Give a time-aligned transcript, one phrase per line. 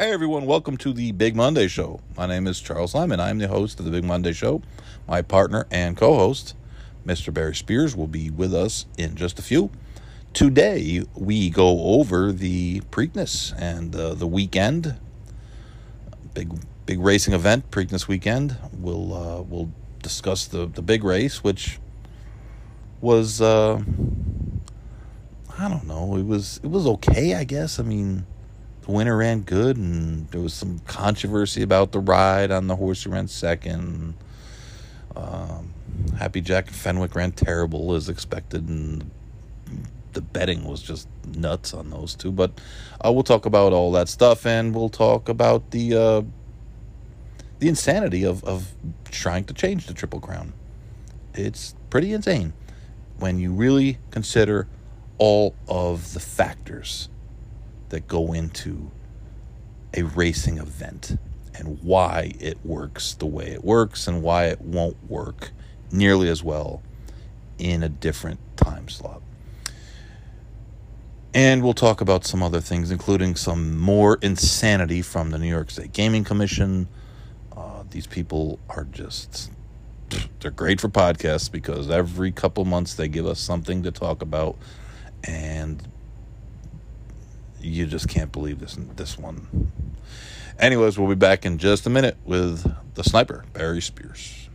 [0.00, 2.00] Hey everyone, welcome to the Big Monday Show.
[2.16, 3.20] My name is Charles Lyman.
[3.20, 4.62] I'm the host of the Big Monday Show.
[5.06, 6.54] My partner and co host,
[7.04, 7.34] Mr.
[7.34, 9.68] Barry Spears, will be with us in just a few.
[10.32, 14.98] Today, we go over the Preakness and uh, the weekend.
[16.32, 16.50] Big
[16.86, 18.56] big racing event, Preakness weekend.
[18.72, 19.70] We'll uh, we'll
[20.02, 21.78] discuss the, the big race, which
[23.02, 23.82] was uh,
[25.58, 26.16] I don't know.
[26.16, 27.78] It was it was okay, I guess.
[27.78, 28.24] I mean,
[28.90, 33.10] winner ran good, and there was some controversy about the ride on the horse who
[33.10, 34.14] ran second.
[35.16, 35.72] Um,
[36.18, 39.10] Happy Jack Fenwick ran terrible as expected, and
[40.12, 42.32] the betting was just nuts on those two.
[42.32, 42.60] But
[43.04, 46.22] uh, we'll talk about all that stuff, and we'll talk about the uh,
[47.58, 48.72] the insanity of of
[49.10, 50.52] trying to change the Triple Crown.
[51.34, 52.52] It's pretty insane
[53.18, 54.66] when you really consider
[55.18, 57.08] all of the factors
[57.90, 58.90] that go into
[59.94, 61.16] a racing event
[61.54, 65.50] and why it works the way it works and why it won't work
[65.92, 66.82] nearly as well
[67.58, 69.20] in a different time slot.
[71.32, 75.70] And we'll talk about some other things, including some more insanity from the New York
[75.70, 76.88] State Gaming Commission.
[77.56, 79.52] Uh, these people are just,
[80.40, 84.56] they're great for podcasts because every couple months they give us something to talk about.
[85.22, 85.86] And
[87.60, 89.72] you just can't believe this this one.
[90.58, 94.48] Anyways, we'll be back in just a minute with the sniper, Barry Spears.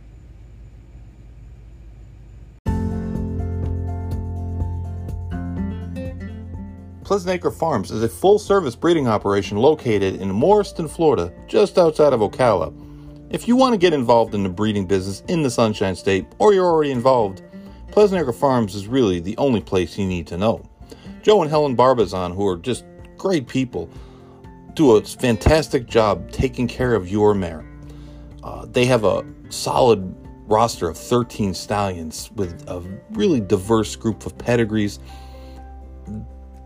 [7.02, 12.12] Pleasant Acre Farms is a full service breeding operation located in Morriston, Florida, just outside
[12.12, 12.74] of Ocala.
[13.30, 16.52] If you want to get involved in the breeding business in the Sunshine State, or
[16.52, 17.42] you're already involved,
[17.92, 20.68] Pleasant Acre Farms is really the only place you need to know.
[21.22, 22.84] Joe and Helen Barbazon, who are just
[23.26, 23.90] great people,
[24.74, 27.66] do a fantastic job taking care of your mare.
[28.44, 30.14] Uh, they have a solid
[30.46, 32.80] roster of 13 stallions with a
[33.10, 35.00] really diverse group of pedigrees.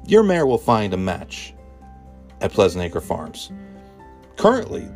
[0.07, 1.55] Your mare will find a match
[2.43, 3.51] at Pleasant Acre Farms.
[4.37, 4.87] Currently,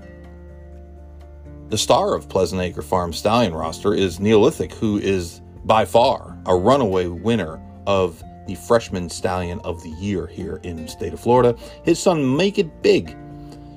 [1.70, 6.54] the star of Pleasant Acre Farms stallion roster is Neolithic, who is by far a
[6.54, 11.56] runaway winner of the freshman stallion of the year here in state of Florida.
[11.84, 13.16] His son, Make It Big,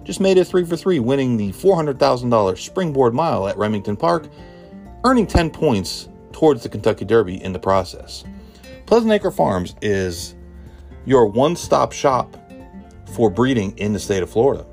[0.03, 4.29] just made it three for three, winning the $400,000 springboard mile at Remington Park,
[5.03, 8.23] earning 10 points towards the Kentucky Derby in the process.
[8.85, 10.35] Pleasant Acre Farms is
[11.05, 12.37] your one stop shop
[13.13, 14.65] for breeding in the state of Florida.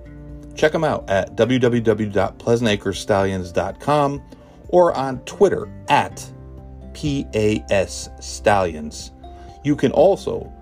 [0.54, 4.22] Check them out at www.pleasantacrestallions.com
[4.68, 6.30] or on Twitter at
[6.94, 9.13] PAS Stallions.
[9.64, 10.52] You can also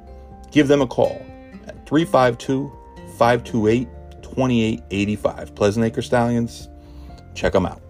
[0.52, 1.20] give them a call
[1.66, 2.72] at 352
[3.18, 3.88] 528
[4.22, 5.54] 2885.
[5.56, 6.68] Pleasant Acre Stallions,
[7.34, 7.82] check them out.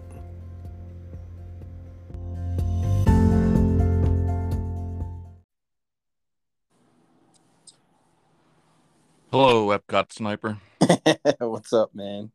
[9.31, 10.57] Hello, Epcot Sniper.
[11.39, 12.31] What's up, man?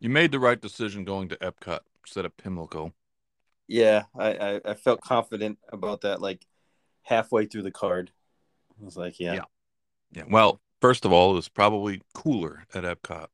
[0.00, 2.94] You made the right decision going to Epcot instead of Pimlico.
[3.66, 6.20] Yeah, I, I, I felt confident about that.
[6.20, 6.46] Like
[7.04, 8.10] halfway through the card,
[8.80, 9.44] I was like, yeah, yeah.
[10.12, 10.24] yeah.
[10.28, 13.28] Well, first of all, it was probably cooler at Epcot,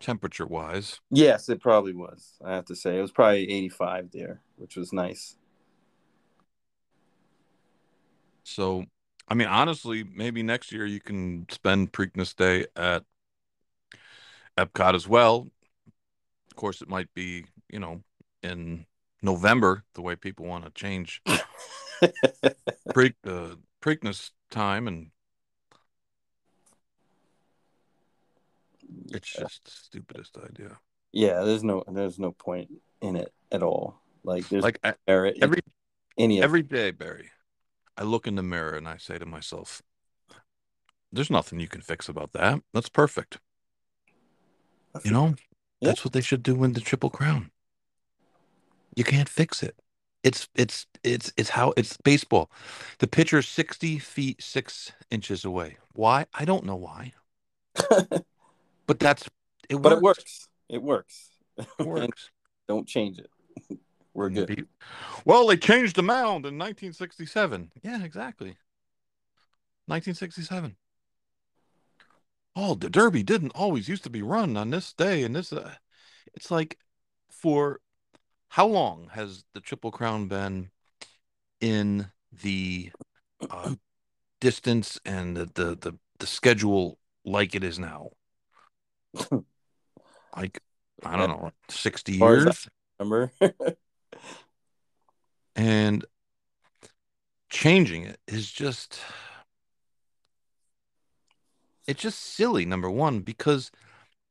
[0.00, 1.00] temperature wise.
[1.10, 2.38] Yes, it probably was.
[2.44, 5.36] I have to say, it was probably 85 there, which was nice.
[8.42, 8.86] So,
[9.28, 13.04] I mean, honestly, maybe next year you can spend Preakness Day at
[14.56, 15.48] Epcot as well.
[16.50, 18.02] Of course, it might be, you know,
[18.42, 18.86] in
[19.22, 21.22] November, the way people want to change
[22.94, 25.10] Pre- uh, Preakness time, and
[29.10, 30.78] it's just the stupidest idea.
[31.12, 34.00] Yeah, there's no there's no point in it at all.
[34.22, 35.60] Like there's like I, merit every
[36.18, 37.30] any every day, Barry.
[37.96, 39.82] I look in the mirror and I say to myself,
[41.12, 42.62] "There's nothing you can fix about that.
[42.72, 43.38] That's perfect."
[45.04, 45.34] You know,
[45.80, 45.88] Yeah.
[45.90, 47.50] that's what they should do in the Triple Crown.
[48.96, 49.76] You can't fix it.
[50.22, 52.50] It's it's it's it's how it's baseball.
[52.98, 55.78] The pitcher's sixty feet six inches away.
[55.92, 56.26] Why?
[56.34, 57.12] I don't know why.
[58.90, 59.28] But that's
[59.68, 59.80] it.
[59.80, 60.02] but it works.
[60.02, 60.48] works.
[60.68, 61.30] It works.
[61.56, 62.30] It works.
[62.66, 63.30] Don't change it.
[64.14, 64.66] We're good.
[65.24, 67.70] Well, they changed the mound in 1967.
[67.84, 68.56] Yeah, exactly.
[69.86, 70.74] 1967.
[72.56, 75.52] Oh, the Derby didn't always used to be run on this day and this.
[75.52, 75.74] Uh,
[76.34, 76.76] it's like
[77.30, 77.78] for
[78.50, 80.70] how long has the Triple Crown been
[81.60, 82.10] in
[82.42, 82.90] the
[83.48, 83.74] uh,
[84.40, 88.10] distance and the, the the the schedule like it is now.
[90.36, 90.60] like
[91.04, 92.68] I don't know, 60 as I years.
[92.98, 93.32] remember.
[95.56, 96.04] And
[97.50, 98.98] changing it is just
[101.86, 103.70] it's just silly, number one, because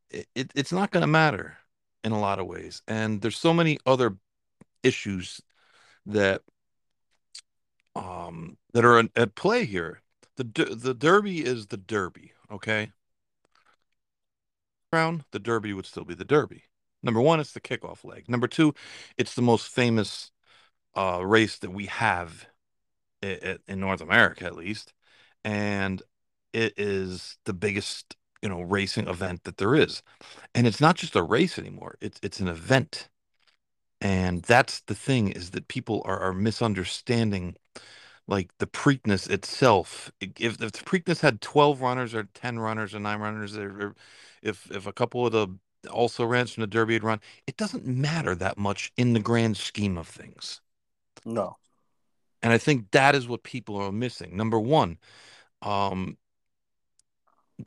[0.10, 1.59] it, it it's not gonna matter
[2.04, 2.82] in a lot of ways.
[2.88, 4.18] And there's so many other
[4.84, 5.42] issues
[6.06, 6.42] that
[7.96, 10.02] um that are at, play here.
[10.38, 12.92] The the Derby is the Derby, okay?
[14.92, 16.64] Crown, the Derby would still be the Derby.
[17.04, 18.28] Number one, it's the kickoff leg.
[18.28, 18.74] Number two,
[19.18, 20.32] it's the most famous
[20.96, 22.48] uh, race that we have
[23.24, 24.94] i- i- in North America, at least,
[25.44, 26.02] and
[26.54, 30.04] it is the biggest, you know, racing event that there is.
[30.56, 33.10] And it's not just a race anymore; it's it's an event.
[34.02, 37.56] And that's the thing is that people are are misunderstanding
[38.28, 40.12] like the Preakness itself.
[40.22, 43.96] If if the Preakness had 12 runners or 10 runners or nine runners, or, or
[44.44, 45.50] if if a couple of the
[45.92, 49.58] also rans from the Derby had run, it doesn't matter that much in the grand
[49.58, 50.62] scheme of things.
[51.26, 51.58] no.
[52.42, 54.36] And I think that is what people are missing.
[54.38, 54.98] Number one,
[55.64, 56.18] um,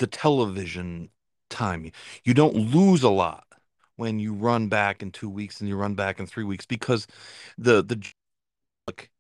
[0.02, 1.08] the television
[1.48, 1.92] time.
[2.24, 3.46] You don't lose a lot
[3.94, 7.06] when you run back in two weeks and you run back in three weeks because
[7.56, 8.04] the the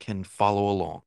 [0.00, 1.02] can follow along.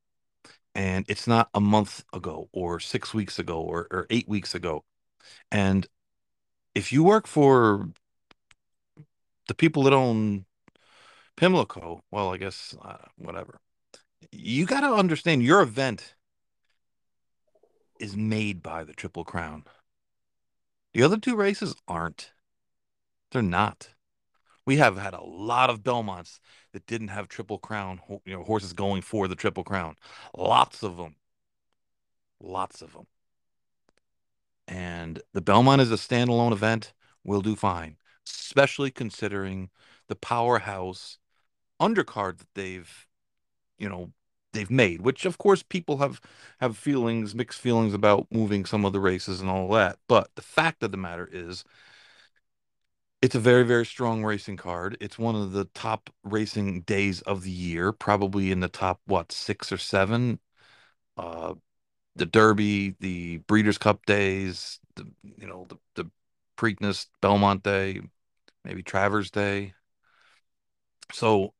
[0.74, 4.82] And it's not a month ago or six weeks ago or, or eight weeks ago.
[5.50, 5.86] And
[6.74, 7.90] if you work for
[9.46, 10.46] the people that own
[11.36, 13.60] Pimlico, well, I guess uh, whatever.
[14.32, 16.15] You got to understand your event
[17.98, 19.64] is made by the Triple Crown.
[20.94, 22.32] The other two races aren't.
[23.30, 23.90] They're not.
[24.64, 26.40] We have had a lot of Belmonts
[26.72, 29.96] that didn't have Triple Crown, you know, horses going for the Triple Crown.
[30.36, 31.16] Lots of them.
[32.40, 33.06] Lots of them.
[34.66, 36.92] And the Belmont is a standalone event.
[37.22, 37.96] We'll do fine,
[38.26, 39.70] especially considering
[40.08, 41.18] the powerhouse
[41.80, 43.06] undercard that they've,
[43.78, 44.12] you know,
[44.56, 46.20] they've made, which of course people have
[46.60, 49.98] have feelings, mixed feelings about moving some of the races and all that.
[50.08, 51.64] But the fact of the matter is
[53.22, 54.96] it's a very, very strong racing card.
[55.00, 59.32] It's one of the top racing days of the year, probably in the top, what,
[59.32, 60.38] six or seven.
[61.16, 61.54] Uh,
[62.16, 66.10] the Derby, the Breeders' Cup days, the you know, the the
[66.56, 68.00] Preakness, Belmont Day,
[68.64, 69.74] maybe Travers Day.
[71.12, 71.54] So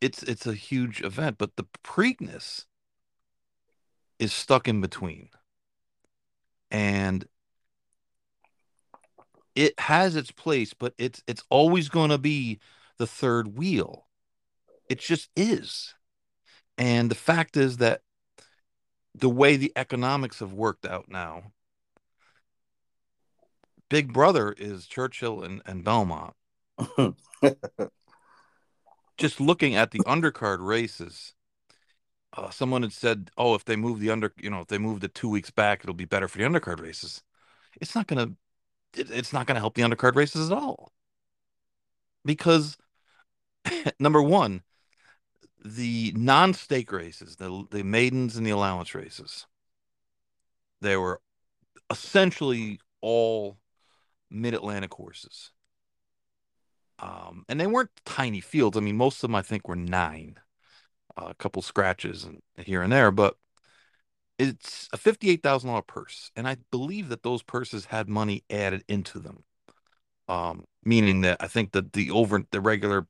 [0.00, 2.64] it's it's a huge event, but the Preakness
[4.18, 5.28] is stuck in between.
[6.70, 7.26] And
[9.54, 12.60] it has its place, but it's it's always going to be
[12.98, 14.06] the third wheel.
[14.88, 15.94] It just is.
[16.78, 18.02] And the fact is that
[19.14, 21.52] the way the economics have worked out now,
[23.88, 26.34] Big Brother is Churchill and, and Belmont.
[29.18, 31.34] Just looking at the undercard races,
[32.36, 35.00] uh, someone had said, "Oh, if they move the under, you know, if they move
[35.00, 37.22] the two weeks back, it'll be better for the undercard races."
[37.80, 38.32] It's not gonna,
[38.94, 40.92] it, it's not gonna help the undercard races at all
[42.24, 42.76] because
[44.00, 44.62] number one,
[45.64, 49.46] the non-stake races, the the maidens and the allowance races,
[50.80, 51.20] they were
[51.90, 53.58] essentially all
[54.30, 55.52] mid-Atlantic horses.
[56.98, 58.76] Um, and they weren't tiny fields.
[58.76, 60.38] I mean, most of them I think were nine,
[61.16, 63.36] uh, a couple scratches and here and there, but
[64.38, 66.30] it's a $58,000 purse.
[66.36, 69.44] And I believe that those purses had money added into them.
[70.28, 73.06] Um, meaning that I think that the over the regular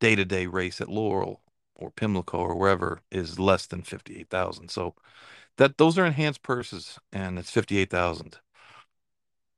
[0.00, 1.40] day-to-day race at Laurel
[1.74, 4.70] or Pimlico or wherever is less than 58,000.
[4.70, 4.94] So
[5.56, 8.38] that those are enhanced purses and it's 58,000,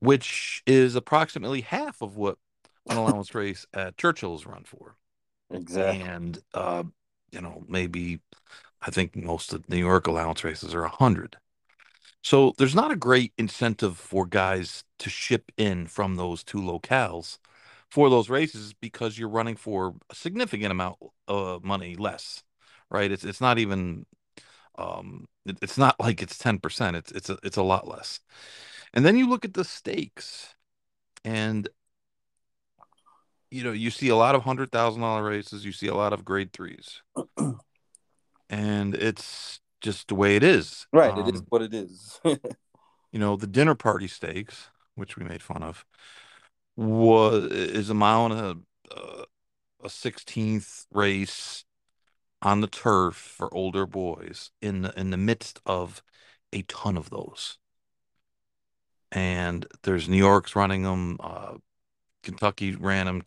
[0.01, 2.39] which is approximately half of what
[2.97, 4.97] allowance race at Churchill's run for.
[5.51, 6.13] exactly.
[6.13, 6.85] And uh,
[7.33, 8.21] you know, maybe
[8.83, 11.37] I think most of New York allowance races are 100.
[12.23, 17.39] So there's not a great incentive for guys to ship in from those two locales
[17.91, 22.43] for those races because you're running for a significant amount of money less,
[22.91, 23.11] right?
[23.13, 24.07] It's it's not even
[24.79, 26.97] um it- it's not like it's 10%.
[26.97, 28.21] It's it's a, it's a lot less.
[28.95, 30.55] And then you look at the stakes
[31.25, 31.69] and
[33.51, 36.13] you know, you see a lot of hundred thousand dollar races, you see a lot
[36.13, 37.03] of grade threes.
[38.51, 40.87] And it's just the way it is.
[40.93, 41.17] Right.
[41.17, 42.21] it is Um, what it is.
[42.25, 45.85] you know, the dinner party stakes, which we made fun of,
[46.77, 49.25] was is a mile and a uh,
[49.85, 51.65] a sixteenth race
[52.43, 56.03] on the turf for older boys in the in the midst of
[56.53, 57.59] a ton of those.
[59.13, 61.17] and there's New York's running them.
[61.21, 61.55] Uh,
[62.23, 63.23] Kentucky ran them.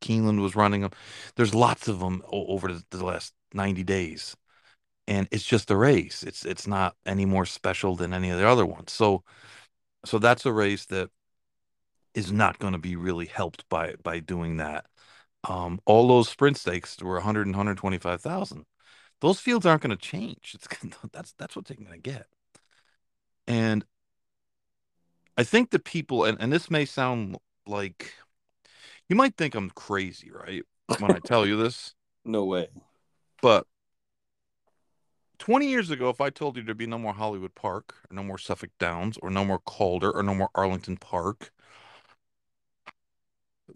[0.00, 0.92] Keeneland was running them.
[1.36, 4.36] There's lots of them over the, last 90 days,
[5.06, 6.22] and it's just a race.
[6.22, 8.92] It's it's not any more special than any of the other ones.
[8.92, 9.24] So,
[10.04, 11.10] so that's a race that
[12.14, 14.86] is not going to be really helped by by doing that.
[15.44, 18.64] Um, all those sprint stakes were 100 and 125,000.
[19.20, 20.54] Those fields aren't going to change.
[20.54, 20.68] It's
[21.12, 22.26] that's that's what they're going to get.
[23.46, 23.84] And
[25.36, 27.36] I think the people, and, and this may sound
[27.66, 28.14] like
[29.12, 30.62] you might think I'm crazy, right?
[30.98, 31.94] When I tell you this.
[32.24, 32.68] no way.
[33.42, 33.66] But
[35.38, 38.22] 20 years ago, if I told you there'd be no more Hollywood Park, or no
[38.22, 41.52] more Suffolk Downs, or no more Calder, or no more Arlington Park,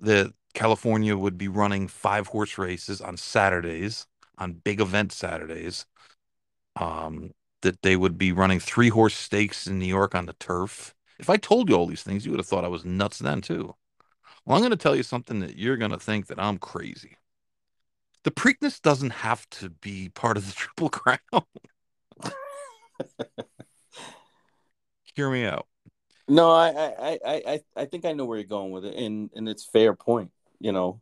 [0.00, 4.07] that California would be running five horse races on Saturdays,
[4.38, 5.85] on big event Saturdays,
[6.76, 10.95] um, that they would be running three horse stakes in New York on the turf.
[11.19, 13.43] If I told you all these things, you would have thought I was nuts then
[13.43, 13.75] too.
[14.46, 17.16] Well, I'm going to tell you something that you're going to think that I'm crazy.
[18.22, 21.18] The Preakness doesn't have to be part of the Triple Crown.
[25.14, 25.66] Hear me out.
[26.28, 29.48] No, I, I, I, I, think I know where you're going with it, and and
[29.48, 30.32] it's fair point.
[30.58, 31.00] You know,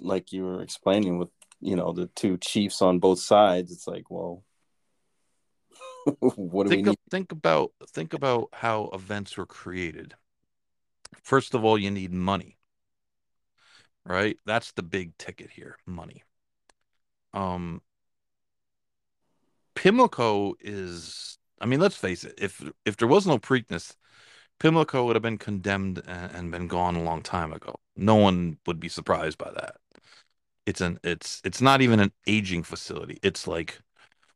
[0.00, 3.72] like you were explaining with you know the two chiefs on both sides.
[3.72, 4.44] It's like, well,
[6.20, 6.98] what do think we need?
[7.10, 10.14] think about think about how events were created.
[11.22, 12.58] First of all, you need money.
[14.04, 14.36] Right?
[14.44, 16.22] That's the big ticket here, money.
[17.32, 17.82] Um
[19.74, 23.96] Pimlico is I mean, let's face it, if if there was no Preakness,
[24.60, 27.76] Pimlico would have been condemned and, and been gone a long time ago.
[27.96, 29.76] No one would be surprised by that.
[30.66, 33.18] It's an it's it's not even an aging facility.
[33.22, 33.80] It's like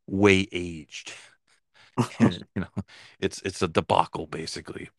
[0.07, 1.13] way aged.
[2.19, 2.67] you know,
[3.19, 4.89] it's it's a debacle basically,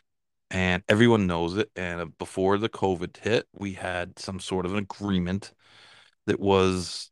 [0.50, 1.70] and everyone knows it.
[1.76, 5.52] And before the COVID hit, we had some sort of an agreement
[6.26, 7.10] that was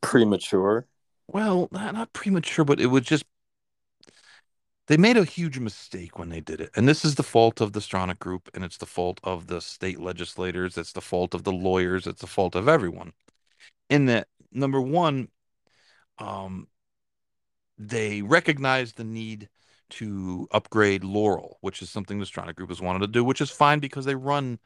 [0.00, 0.86] Premature.
[1.28, 3.24] well, not, not premature, but it was just
[4.86, 6.70] they made a huge mistake when they did it.
[6.76, 9.60] And this is the fault of the Stronach Group, and it's the fault of the
[9.60, 13.12] state legislators, it's the fault of the lawyers, it's the fault of everyone.
[13.88, 15.28] In that, number one,
[16.18, 16.68] um,
[17.78, 19.48] they recognized the need
[19.90, 23.50] to upgrade Laurel, which is something the Stronach Group has wanted to do, which is
[23.50, 24.58] fine because they run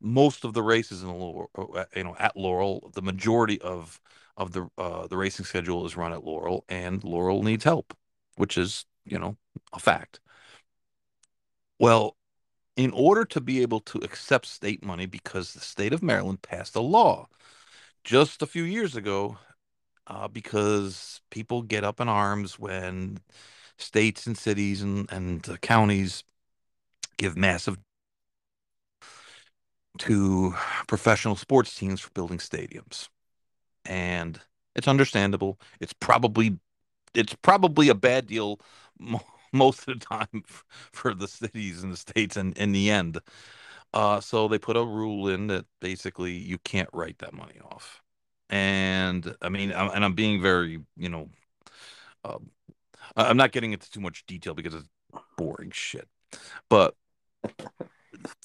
[0.00, 2.90] most of the races in Laurel, uh, you know, at Laurel.
[2.94, 4.00] The majority of
[4.36, 7.96] of the uh, the racing schedule is run at Laurel, and Laurel needs help,
[8.36, 9.36] which is you know
[9.72, 10.20] a fact.
[11.78, 12.16] Well,
[12.76, 16.76] in order to be able to accept state money, because the state of Maryland passed
[16.76, 17.28] a law
[18.04, 19.38] just a few years ago
[20.06, 23.18] uh, because people get up in arms when
[23.78, 26.24] states and cities and, and uh, counties
[27.18, 27.78] give massive
[29.98, 30.54] to
[30.86, 33.08] professional sports teams for building stadiums.
[33.86, 34.40] And
[34.74, 35.60] it's understandable.
[35.80, 36.58] It's probably
[37.14, 38.60] it's probably a bad deal
[39.52, 40.44] most of the time
[40.92, 43.18] for the cities and the states and in the end.
[43.94, 48.02] Uh, so they put a rule in that basically you can't write that money off.
[48.50, 51.30] And I mean, I'm, and I'm being very, you know,
[52.24, 52.38] uh,
[53.14, 54.88] I'm not getting into too much detail because it's
[55.36, 56.08] boring shit.
[56.68, 56.94] But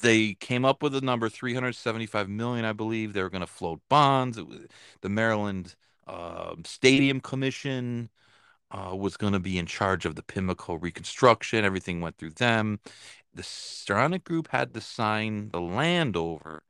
[0.02, 3.14] they came up with a number 375 million, I believe.
[3.14, 4.40] They were going to float bonds.
[5.02, 5.76] The Maryland
[6.08, 8.10] uh, Stadium Commission
[8.72, 11.66] uh, was going to be in charge of the Pimlico reconstruction.
[11.66, 12.80] Everything went through them.
[13.34, 16.64] The Stronach Group had to sign the land over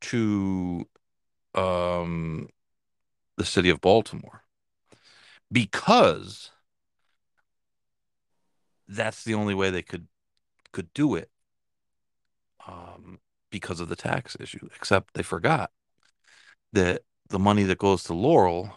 [0.00, 0.86] to
[1.54, 2.48] um,
[3.36, 4.42] the city of Baltimore
[5.50, 6.50] because
[8.88, 10.08] that's the only way they could
[10.72, 11.30] could do it
[12.66, 13.18] um,
[13.50, 14.68] because of the tax issue.
[14.74, 15.70] Except they forgot
[16.72, 18.74] that the money that goes to Laurel,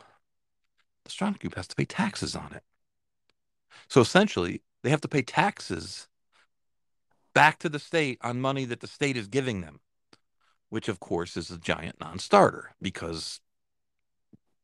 [1.05, 2.63] the Stronach Group has to pay taxes on it.
[3.87, 6.07] So essentially, they have to pay taxes
[7.33, 9.79] back to the state on money that the state is giving them,
[10.69, 13.39] which of course is a giant non-starter because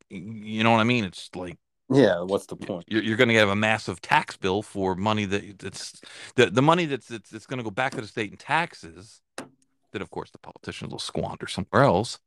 [0.09, 1.03] you know what I mean.
[1.03, 1.57] It's like
[1.89, 2.85] yeah, what's the point?
[2.87, 6.01] You're, you're going to have a massive tax bill for money that that's
[6.35, 9.21] the the money that's it's, it's going to go back to the state in taxes
[9.91, 12.19] that of course the politicians will squander somewhere else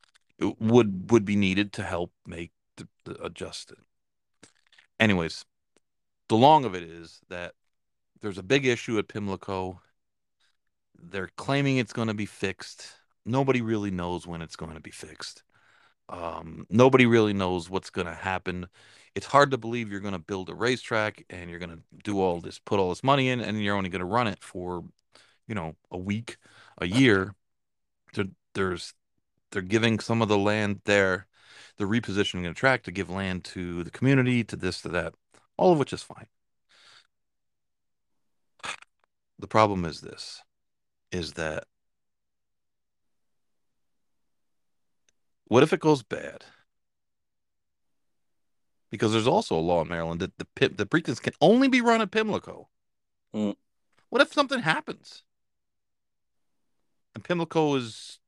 [0.43, 3.79] uh, would would be needed to help make the, the adjusted.
[4.99, 5.45] Anyways,
[6.29, 7.53] the long of it is that
[8.23, 9.81] there's a big issue at Pimlico.
[11.03, 12.93] They're claiming it's going to be fixed.
[13.27, 15.43] Nobody really knows when it's going to be fixed.
[16.11, 18.67] Um, nobody really knows what's going to happen
[19.15, 22.21] it's hard to believe you're going to build a racetrack and you're going to do
[22.21, 24.85] all this, put all this money in, and you're only going to run it for,
[25.47, 26.37] you know, a week,
[26.79, 27.35] a year.
[28.55, 28.95] There's
[29.53, 31.27] they're giving some of the land there,
[31.77, 35.15] they're repositioning a track to give land to the community, to this, to that,
[35.57, 36.27] all of which is fine.
[39.39, 40.43] The problem is this
[41.11, 41.65] is that
[45.51, 46.45] what if it goes bad?
[48.89, 52.01] Because there's also a law in Maryland that the the Preakness can only be run
[52.01, 52.69] at Pimlico.
[53.35, 53.57] Mm.
[54.11, 55.25] What if something happens?
[57.17, 58.21] And Pimlico is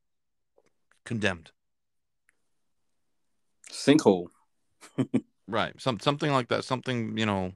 [1.05, 1.52] condemned.
[3.71, 4.26] Sinkhole.
[5.47, 5.81] right.
[5.81, 6.64] Some something like that.
[6.64, 7.52] Something, you know,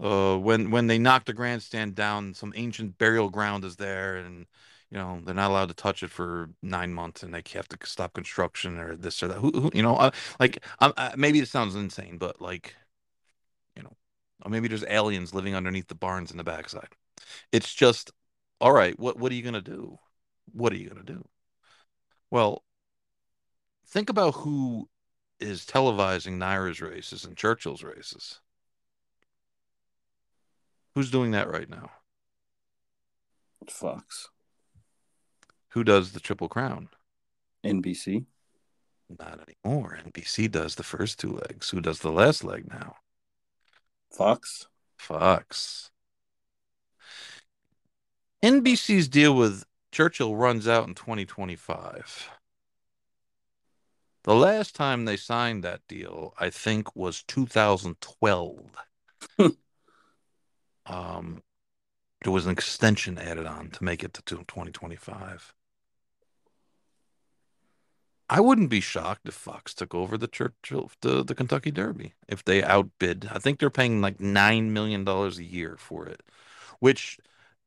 [0.00, 4.46] uh, when when they knock the grandstand down, some ancient burial ground is there, and
[4.90, 7.78] you know they're not allowed to touch it for nine months, and they have to
[7.84, 9.38] stop construction or this or that.
[9.38, 12.74] Who, who you know, uh, like uh, maybe it sounds insane, but like,
[13.76, 13.96] you know,
[14.44, 16.94] or maybe there's aliens living underneath the barns in the backside.
[17.52, 18.12] It's just,
[18.60, 18.98] all right.
[18.98, 19.98] What what are you gonna do?
[20.52, 21.26] What are you gonna do?
[22.30, 22.62] Well,
[23.86, 24.88] think about who
[25.40, 28.40] is televising NYRA's races and Churchill's races.
[30.94, 31.90] Who's doing that right now?
[33.68, 34.30] Fox.
[35.70, 36.88] Who does the Triple Crown?
[37.64, 38.24] NBC.
[39.18, 39.98] Not anymore.
[40.04, 41.70] NBC does the first two legs.
[41.70, 42.96] Who does the last leg now?
[44.10, 44.66] Fox.
[44.96, 45.90] Fox.
[48.42, 52.30] NBC's deal with Churchill runs out in 2025.
[54.24, 58.60] The last time they signed that deal, I think, was 2012.
[60.86, 61.42] um,
[62.22, 65.54] there was an extension added on to make it to 2025.
[68.30, 72.44] I wouldn't be shocked if Fox took over the Churchill the, the Kentucky Derby if
[72.44, 73.28] they outbid.
[73.32, 76.22] I think they're paying like nine million dollars a year for it,
[76.80, 77.18] which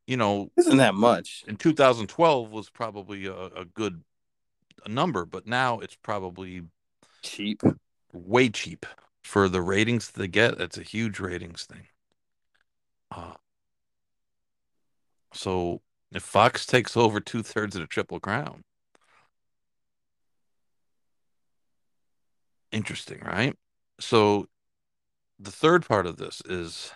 [0.07, 1.43] you know isn't that much.
[1.47, 4.03] In 2012 was probably a, a good
[4.85, 6.63] a number, but now it's probably
[7.23, 7.61] cheap,
[8.13, 8.85] way cheap
[9.23, 10.59] for the ratings they get.
[10.61, 11.87] It's a huge ratings thing.
[13.11, 13.35] Uh,
[15.33, 18.63] so if Fox takes over two thirds of the Triple Crown,
[22.71, 23.55] interesting, right?
[23.99, 24.47] So
[25.39, 26.91] the third part of this is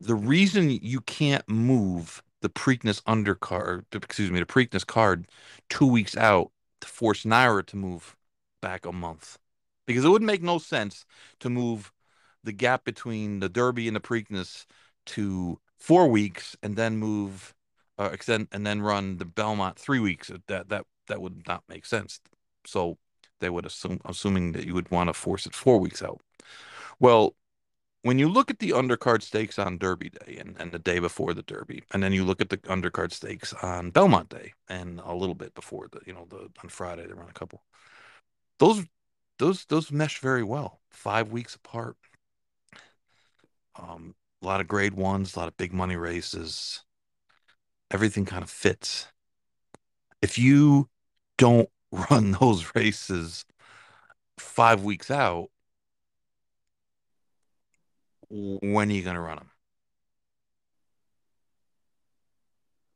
[0.00, 5.26] the reason you can't move the Preakness undercard, excuse me, the Preakness card
[5.70, 8.16] two weeks out to force NYRA to move
[8.60, 9.38] back a month.
[9.86, 11.04] Because it would make no sense
[11.40, 11.92] to move
[12.42, 14.66] the gap between the Derby and the Preakness
[15.06, 17.54] to four weeks and then move
[17.98, 20.30] uh, extend and then run the Belmont three weeks.
[20.48, 22.20] That that that would not make sense.
[22.66, 22.98] So
[23.44, 26.20] they would assume assuming that you would want to force it four weeks out.
[26.98, 27.36] Well,
[28.00, 31.34] when you look at the undercard stakes on Derby Day and, and the day before
[31.34, 35.14] the Derby, and then you look at the undercard stakes on Belmont Day and a
[35.14, 37.62] little bit before the, you know, the on Friday they run a couple.
[38.58, 38.84] Those
[39.38, 40.80] those those mesh very well.
[40.90, 41.96] Five weeks apart.
[43.76, 46.82] Um, a lot of grade ones, a lot of big money races.
[47.90, 49.08] Everything kind of fits.
[50.22, 50.88] If you
[51.36, 51.68] don't
[52.10, 53.44] run those races
[54.38, 55.50] five weeks out,
[58.28, 59.50] when are you going to run them?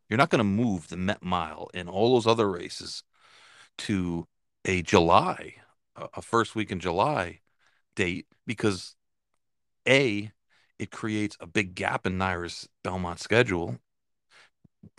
[0.08, 3.02] You're not going to move the Met Mile and all those other races
[3.78, 4.26] to
[4.64, 5.56] a July,
[5.96, 7.40] a first week in July
[7.94, 8.96] date because
[9.86, 10.32] A,
[10.78, 13.78] it creates a big gap in NYRA's Belmont schedule.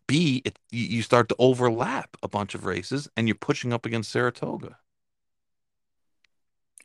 [0.10, 4.12] B, it, you start to overlap a bunch of races and you're pushing up against
[4.12, 4.78] Saratoga.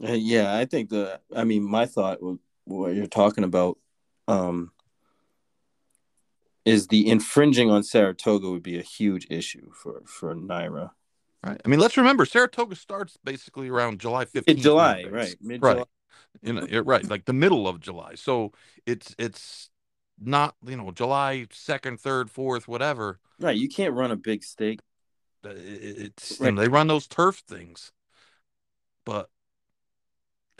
[0.07, 2.19] Uh, yeah, I think the, I mean, my thought
[2.65, 3.79] what you're talking about
[4.29, 4.73] um,
[6.67, 10.91] is the infringing on Saratoga would be a huge issue for for NYRA.
[11.43, 11.61] Right.
[11.65, 14.43] I mean, let's remember Saratoga starts basically around July 15th.
[14.49, 15.35] In July, right?
[15.41, 15.75] Mid-July.
[15.75, 15.87] Right.
[16.43, 18.17] You know, right, like the middle of July.
[18.17, 18.53] So
[18.85, 19.71] it's it's
[20.20, 23.20] not you know July second, third, fourth, whatever.
[23.38, 23.57] Right.
[23.57, 24.81] You can't run a big stake.
[25.44, 26.57] It's right.
[26.57, 27.92] they run those turf things,
[29.05, 29.29] but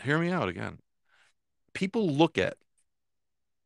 [0.03, 0.79] hear me out again
[1.75, 2.57] people look at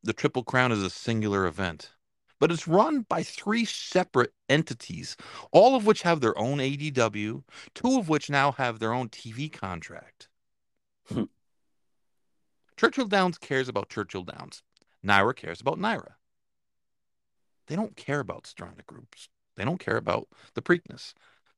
[0.03, 1.91] the Triple Crown as a singular event,
[2.39, 5.15] but it's run by three separate entities,
[5.51, 9.51] all of which have their own ADW, two of which now have their own TV
[9.51, 10.27] contract.
[11.07, 11.23] Hmm.
[12.77, 14.63] Churchill Downs cares about Churchill Downs.
[15.05, 16.13] NYRA cares about NYRA.
[17.67, 19.29] They don't care about Stronach groups.
[19.55, 21.13] They don't care about the Preakness.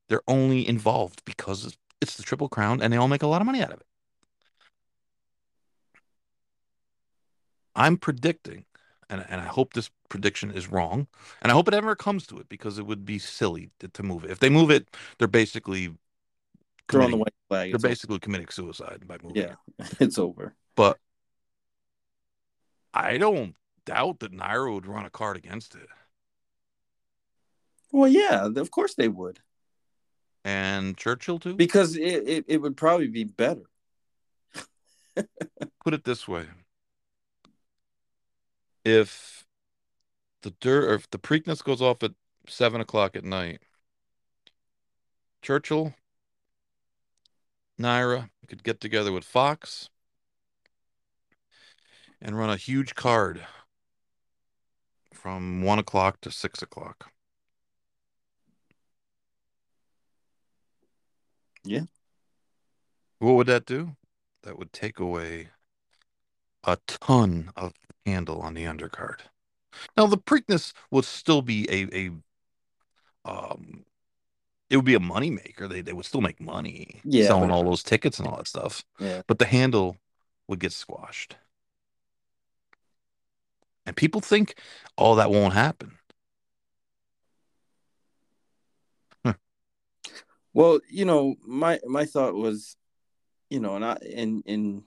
[0.10, 3.46] They're only involved because it's the Triple Crown and they all make a lot of
[3.46, 3.86] money out of it.
[7.76, 8.66] I'm predicting,
[9.10, 11.08] and, and I hope this prediction is wrong,
[11.42, 14.04] and I hope it ever comes to it because it would be silly to, to
[14.04, 14.32] move it.
[14.32, 15.94] If they move it, they're basically
[16.90, 17.70] Throwing the white flag.
[17.70, 17.90] they're It's over.
[17.90, 19.96] basically committing suicide by moving Yeah, it.
[20.02, 20.56] it's over.
[20.76, 20.98] But
[22.94, 25.88] I don't doubt that NYRA would run a card against it.
[27.92, 29.40] Well, yeah, of course they would,
[30.46, 31.56] And Churchill too.
[31.56, 33.64] because it, it, it would probably be better.
[35.84, 36.46] Put it this way:
[38.86, 39.46] if
[40.42, 42.12] the dirt, or if the Preakness goes off at
[42.48, 43.60] seven o'clock at night,
[45.42, 45.94] Churchill,
[47.80, 49.90] NYRA could get together with Fox
[52.22, 53.46] and run a huge card
[55.14, 57.12] from one o'clock to six o'clock.
[61.64, 61.84] Yeah.
[63.20, 63.96] What would that do?
[64.44, 65.50] That would take away
[66.64, 67.74] a ton of
[68.06, 69.20] handle on the undercard.
[69.96, 72.12] Now the Preakness would still be a a
[73.30, 73.86] um
[74.70, 75.68] it would be a money maker.
[75.68, 78.84] They they would still make money Yeah, selling all those tickets and all that stuff.
[79.00, 79.22] Yeah.
[79.28, 79.98] But the handle
[80.48, 81.36] would get squashed.
[83.86, 84.56] And people think
[84.98, 85.98] all that won't happen.
[90.54, 92.76] Well, you know, my my thought was,
[93.50, 94.84] you know, and I and and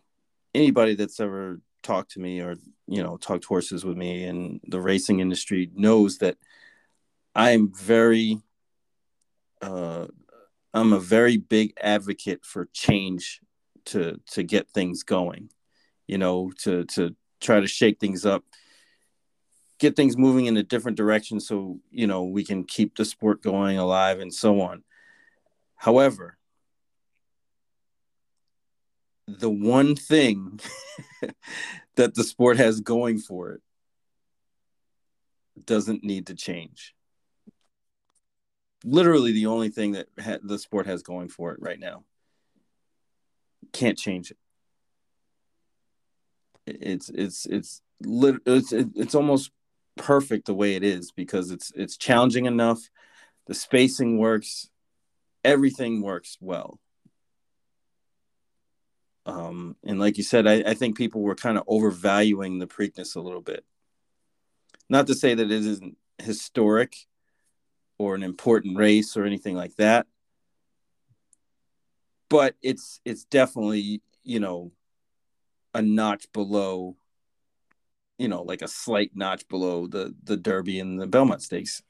[0.54, 4.80] anybody that's ever talked to me or you know talked horses with me in the
[4.80, 6.36] racing industry knows that
[7.34, 8.42] I'm very,
[9.60, 10.06] uh,
[10.72, 13.40] I'm a very big advocate for change
[13.86, 15.50] to to get things going,
[16.06, 18.44] you know, to to try to shake things up,
[19.78, 23.42] get things moving in a different direction, so you know we can keep the sport
[23.42, 24.84] going alive and so on.
[25.76, 26.38] However,
[29.26, 30.60] the one thing
[31.96, 33.62] that the sport has going for it
[35.66, 36.94] doesn't need to change.
[38.84, 42.04] Literally, the only thing that ha- the sport has going for it right now
[43.72, 44.36] can't change it.
[46.66, 49.50] It's it's it's lit- it's it's almost
[49.96, 52.90] perfect the way it is because it's it's challenging enough.
[53.46, 54.70] The spacing works
[55.44, 56.80] everything works well.
[59.26, 63.16] Um, and like you said, I, I think people were kind of overvaluing the Preakness
[63.16, 63.64] a little bit.
[64.88, 66.94] Not to say that it isn't historic
[67.98, 70.06] or an important race or anything like that,
[72.28, 74.72] but it's it's definitely you know
[75.72, 76.96] a notch below,
[78.18, 81.82] you know, like a slight notch below the the Derby and the Belmont Stakes.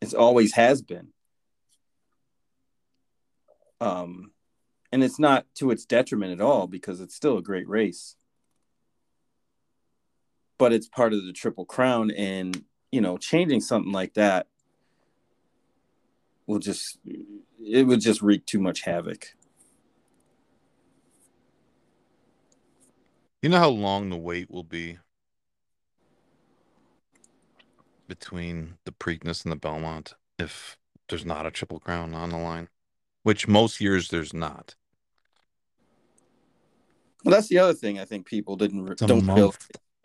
[0.00, 1.08] It's always has been.
[3.80, 4.32] Um
[4.92, 8.16] and it's not to its detriment at all because it's still a great race.
[10.58, 14.46] But it's part of the triple crown and you know changing something like that
[16.46, 16.98] will just
[17.58, 19.34] it would just wreak too much havoc.
[23.42, 24.98] You know how long the wait will be
[28.06, 30.76] between the Preakness and the Belmont if
[31.08, 32.68] there's not a triple crown on the line,
[33.22, 34.74] which most years there's not.
[37.24, 39.54] well that's the other thing i think people didn't It's don't feel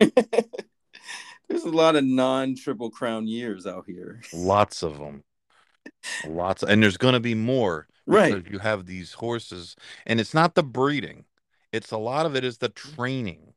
[1.48, 5.22] there's a lot of non triple crown years out here Lots of them.
[6.26, 7.86] Lots, and there's going to be more.
[8.06, 11.24] right because You have these horses, and it's not the breeding.
[11.72, 13.51] It's a lot of it is the training.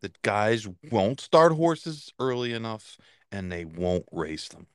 [0.00, 2.96] That guys won't start horses early enough,
[3.30, 4.66] and they won't race them.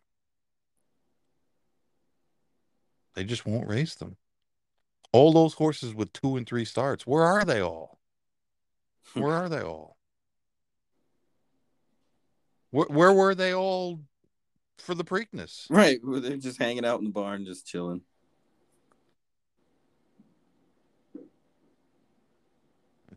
[3.16, 4.18] They just won't race them.
[5.12, 8.00] All those horses with two and three starts, where are they all?
[9.14, 9.96] Where are they all?
[12.72, 14.02] Where, where were they all
[14.78, 15.68] for the Preakness?
[15.70, 18.02] right they're just hanging out in the barn just chilling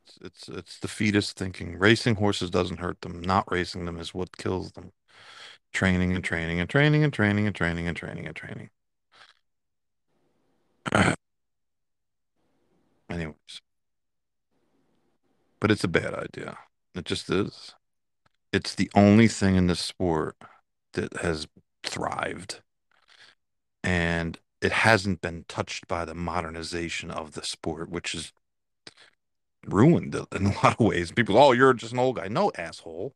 [0.09, 1.79] It's it's it's defeatist thinking.
[1.79, 3.21] Racing horses doesn't hurt them.
[3.21, 4.93] Not racing them is what kills them.
[5.73, 8.71] Training and training and training and training and training and training and training.
[13.11, 13.63] Anyways.
[15.61, 16.59] But it's a bad idea.
[16.95, 17.75] It just is.
[18.53, 20.37] It's the only thing in this sport
[20.95, 21.47] that has
[21.85, 22.63] thrived.
[23.83, 28.33] And it hasn't been touched by the modernization of the sport, which is
[29.73, 31.13] ruined in a lot of ways.
[31.13, 32.29] People, oh, you're just an old guy.
[32.29, 33.15] No, asshole.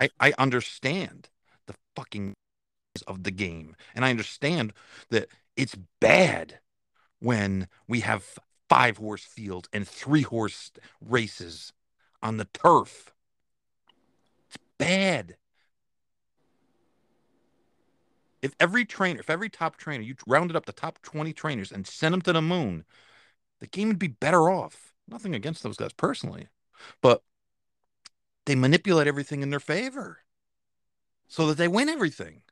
[0.00, 1.28] I, I understand
[1.66, 2.34] the fucking
[3.06, 3.76] of the game.
[3.94, 4.72] And I understand
[5.10, 6.60] that it's bad
[7.20, 11.72] when we have five horse field and three horse races
[12.22, 13.12] on the turf.
[14.48, 15.36] It's bad.
[18.40, 21.86] If every trainer, if every top trainer, you rounded up the top 20 trainers and
[21.86, 22.84] sent them to the moon,
[23.60, 24.87] the game would be better off.
[25.08, 26.48] Nothing against those guys personally,
[27.00, 27.22] but
[28.46, 30.18] they manipulate everything in their favor
[31.26, 32.42] so that they win everything.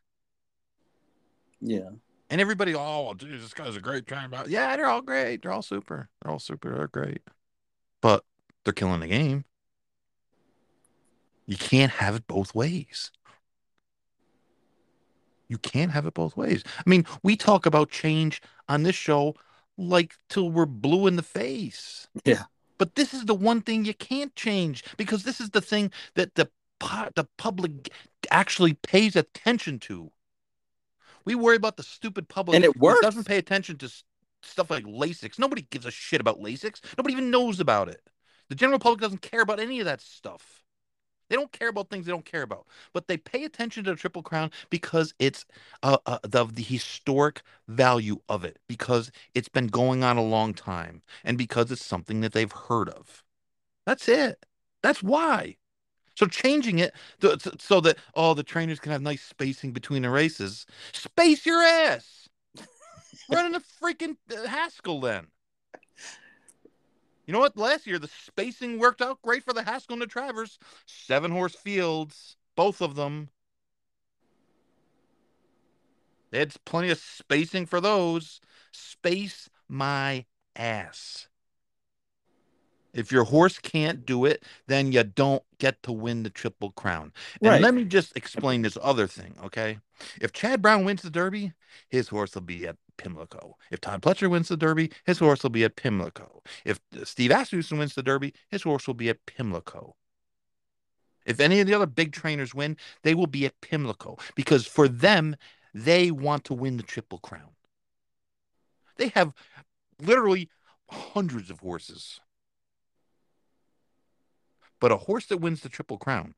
[1.61, 1.91] Yeah.
[2.29, 4.45] And everybody, oh, geez, this guy's a great trainer.
[4.49, 5.43] Yeah, they're all great.
[5.43, 6.09] They're all super.
[6.23, 6.75] They're all super.
[6.75, 7.23] They're great.
[8.01, 8.25] But
[8.65, 9.45] they're killing the game.
[11.47, 13.13] You can't have it both ways.
[15.49, 16.65] You can't have it both ways.
[16.79, 19.37] I mean, we talk about change on this show
[19.79, 22.09] like till we're blue in the face.
[22.25, 22.45] Yeah.
[22.79, 26.35] But this is the one thing you can't change because this is the thing that
[26.35, 26.49] the
[27.15, 27.91] the public
[28.31, 30.11] actually pays attention to.
[31.25, 33.01] We worry about the stupid public and it works.
[33.01, 33.91] doesn't pay attention to
[34.43, 35.39] stuff like Lasix.
[35.39, 36.81] Nobody gives a shit about Lasix.
[36.97, 38.01] Nobody even knows about it.
[38.49, 40.63] The general public doesn't care about any of that stuff.
[41.29, 43.97] They don't care about things they don't care about, but they pay attention to the
[43.97, 45.45] Triple Crown because it's
[45.83, 50.55] uh, uh, the the historic value of it, because it's been going on a long
[50.55, 53.25] time, and because it's something that they've heard of.
[53.87, 54.47] That's it.
[54.83, 55.57] That's why.
[56.15, 60.03] So changing it to, so that all oh, the trainers can have nice spacing between
[60.03, 60.65] the races.
[60.93, 62.29] Space your ass.
[63.29, 65.27] Running a freaking uh, Haskell then.
[67.27, 67.57] You know what?
[67.57, 70.59] Last year the spacing worked out great for the Haskell and the Travers.
[70.87, 73.31] Seven horse fields, both of them.
[76.31, 78.41] They had plenty of spacing for those.
[78.73, 81.29] Space my ass.
[82.93, 87.13] If your horse can't do it, then you don't get to win the Triple Crown.
[87.43, 87.61] And right.
[87.61, 89.79] let me just explain this other thing, okay?
[90.21, 91.53] If Chad Brown wins the Derby,
[91.91, 93.57] his horse will be at Pimlico.
[93.71, 96.43] If Todd Pletcher wins the Derby, his horse will be at Pimlico.
[96.65, 99.97] If uh, Steve Asmussen wins the Derby, his horse will be at Pimlico.
[101.25, 104.89] If any of the other big trainers win, they will be at Pimlico because for
[104.89, 105.37] them,
[105.75, 107.51] they want to win the Triple Crown.
[108.97, 109.35] They have
[110.01, 110.49] literally
[110.89, 112.21] hundreds of horses.
[114.81, 116.35] But a horse that wins the Triple Crown,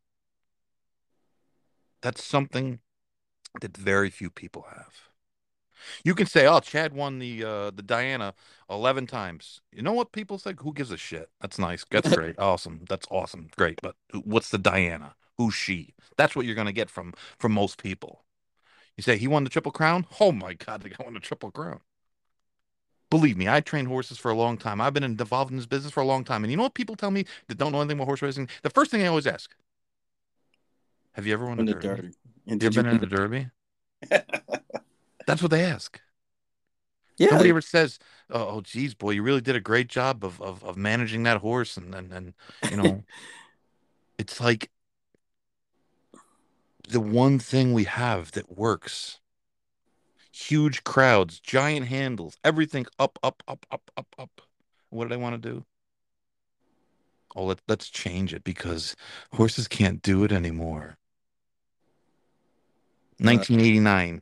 [2.00, 2.80] that's something
[3.60, 5.07] that very few people have.
[6.04, 8.34] You can say, "Oh, Chad won the uh, the Diana
[8.68, 10.54] eleven times." You know what people say?
[10.58, 11.30] Who gives a shit?
[11.40, 11.84] That's nice.
[11.90, 12.38] That's great.
[12.38, 12.84] awesome.
[12.88, 13.48] That's awesome.
[13.56, 13.80] Great.
[13.82, 15.14] But what's the Diana?
[15.36, 15.94] Who's she?
[16.16, 18.24] That's what you're gonna get from from most people.
[18.96, 20.06] You say he won the triple crown.
[20.20, 21.80] Oh my god, the guy won the triple crown.
[23.10, 24.80] Believe me, I trained horses for a long time.
[24.80, 26.44] I've been involved in this business for a long time.
[26.44, 28.48] And you know what people tell me that don't know anything about horse racing?
[28.62, 29.54] The first thing I always ask:
[31.12, 31.88] Have you ever won the, derby?
[31.88, 32.08] derby?
[32.46, 33.48] And you ever been in the derby?
[35.28, 36.00] That's what they ask.
[37.18, 37.32] Yeah.
[37.32, 37.98] Nobody ever says,
[38.30, 41.42] "Oh, oh, geez, boy, you really did a great job of of, of managing that
[41.42, 42.34] horse," and and and
[42.70, 43.04] you know,
[44.18, 44.70] it's like
[46.88, 49.20] the one thing we have that works.
[50.32, 54.40] Huge crowds, giant handles, everything up, up, up, up, up, up.
[54.88, 55.66] What did I want to do?
[57.36, 58.96] Oh, let, let's change it because
[59.34, 60.96] horses can't do it anymore.
[63.20, 64.20] Uh, 1989,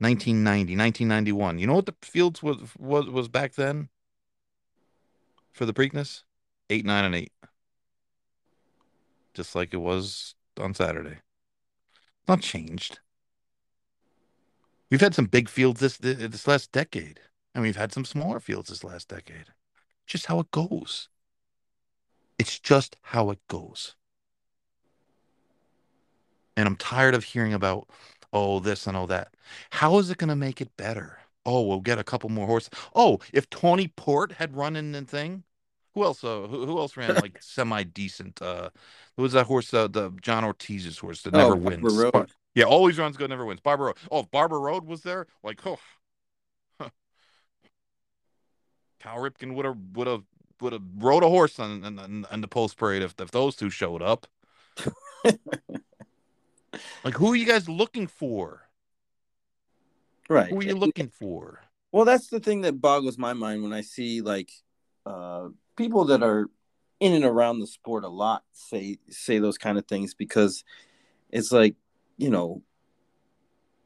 [0.00, 1.58] 1990, 1991.
[1.58, 3.88] You know what the fields was was was back then
[5.52, 6.22] for the Preakness?
[6.70, 7.32] Eight, nine, and eight.
[9.34, 11.18] Just like it was on Saturday.
[12.26, 13.00] Not changed.
[14.90, 17.20] We've had some big fields this this last decade,
[17.54, 19.46] and we've had some smaller fields this last decade.
[20.06, 21.08] Just how it goes.
[22.38, 23.94] It's just how it goes.
[26.56, 27.88] And I'm tired of hearing about
[28.32, 29.34] oh this and all that.
[29.70, 31.18] How is it going to make it better?
[31.46, 32.70] Oh, we'll get a couple more horses.
[32.94, 35.44] Oh, if Tony Port had run in the thing,
[35.94, 36.22] who else?
[36.22, 38.40] Uh, who, who else ran like semi decent?
[38.40, 38.70] Uh,
[39.16, 39.72] who was that horse?
[39.72, 41.94] Uh, the John Ortiz's horse that never oh, wins.
[41.94, 42.30] Road.
[42.54, 43.60] Yeah, always runs good, never wins.
[43.60, 43.96] Barber Road.
[44.10, 45.78] Oh, if Barber Road was there, like oh,
[46.80, 46.90] huh.
[49.00, 50.22] Cal Ripken would have would have
[50.60, 53.70] would have rode a horse on, on, on the post parade if if those two
[53.70, 54.26] showed up.
[57.04, 58.62] Like, who are you guys looking for?
[60.28, 60.50] Right.
[60.50, 61.60] Who are you looking for?
[61.92, 64.50] Well, that's the thing that boggles my mind when I see like
[65.04, 66.48] uh, people that are
[67.00, 70.64] in and around the sport a lot say say those kind of things because
[71.30, 71.74] it's like
[72.18, 72.62] you know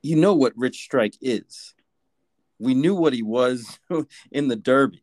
[0.02, 1.74] you know what Rich Strike is.
[2.58, 3.78] We knew what he was
[4.30, 5.02] in the Derby.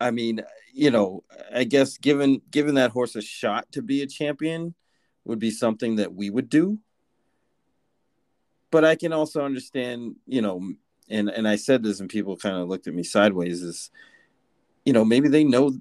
[0.00, 0.40] I mean,
[0.72, 4.74] you know, I guess given given that horse a shot to be a champion,
[5.24, 6.78] would be something that we would do.
[8.70, 10.72] But I can also understand, you know,
[11.08, 13.90] and and I said this and people kind of looked at me sideways is
[14.84, 15.78] you know, maybe they know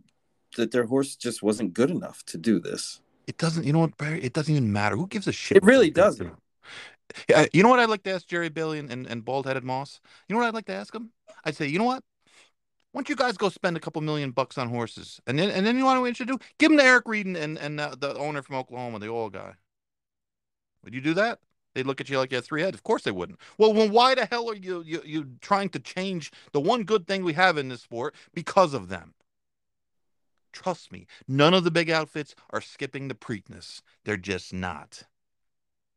[0.57, 3.01] that their horse just wasn't good enough to do this.
[3.27, 3.65] It doesn't.
[3.65, 4.21] You know what, Barry?
[4.21, 4.95] It doesn't even matter.
[4.95, 5.57] Who gives a shit?
[5.57, 6.33] It really doesn't.
[7.53, 9.99] You know what I'd like to ask Jerry Bailey and, and, and bald headed Moss?
[10.27, 11.11] You know what I'd like to ask him?
[11.43, 12.03] I'd say, you know what?
[12.91, 15.21] Why don't you guys go spend a couple million bucks on horses?
[15.25, 16.37] And then and then you want to do?
[16.59, 19.29] Give them to Eric Reed and, and, and uh, the owner from Oklahoma, the oil
[19.29, 19.53] guy.
[20.83, 21.39] Would you do that?
[21.73, 22.75] They'd look at you like you had three heads.
[22.75, 23.39] Of course they wouldn't.
[23.57, 27.07] Well, well, why the hell are you, you you trying to change the one good
[27.07, 29.13] thing we have in this sport because of them?
[30.51, 33.81] Trust me, none of the big outfits are skipping the Preakness.
[34.03, 35.03] They're just not.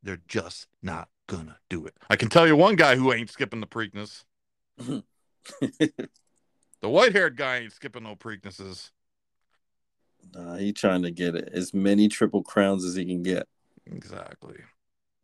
[0.01, 1.97] They're just not gonna do it.
[2.09, 4.23] I can tell you one guy who ain't skipping the Preakness.
[6.85, 8.91] the white-haired guy ain't skipping no Preaknesses.
[10.33, 11.49] Nah, he trying to get it.
[11.53, 13.47] as many triple crowns as he can get.
[13.85, 14.55] Exactly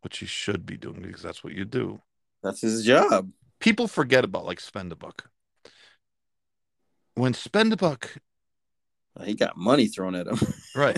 [0.02, 2.02] which he should be doing because that's what you do.
[2.44, 3.32] That's his job.
[3.60, 5.30] People forget about like Spend a Buck.
[7.16, 8.18] When Spend a Buck,
[9.24, 10.40] he got money thrown at him.
[10.76, 10.98] right.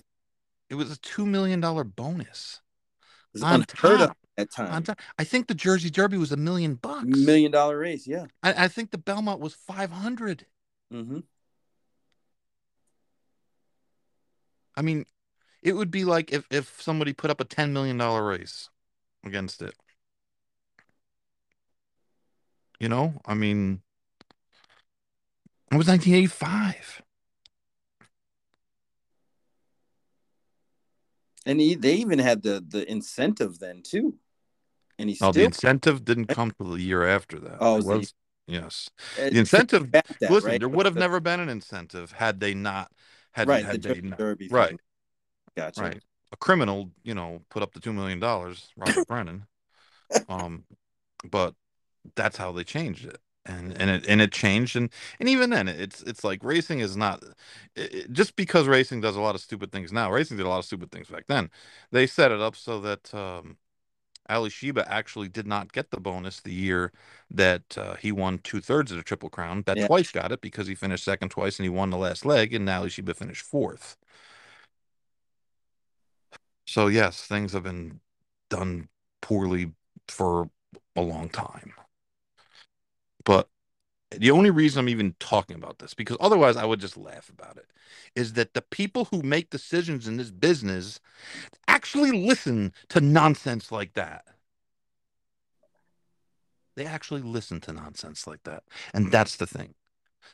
[0.70, 2.62] It was a two million dollar bonus.
[3.42, 4.84] on top, at time.
[4.84, 7.06] Top, I think the Jersey Derby was a million bucks.
[7.06, 8.26] Million dollar race, yeah.
[8.42, 10.46] I, I think the Belmont was five hundred.
[10.94, 11.20] Mm-hmm.
[14.76, 15.06] I mean,
[15.62, 18.70] it would be like if if somebody put up a ten million dollar race
[19.26, 19.74] against it.
[22.80, 23.82] You know, I mean,
[25.72, 27.02] it was 1985.
[31.46, 34.16] And he, they even had the the incentive then too.
[35.00, 37.58] And he still, oh, the incentive didn't come till the year after that.
[37.60, 38.14] Oh, it was,
[38.48, 38.90] yes.
[39.18, 39.92] The incentive.
[39.92, 40.60] That, listen, right?
[40.60, 42.92] there would have never been an incentive had they not
[43.32, 44.70] had, right, had the they not, Derby right.
[44.70, 44.80] Thing.
[45.56, 45.82] Gotcha.
[45.82, 46.02] Right
[46.34, 49.46] a criminal, you know, put up the two million dollars, Robert Brennan.
[50.30, 50.66] Um,
[51.24, 51.56] but
[52.16, 55.68] that's how they changed it, and and it and it changed, and and even then,
[55.68, 57.24] it's it's like racing is not
[57.76, 60.12] it, just because racing does a lot of stupid things now.
[60.12, 61.50] Racing did a lot of stupid things back then.
[61.92, 63.58] They set it up so that um,
[64.30, 66.92] Alysheba actually did not get the bonus the year
[67.30, 69.62] that uh, he won two thirds of the Triple Crown.
[69.62, 69.88] Bet yeah.
[69.88, 72.68] twice got it because he finished second twice and he won the last leg, and
[72.70, 73.98] Alysheba finished fourth.
[76.66, 78.00] So yes, things have been
[78.50, 78.88] done
[79.22, 79.74] poorly
[80.08, 80.50] for
[80.96, 81.74] a long time.
[83.26, 83.50] But
[84.18, 87.58] the only reason I'm even talking about this, because otherwise I would just laugh about
[87.58, 87.68] it,
[88.16, 91.00] is that the people who make decisions in this business
[91.68, 94.26] actually listen to nonsense like that.
[96.76, 98.64] They actually listen to nonsense like that.
[98.94, 99.76] And that's the thing.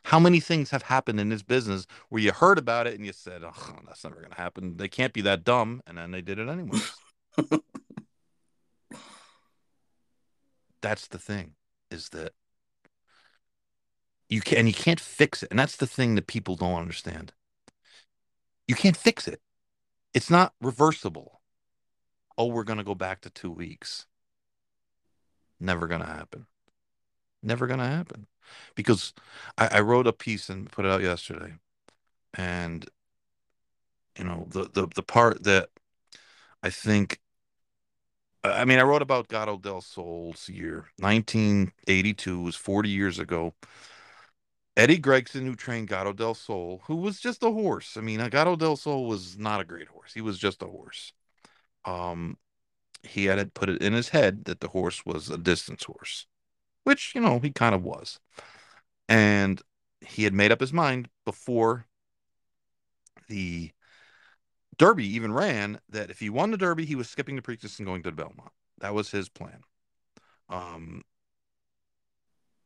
[0.03, 3.11] How many things have happened in this business where you heard about it and you
[3.11, 4.77] said, "Oh, that's never going to happen.
[4.77, 6.79] They can't be that dumb," and then they did it anyway.
[10.81, 11.55] that's the thing,
[11.91, 12.33] is that
[14.29, 17.33] you can you can't fix it, and that's the thing that people don't understand.
[18.67, 19.41] You can't fix it.
[20.13, 21.41] It's not reversible.
[22.37, 24.05] Oh, we're going to go back to two weeks.
[25.59, 26.45] Never going to happen.
[27.41, 28.27] Never going to happen
[28.75, 29.13] because
[29.57, 31.53] I, I wrote a piece and put it out yesterday,
[32.33, 32.87] and
[34.17, 35.69] you know the the the part that
[36.61, 37.19] I think.
[38.41, 43.53] I mean, I wrote about Gato del Sol's year, 1982, was 40 years ago.
[44.79, 47.97] Eddie Gregson, who trained Gato del Sol, who was just a horse.
[47.97, 50.13] I mean, Gato del Sol was not a great horse.
[50.13, 51.13] He was just a horse.
[51.85, 52.37] Um,
[53.03, 56.25] he had put it in his head that the horse was a distance horse
[56.89, 58.19] which, you know, he kind of was.
[59.07, 59.61] And
[60.01, 61.85] he had made up his mind before
[63.27, 63.71] the
[64.77, 67.85] Derby even ran that if he won the Derby, he was skipping the Preakness and
[67.85, 68.51] going to the Belmont.
[68.79, 69.61] That was his plan.
[70.49, 71.03] Um,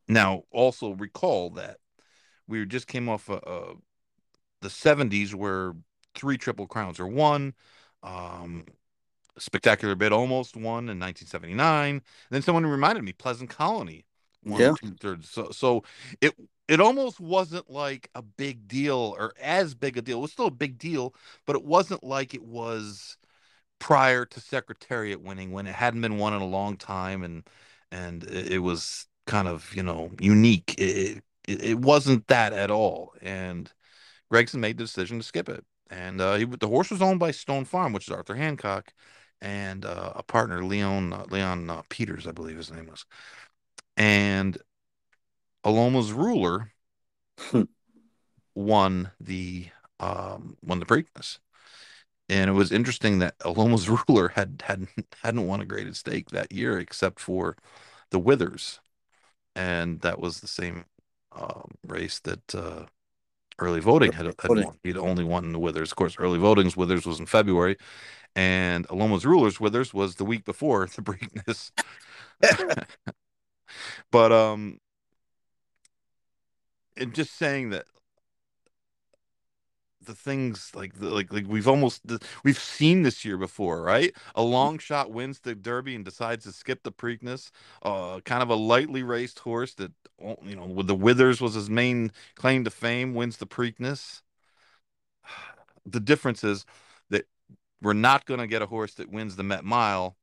[0.08, 1.80] now, also recall that
[2.48, 3.74] we just came off a, a,
[4.62, 5.74] the 70s where
[6.16, 7.54] three Triple Crowns are won.
[8.02, 8.66] Um,
[9.38, 11.96] Spectacular Bid almost won in 1979.
[11.96, 14.06] And then someone reminded me Pleasant Colony
[14.46, 14.74] won yeah.
[14.80, 15.30] two thirds.
[15.30, 15.84] So so
[16.22, 16.34] it
[16.68, 20.20] it almost wasn't like a big deal or as big a deal.
[20.20, 21.14] It was still a big deal,
[21.46, 23.18] but it wasn't like it was
[23.80, 27.48] prior to Secretariat winning when it hadn't been won in a long time and
[27.92, 30.76] and it, was kind of you know unique.
[30.78, 33.14] It, it, it wasn't that at all.
[33.22, 33.72] And
[34.30, 35.66] Gregson made the decision to skip it.
[35.90, 38.94] And uh, he, the horse was owned by Stone Farm, which is Arthur Hancock,
[39.42, 43.06] and uh, a partner, Leon uh, Leon uh, Peters, I believe his name was
[43.98, 44.58] and
[45.64, 46.72] Aloma's ruler
[47.38, 47.64] hmm.
[48.56, 49.68] won the
[50.00, 51.40] um, won the Preakness.
[52.30, 54.90] And it was interesting that Aloma's ruler had hadn't
[55.22, 57.56] hadn't won a graded stake that year except for
[58.10, 58.80] the Withers,
[59.56, 60.86] and that was the same
[61.36, 62.86] um, race that uh,
[63.60, 64.66] Early voting had, had voting.
[64.66, 64.80] won.
[64.84, 65.92] He'd only won the Withers.
[65.92, 67.78] Of course, early voting's Withers was in February,
[68.36, 71.72] and Aloma's Rulers Withers was the week before the Preakness.
[74.12, 74.80] but um,
[76.98, 77.86] and just saying that
[80.06, 82.02] the things like the, like like we've almost
[82.44, 84.14] we've seen this year before, right?
[84.36, 87.52] A long shot wins the Derby and decides to skip the Preakness.
[87.82, 89.92] Uh, kind of a lightly raced horse that
[90.44, 94.22] you know with the Withers was his main claim to fame wins the Preakness.
[95.86, 96.66] The difference is
[97.10, 97.26] that
[97.82, 100.16] we're not going to get a horse that wins the Met Mile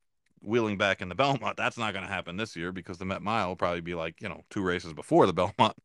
[0.42, 1.58] wheeling back in the Belmont.
[1.58, 4.22] That's not going to happen this year because the Met Mile will probably be like
[4.22, 5.76] you know two races before the Belmont.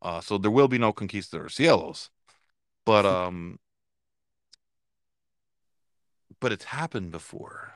[0.00, 2.10] Uh, so there will be no Conquistador Cielos.
[2.84, 3.58] But um
[6.40, 7.74] but it's happened before.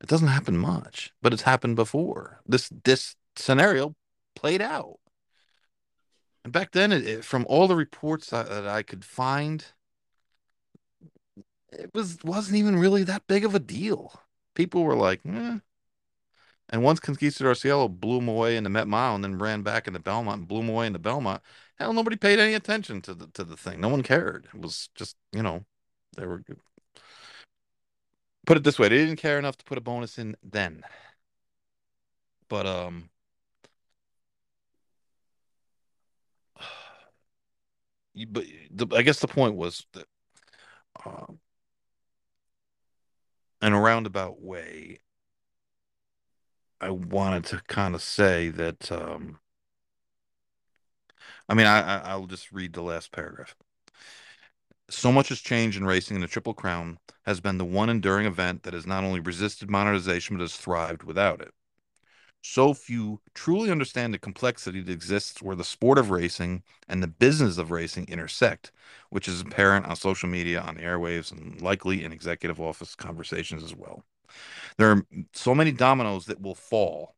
[0.00, 2.40] It doesn't happen much, but it's happened before.
[2.46, 3.94] This this scenario
[4.34, 4.98] played out.
[6.44, 9.64] And back then, it, it, from all the reports that, that I could find,
[11.72, 14.20] it was wasn't even really that big of a deal.
[14.54, 15.58] People were like, eh.
[16.70, 19.86] And once Conquistador Cielo blew him away in the Met Mile and then ran back
[19.86, 21.42] in the Belmont and blew him away in the Belmont,
[21.78, 23.80] hell, nobody paid any attention to the to the thing.
[23.80, 24.48] No one cared.
[24.54, 25.64] It was just, you know,
[26.16, 26.42] they were
[28.46, 30.82] put it this way, they didn't care enough to put a bonus in then.
[32.48, 33.10] But um
[38.28, 40.06] but the, I guess the point was that
[41.04, 41.38] um,
[43.62, 45.00] in a roundabout way,
[46.84, 49.38] I wanted to kind of say that um,
[51.48, 53.54] I mean, I, I will just read the last paragraph.
[54.90, 58.26] So much has changed in racing, and the Triple Crown has been the one enduring
[58.26, 61.54] event that has not only resisted modernization but has thrived without it.
[62.42, 67.08] So few truly understand the complexity that exists where the sport of racing and the
[67.08, 68.72] business of racing intersect,
[69.10, 73.62] which is apparent on social media, on the airwaves, and likely in executive office conversations
[73.64, 74.04] as well.
[74.76, 77.14] There are so many dominoes that will fall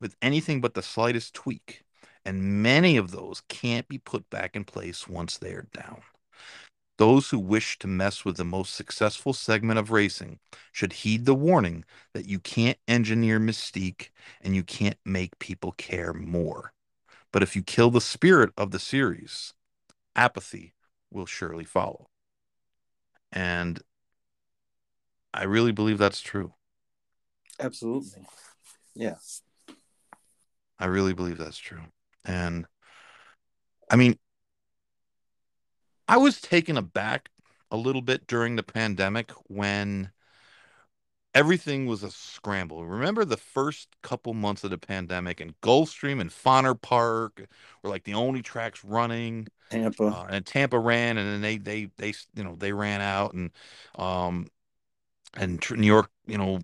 [0.00, 1.84] with anything but the slightest tweak
[2.24, 6.02] and many of those can't be put back in place once they are down.
[6.98, 10.38] Those who wish to mess with the most successful segment of racing
[10.70, 14.10] should heed the warning that you can't engineer mystique
[14.42, 16.74] and you can't make people care more.
[17.32, 19.54] But if you kill the spirit of the series,
[20.14, 20.74] apathy
[21.10, 22.08] will surely follow.
[23.32, 23.80] And
[25.32, 26.54] I really believe that's true.
[27.58, 28.22] Absolutely.
[28.94, 29.16] Yeah.
[30.78, 31.82] I really believe that's true.
[32.24, 32.66] And
[33.90, 34.18] I mean,
[36.08, 37.28] I was taken aback
[37.70, 40.10] a little bit during the pandemic when
[41.34, 42.86] everything was a scramble.
[42.86, 47.46] Remember the first couple months of the pandemic and Gulfstream and Fonner Park
[47.82, 49.46] were like the only tracks running.
[49.70, 53.34] Tampa uh, and Tampa ran, and then they they they you know they ran out,
[53.34, 53.50] and
[53.96, 54.48] um
[55.34, 56.60] and New York you know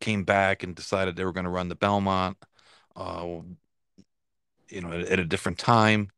[0.00, 2.36] came back and decided they were going to run the Belmont.
[2.96, 3.40] Uh,
[4.68, 6.10] you know, at, at a different time,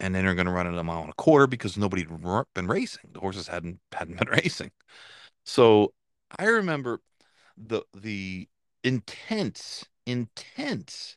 [0.00, 2.44] and then they're going to run it a mile and a quarter because nobody had
[2.54, 3.10] been racing.
[3.12, 4.70] The horses hadn't hadn't been racing.
[5.44, 5.92] So
[6.38, 7.00] I remember
[7.56, 8.48] the the
[8.82, 11.16] intense, intense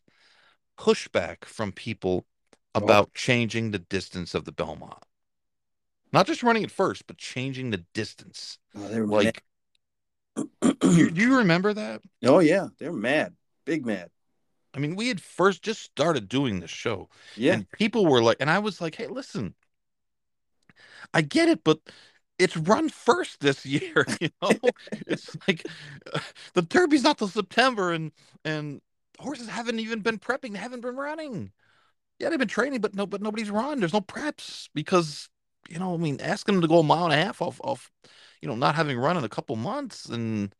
[0.78, 2.26] pushback from people
[2.74, 3.12] about oh.
[3.14, 5.04] changing the distance of the Belmont.
[6.12, 8.60] Not just running it first, but changing the distance.
[8.76, 9.02] Oh, they
[10.36, 12.02] like, do you remember that?
[12.24, 13.34] Oh yeah, they're mad,
[13.66, 14.10] big mad.
[14.74, 17.10] I mean, we had first just started doing this show.
[17.38, 17.54] Yeah.
[17.54, 19.56] And people were like, and I was like, hey, listen,
[21.14, 21.80] I get it, but
[22.38, 24.06] it's run first this year.
[24.20, 24.52] You know,
[25.08, 25.66] it's like
[26.14, 26.20] uh,
[26.54, 28.12] the Derby's not till September, and
[28.44, 28.82] and
[29.20, 31.52] horses haven't even been prepping, they haven't been running.
[32.20, 33.80] Yeah, they've been training, but no, but nobody's run.
[33.80, 35.30] There's no preps because
[35.70, 37.92] you know, I mean, ask them to go a mile and a half off off,
[38.46, 40.54] you know, not having run in a couple months, and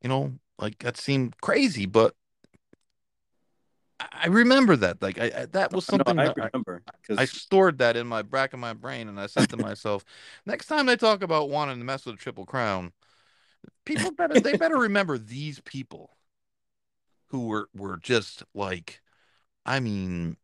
[0.00, 2.14] you know, like that seemed crazy, but
[3.98, 5.02] I remember that.
[5.02, 6.84] Like I, I that was something no, I remember.
[7.10, 10.04] I, I, stored that in my back of my brain, and I said to myself,
[10.46, 12.92] next time they talk about wanting to mess with a triple crown,
[13.84, 16.10] people better they better remember these people
[17.30, 19.00] who were were just like,
[19.66, 20.36] I mean,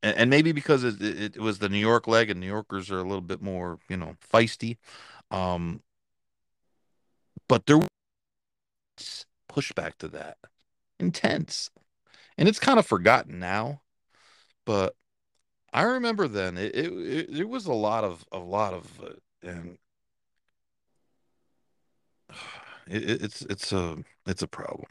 [0.00, 2.88] and, and maybe because it, it, it was the New York leg, and New Yorkers
[2.92, 4.76] are a little bit more you know feisty,
[5.32, 5.82] um,
[7.50, 10.38] but there was pushback to that,
[11.00, 11.68] intense
[12.38, 13.82] and it's kind of forgotten now,
[14.64, 14.94] but
[15.72, 19.10] I remember then it it, it was a lot of a lot of uh,
[19.42, 19.78] and
[22.86, 24.86] it, it's it's a it's a problem.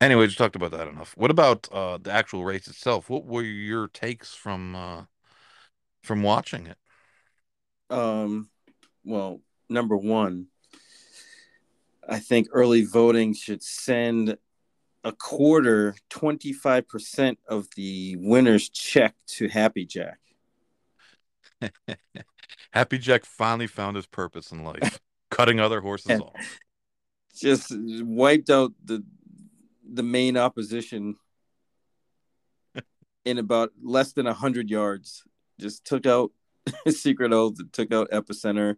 [0.00, 1.14] Anyway, just talked about that enough.
[1.16, 3.10] What about uh, the actual race itself?
[3.10, 5.04] What were your takes from uh,
[6.02, 6.76] from watching it?
[7.90, 8.50] Um,
[9.04, 10.46] well, number one,
[12.08, 14.36] I think early voting should send
[15.04, 20.18] a quarter, 25% of the winner's check to Happy Jack.
[22.72, 26.58] Happy Jack finally found his purpose in life, cutting other horses off.
[27.34, 29.04] Just wiped out the
[29.92, 31.16] the main opposition
[33.24, 35.24] in about less than 100 yards.
[35.58, 36.30] Just took out
[36.88, 38.76] Secret Oath, took out Epicenter,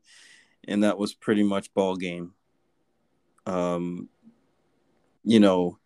[0.67, 2.33] and that was pretty much ball game.
[3.47, 4.09] Um,
[5.25, 5.79] you know,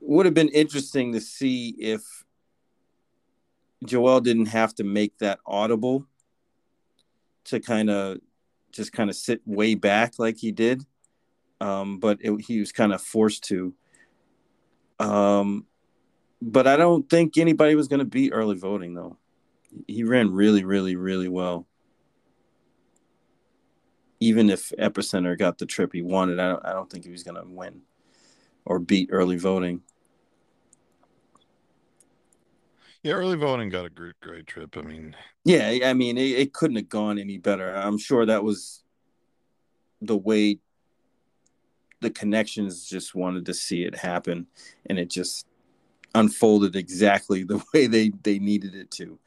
[0.00, 2.02] would have been interesting to see if
[3.84, 6.06] Joel didn't have to make that audible
[7.44, 8.18] to kind of
[8.72, 10.84] just kind of sit way back like he did.
[11.60, 13.74] Um, but it, he was kind of forced to.
[14.98, 15.66] Um,
[16.42, 19.16] but I don't think anybody was going to beat early voting though.
[19.86, 21.66] He ran really, really, really well.
[24.20, 27.22] Even if Epicenter got the trip he wanted, I don't, I don't think he was
[27.22, 27.82] going to win
[28.64, 29.82] or beat early voting.
[33.02, 34.76] Yeah, early voting got a great, great trip.
[34.76, 35.14] I mean,
[35.44, 37.72] yeah, I mean, it, it couldn't have gone any better.
[37.72, 38.82] I'm sure that was
[40.00, 40.58] the way
[42.00, 44.46] the connections just wanted to see it happen,
[44.86, 45.46] and it just
[46.14, 49.18] unfolded exactly the way they they needed it to.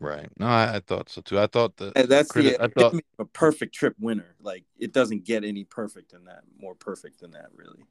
[0.00, 0.30] Right.
[0.38, 1.38] No, I, I thought so too.
[1.38, 4.34] I thought that And that's criti- the I thought a perfect trip winner.
[4.40, 7.84] Like it doesn't get any perfect than that, more perfect than that, really.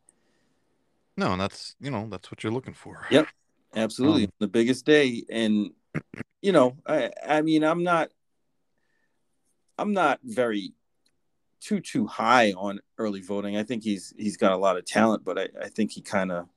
[1.17, 3.05] no, and that's you know that's what you're looking for.
[3.11, 3.27] Yep.
[3.75, 5.71] Absolutely, Um, the biggest day, and
[6.41, 8.09] you know, I I mean, I'm not,
[9.77, 10.73] I'm not very
[11.61, 13.57] too too high on early voting.
[13.57, 16.31] I think he's he's got a lot of talent, but I I think he kind
[16.31, 16.47] of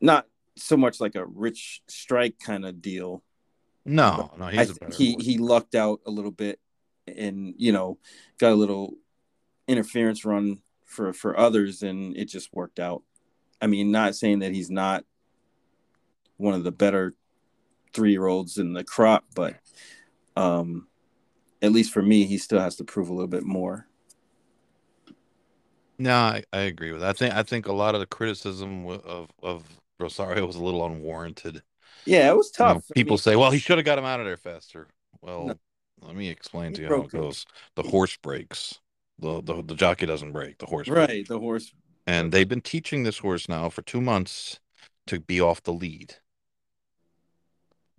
[0.00, 0.26] not
[0.56, 3.23] so much like a rich strike kind of deal.
[3.84, 5.24] No, no, he's he horse.
[5.24, 6.58] he lucked out a little bit,
[7.06, 7.98] and you know,
[8.38, 8.94] got a little
[9.68, 13.02] interference run for for others, and it just worked out.
[13.60, 15.04] I mean, not saying that he's not
[16.36, 17.14] one of the better
[17.92, 19.56] three year olds in the crop, but
[20.36, 20.88] um,
[21.62, 23.86] at least for me, he still has to prove a little bit more.
[25.98, 27.10] No, I, I agree with that.
[27.10, 29.64] I think I think a lot of the criticism of of
[30.00, 31.62] Rosario was a little unwarranted.
[32.06, 32.84] Yeah, it was You know, tough.
[32.94, 34.88] People say, "Well, he should have got him out of there faster."
[35.22, 35.58] Well, No.
[36.02, 37.10] let me explain He to you how it it.
[37.12, 37.46] goes.
[37.76, 38.80] The horse breaks.
[39.18, 40.58] The, the the jockey doesn't break.
[40.58, 41.08] The horse breaks.
[41.12, 41.72] right, the horse.
[42.06, 44.60] And they've been teaching this horse now for two months
[45.06, 46.16] to be off the lead.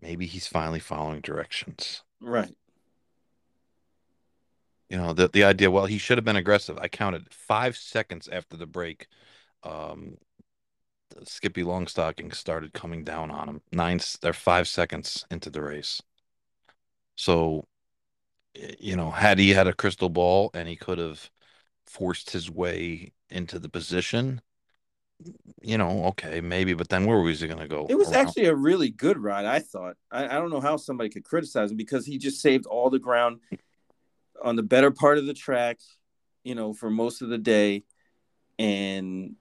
[0.02, 2.04] Maybe he's finally following directions.
[2.22, 2.56] Right.
[4.90, 6.78] You know, the the idea, well, he should have been aggressive.
[6.78, 9.08] I counted five seconds after the break.
[9.64, 10.18] Um,
[11.24, 13.62] Skippy Longstocking started coming down on him.
[13.72, 16.02] Nine, they're five seconds into the race.
[17.16, 17.66] So,
[18.80, 21.30] you know, had he had a crystal ball and he could have
[21.86, 24.42] forced his way into the position,
[25.62, 26.74] you know, okay, maybe.
[26.74, 27.88] But then where was he going to go?
[27.90, 29.96] It was Around- actually a really good ride, I thought.
[30.12, 33.00] I, I don't know how somebody could criticize him because he just saved all the
[33.00, 33.40] ground
[34.44, 35.80] on the better part of the track,
[36.44, 37.84] you know, for most of the day.
[38.60, 39.36] And,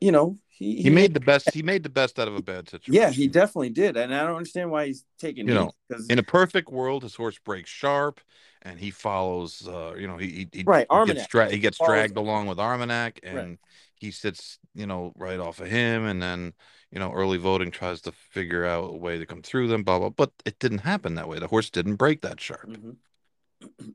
[0.00, 1.52] you know, he, He made the best.
[1.54, 2.94] He made the best out of a bad situation.
[2.94, 3.96] yeah, he definitely did.
[3.96, 7.14] And I don't understand why he's taking You know, because in a perfect world, his
[7.14, 8.20] horse breaks sharp,
[8.62, 9.66] and he follows.
[9.68, 12.48] Uh, you know, he he, he Right, he gets, dra- he gets Follows- dragged along
[12.48, 13.58] with Armagnac, and Right.
[13.94, 16.52] he sits, you know, right off of him, and then
[16.90, 19.98] you know, early voting tries to figure out a way to come through them, blah
[19.98, 20.08] blah.
[20.10, 21.38] But it didn't happen that way.
[21.38, 22.66] The horse didn't break that sharp.
[22.68, 22.96] Mhm.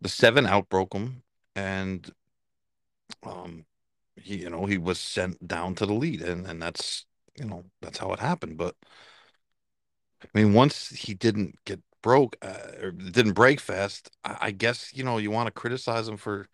[0.01, 1.23] The seven outbroke him,
[1.55, 2.09] and
[3.23, 3.65] um,
[4.23, 7.05] he you know he was sent down to the lead, and and that's
[7.37, 8.57] you know that's how it happened.
[8.57, 8.75] But
[10.23, 14.91] I mean, once he didn't get broke uh, or didn't break fast, I, I guess
[14.93, 16.47] you know you want to criticize him for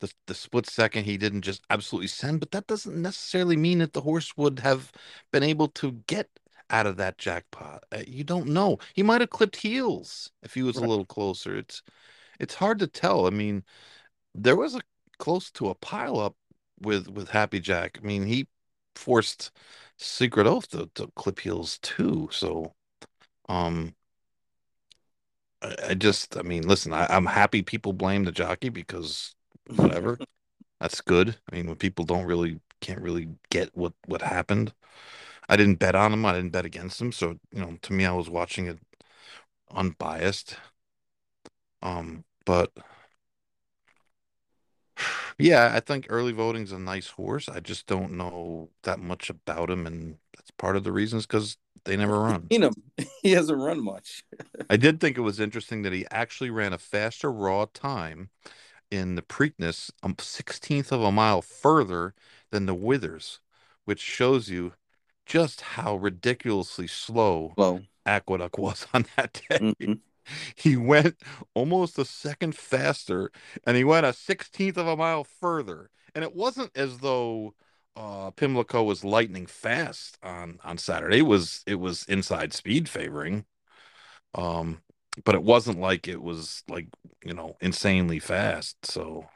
[0.00, 3.92] the the split second he didn't just absolutely send, but that doesn't necessarily mean that
[3.92, 4.92] the horse would have
[5.32, 6.28] been able to get
[6.70, 7.84] out of that jackpot.
[7.92, 8.78] Uh, you don't know.
[8.94, 11.56] He might have clipped heels if he was a little closer.
[11.56, 11.82] It's
[12.40, 13.26] it's hard to tell.
[13.26, 13.64] I mean,
[14.34, 14.80] there was a
[15.18, 16.36] close to a pile up
[16.80, 17.98] with with Happy Jack.
[18.02, 18.48] I mean, he
[18.94, 19.50] forced
[19.98, 22.28] Secret Oath to, to clip heels too.
[22.32, 22.74] So,
[23.48, 23.94] um,
[25.62, 29.34] I, I just, I mean, listen, I, I'm happy people blame the jockey because
[29.74, 30.18] whatever,
[30.80, 31.38] that's good.
[31.50, 34.74] I mean, when people don't really can't really get what what happened.
[35.48, 36.26] I didn't bet on him.
[36.26, 37.12] I didn't bet against him.
[37.12, 38.78] So, you know, to me, I was watching it
[39.70, 40.56] unbiased.
[41.82, 42.72] Um, but
[45.38, 47.48] yeah, I think early voting's a nice horse.
[47.48, 51.56] I just don't know that much about him, and that's part of the reasons because
[51.84, 52.52] they never run.
[52.52, 52.74] Seen him.
[53.22, 54.24] He hasn't run much.
[54.70, 58.30] I did think it was interesting that he actually ran a faster raw time
[58.90, 62.14] in the Preakness, a sixteenth of a mile further
[62.50, 63.40] than the Withers,
[63.84, 64.74] which shows you
[65.26, 67.58] just how ridiculously slow
[68.06, 69.60] Aqueduct was on that day.
[69.60, 70.00] mhm.
[70.56, 71.16] He went
[71.54, 73.30] almost a second faster,
[73.66, 75.90] and he went a sixteenth of a mile further.
[76.14, 77.54] And it wasn't as though
[77.96, 81.18] uh, Pimlico was lightning fast on on Saturday.
[81.18, 83.44] It was it was inside speed favoring,
[84.34, 84.82] um,
[85.24, 86.88] but it wasn't like it was like
[87.24, 88.76] you know insanely fast.
[88.86, 89.26] So,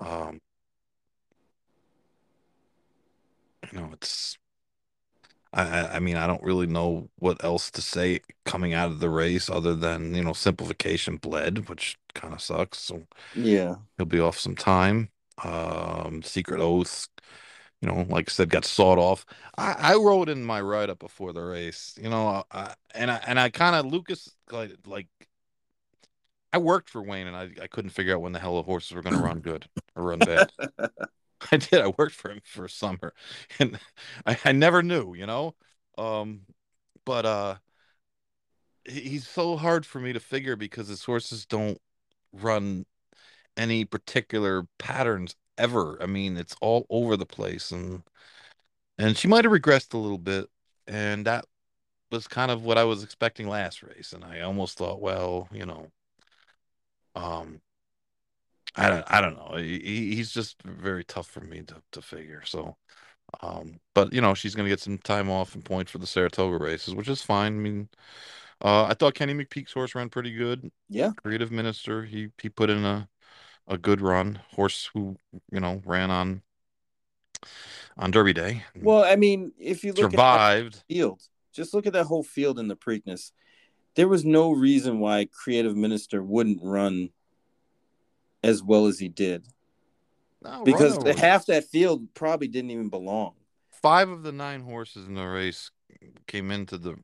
[0.00, 0.40] um,
[3.72, 4.36] you know, it's
[5.52, 9.08] I, I mean, I don't really know what else to say coming out of the
[9.08, 12.78] race other than, you know, simplification bled, which kind of sucks.
[12.78, 13.76] So yeah.
[13.96, 15.08] he'll be off some time.
[15.42, 17.08] Um, Secret Oath,
[17.80, 19.24] you know, like I said, got sawed off.
[19.56, 23.20] I, I wrote in my write up before the race, you know, I, and I
[23.26, 25.06] and I kind of Lukas like like
[26.52, 28.92] I worked for Wayne and I, I couldn't figure out when the hell the horses
[28.92, 30.50] were going to run good or run bad.
[31.52, 31.80] I did.
[31.80, 33.14] I worked for him for a summer,
[33.58, 33.78] and
[34.26, 35.54] I, I never knew, you know.
[35.96, 36.42] Um,
[37.04, 37.56] but uh,
[38.84, 41.80] he- he's so hard for me to figure because his horses don't
[42.32, 42.86] run
[43.56, 46.02] any particular patterns ever.
[46.02, 48.02] I mean, it's all over the place, and
[48.98, 50.48] and she might have regressed a little bit,
[50.86, 51.44] and that
[52.12, 55.66] was kind of what I was expecting last race, and I almost thought, well, you
[55.66, 55.90] know,
[57.14, 57.60] um.
[58.74, 59.56] I don't, I don't know.
[59.56, 62.42] He, he- he's just very tough for me to, to figure.
[62.44, 62.76] So,
[63.42, 66.58] um, but you know, she's gonna get some time off and points for the Saratoga
[66.62, 67.54] races, which is fine.
[67.56, 67.88] I mean,
[68.62, 70.70] uh, I thought Kenny McPeek's horse ran pretty good.
[70.88, 71.12] Yeah.
[71.22, 73.08] Creative Minister, he he put in a
[73.68, 74.40] a good run.
[74.52, 75.16] Horse who
[75.52, 76.42] you know ran on
[77.96, 80.82] on Derby Day, Well, I mean, if you look at survived.
[80.88, 81.20] field,
[81.52, 83.32] just look at that whole field in the Preakness.
[83.94, 87.10] There was no reason why Creative Minister wouldn't run
[88.42, 89.44] as well as he did
[90.42, 93.34] No, because Rono half that field probably didn't even belong.
[93.70, 95.70] five of the nine horses in the race
[96.26, 96.96] came into the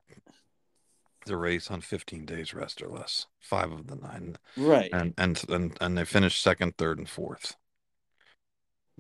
[1.27, 3.27] the race on 15 days rest or less.
[3.41, 4.37] Five of the nine.
[4.57, 4.91] Right.
[4.93, 7.57] and and and and they finished second, third, and fourth.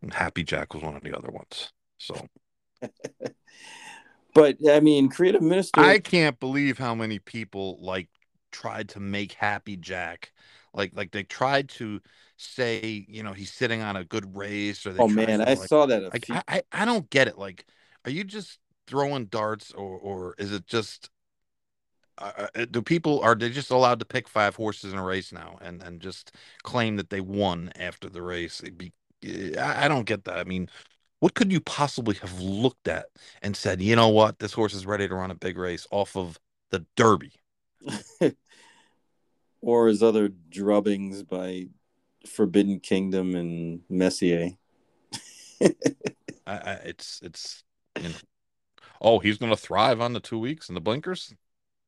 [0.01, 1.71] And Happy Jack was one of the other ones.
[1.99, 2.27] So
[4.35, 5.81] But I mean, Creative Minister.
[5.81, 8.09] I can't believe how many people like
[8.51, 10.33] tried to make Happy Jack,
[10.73, 12.01] like like they tried to
[12.37, 15.87] say, you know, he's sitting on a good race, or oh man, I like, saw
[15.87, 16.13] that.
[16.13, 17.39] Like few, I, I I don't get it.
[17.39, 17.67] Like,
[18.05, 21.11] are you just throwing darts, or or is it just?
[22.17, 25.33] Uh, uh, do people are they just allowed to pick five horses in a race
[25.33, 26.31] now and and just
[26.63, 28.61] claim that they won after the race?
[28.77, 28.93] Be,
[29.59, 30.39] I, I don't get that.
[30.39, 30.69] I mean,
[31.21, 33.07] what could you possibly have looked at
[33.43, 36.17] and said, you know what, this horse is ready to run a big race off
[36.17, 36.39] of
[36.71, 37.33] the Derby?
[39.63, 41.67] or his other drubbings by
[42.27, 44.51] Forbidden Kingdom and Messier.
[45.63, 45.73] I,
[46.47, 47.65] I it's it's
[47.99, 48.15] you know,
[49.01, 51.35] oh, he's going to thrive on the two weeks and the blinkers.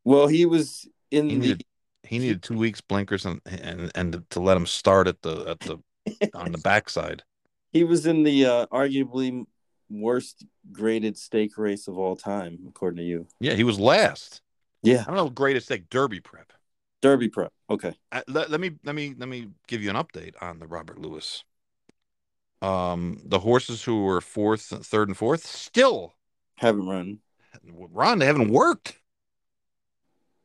[0.05, 1.64] Well, he was in He the needed
[2.05, 5.61] he needed two weeks blinkers and and and to let him start at the at
[5.61, 5.78] the
[6.34, 7.24] on the backside.
[7.72, 9.45] he was in the uh, arguably
[9.91, 13.26] worst graded stake race of all time, according to you.
[13.41, 14.41] Yeah, he was last.
[14.82, 16.53] Yeah, I don't know greatest like Derby prep.
[17.07, 17.52] Derby prep.
[17.70, 17.94] Okay.
[18.11, 20.98] Uh, let, let me let me let me give you an update on the Robert
[20.98, 21.44] Lewis.
[22.61, 26.14] Um, the horses who were fourth, third, and fourth still
[26.57, 27.20] Haven't run.
[27.92, 28.18] Ron.
[28.18, 28.98] They haven't worked.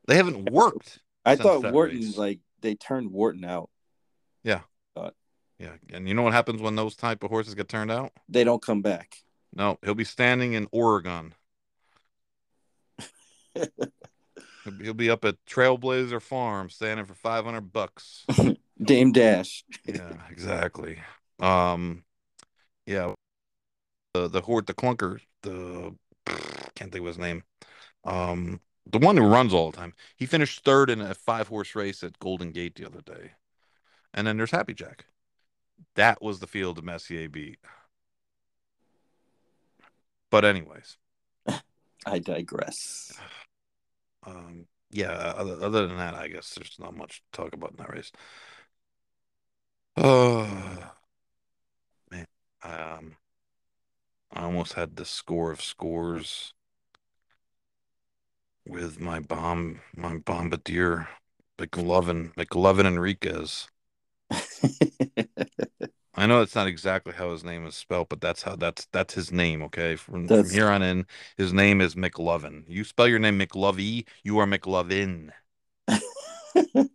[0.07, 0.99] They haven't worked.
[1.25, 2.15] I thought that Wharton race.
[2.15, 3.71] like they turned Wharton out.
[4.43, 4.61] Yeah,
[5.57, 8.11] Yeah, and you know what happens when those type of horses get turned out?
[8.29, 9.15] They don't come back.
[9.51, 11.33] No, he'll be standing in Oregon.
[14.63, 18.25] he'll, be, up at Trailblazer Farm standing for five hundred bucks.
[18.83, 19.63] Dame Dash.
[19.85, 20.99] yeah, exactly.
[21.39, 22.03] Um,
[22.85, 23.13] yeah,
[24.13, 25.95] the the horde, the clunker, the
[26.75, 27.43] can't think of his name.
[28.03, 29.93] Um, the one who runs all the time.
[30.15, 33.31] He finished third in a five horse race at Golden Gate the other day.
[34.13, 35.05] And then there's Happy Jack.
[35.95, 37.59] That was the field of Messier beat.
[40.29, 40.97] But anyways,
[42.05, 43.13] I digress.
[44.25, 45.11] um, yeah.
[45.11, 48.11] Other, other than that, I guess there's not much to talk about in that race.
[49.97, 50.91] Oh
[52.11, 52.25] man,
[52.63, 53.17] um,
[54.33, 56.53] I almost had the score of scores
[58.65, 61.07] with my bomb, my bombardier,
[61.57, 63.67] McLovin, McLovin Enriquez.
[66.21, 69.15] I know it's not exactly how his name is spelled, but that's how that's that's
[69.15, 69.63] his name.
[69.63, 72.63] Okay, from, from here on in, his name is McLovin.
[72.67, 75.31] You spell your name McLovey, you are McLovin.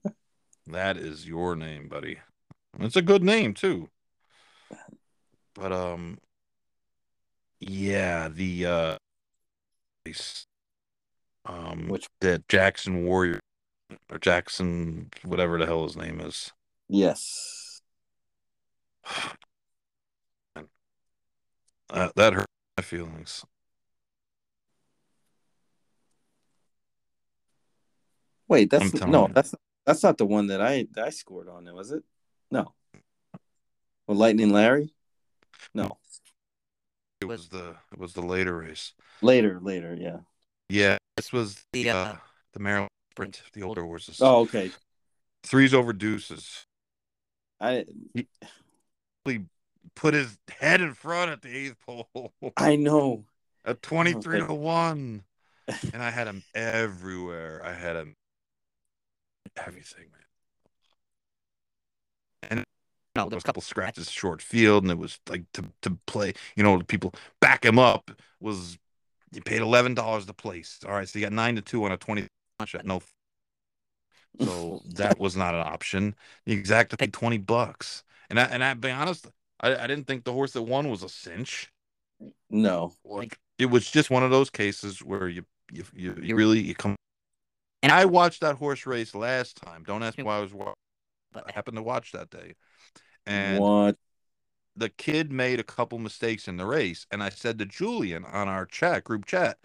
[0.69, 2.19] That is your name, buddy.
[2.81, 3.89] It's a good name too.
[5.55, 6.19] But um,
[7.61, 8.97] yeah, the uh,
[11.45, 13.41] um, Which- that Jackson Warrior
[14.11, 16.53] or Jackson, whatever the hell his name is.
[16.89, 17.56] yes.
[21.89, 22.47] Uh, that hurt
[22.77, 23.45] my feelings.
[28.49, 29.35] Wait, that's telling no, you.
[29.35, 29.55] that's
[29.85, 31.73] that's not the one that I that I scored on.
[31.75, 32.03] Was it?
[32.51, 32.73] No.
[34.07, 34.95] Well, Lightning Larry.
[35.75, 35.99] No,
[37.21, 38.93] It was the it was the later race.
[39.21, 40.19] later, later, yeah.
[40.69, 42.17] Yeah, this was the The, uh, uh,
[42.53, 44.19] the Maryland Sprint, the older horses.
[44.21, 44.71] Oh, okay.
[45.43, 46.67] threes over deuces.
[47.61, 47.85] I
[48.15, 48.29] He
[49.95, 53.25] put his head in front at the eighth pole I know.
[53.65, 54.47] A twenty three Okay.
[54.47, 55.25] to one,
[55.93, 57.61] and I had him everywhere.
[57.65, 58.17] I had him
[59.57, 60.23] everything, man.
[62.51, 62.65] And
[63.15, 65.99] No, there there was a couple scratches short field, and it was like to to
[66.07, 66.35] play.
[66.57, 68.11] You know, people back him up
[68.41, 68.79] was
[69.33, 70.81] you paid eleven dollars to place.
[70.87, 72.29] All right, so you got nine to two on a twenty
[72.67, 72.85] shot.
[72.87, 73.01] No,
[74.41, 76.15] so that was not an option.
[76.45, 79.27] The exact paid twenty bucks, and I and I be honest,
[79.61, 81.71] I, I didn't think the horse that won was a cinch.
[82.51, 82.95] No.
[83.05, 86.61] Like it was just one of those cases where you you you, you You- really
[86.61, 86.97] you come.
[87.83, 89.85] And I watched that horse race last time.
[89.85, 90.53] Don't ask me why I was.
[90.53, 90.75] wa-
[91.35, 92.55] I happened to watch that day,
[93.27, 93.97] and what?
[94.75, 98.49] the kid made a couple mistakes in the race, and I said to Julian on
[98.49, 99.59] our chat group chat,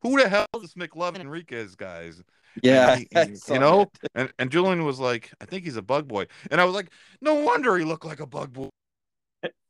[0.00, 2.22] "Who the hell is McLovin Enriquez guys?"
[2.62, 4.10] Yeah, he- he- you know, that.
[4.14, 6.90] and and Julian was like, "I think he's a bug boy," and I was like,
[7.20, 8.68] "No wonder he looked like a bug boy."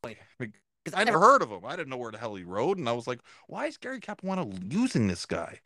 [0.02, 1.64] because I never heard of him.
[1.64, 4.00] I didn't know where the hell he rode, and I was like, "Why is Gary
[4.00, 5.60] Capuano using this guy?"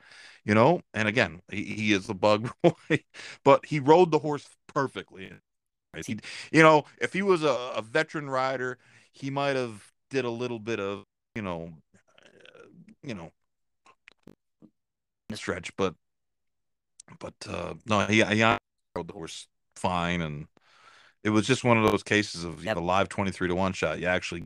[0.45, 0.83] You know.
[0.95, 3.05] And again, he, he is a bug boy,
[3.45, 5.33] but he rode the horse perfectly.
[6.07, 6.19] He,
[6.51, 8.79] you know, if he was a, a veteran rider,
[9.13, 11.05] he might have did a little bit of,
[11.35, 12.63] you know, uh,
[13.03, 13.31] you know,
[15.35, 15.95] stretch, but
[17.19, 19.47] but uh no, he, he rode the horse
[19.77, 20.47] fine, and
[21.25, 22.77] it was just one of those cases of Yep.
[22.77, 24.01] the live twenty three to one shot.
[24.01, 24.45] You actually,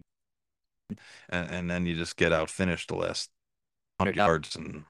[1.28, 3.30] and, and then you just get out finished the last
[3.98, 4.84] hundred yards, and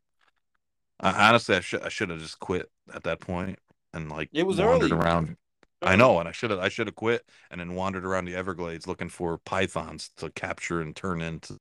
[1.01, 3.59] I, honestly, I should I should have just quit at that point
[3.93, 4.93] and like It was wandered early.
[4.93, 5.37] around.
[5.83, 8.35] I know, and I should have I should have quit and then wandered around the
[8.35, 11.59] Everglades looking for pythons to capture and turn into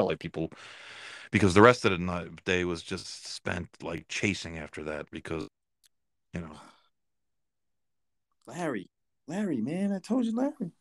[0.00, 0.50] like people
[1.32, 5.48] because the rest of the night, day was just spent like chasing after that because
[6.32, 6.52] you know
[8.46, 8.88] Larry,
[9.26, 10.72] Larry, man, I told you, Larry.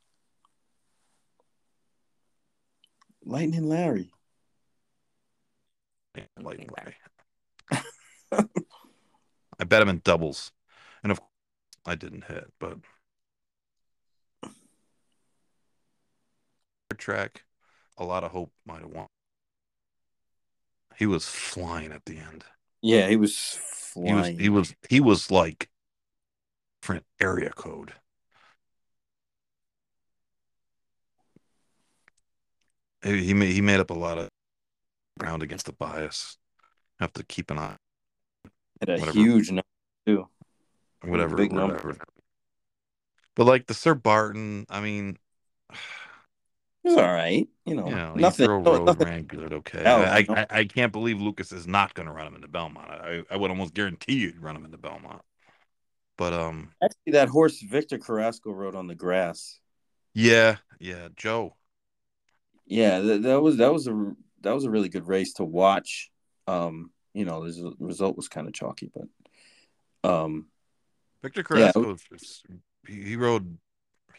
[3.23, 4.11] Lightning Larry.
[6.15, 6.69] like Lightning
[9.59, 10.51] I bet him in doubles,
[11.03, 11.31] and of course
[11.85, 12.77] I didn't hit, but
[16.97, 17.43] track,
[17.97, 19.07] a lot of hope might have won.
[21.01, 22.43] He was flying at the end.
[22.83, 23.57] Yeah, he was
[23.95, 24.39] He was flying.
[24.39, 25.67] he was he was like
[26.79, 27.93] different area code.
[33.03, 34.29] He he made he made up a lot of
[35.17, 36.37] ground against the bias.
[36.99, 37.77] Have to keep an eye,
[38.79, 39.17] Had a whatever.
[39.17, 39.63] huge number
[40.05, 40.27] too.
[41.03, 41.97] whatever, big number.
[43.35, 45.17] But like the Sir Barton, I mean,
[46.83, 47.47] was all right.
[47.65, 48.43] You know, know, nothing.
[48.43, 49.07] you throw no, nothing.
[49.07, 49.83] ran good, okay.
[49.83, 50.35] Hell, I, no.
[50.35, 52.89] I I can't believe Lukas is not going to run him into Belmont.
[52.89, 55.21] I I would almost guarantee you he'd run him into Belmont.
[56.17, 59.59] But um, Actually, that horse Victor Carrasco rode on the grass.
[60.13, 61.55] yeah, yeah, Joe.
[62.65, 66.11] Yeah, that, that was that was a that was a really good race to watch.
[66.47, 70.47] Um, you know, the result was kind of chalky, but um,
[71.21, 71.97] Victor Carrasco,
[72.87, 73.57] he, he rode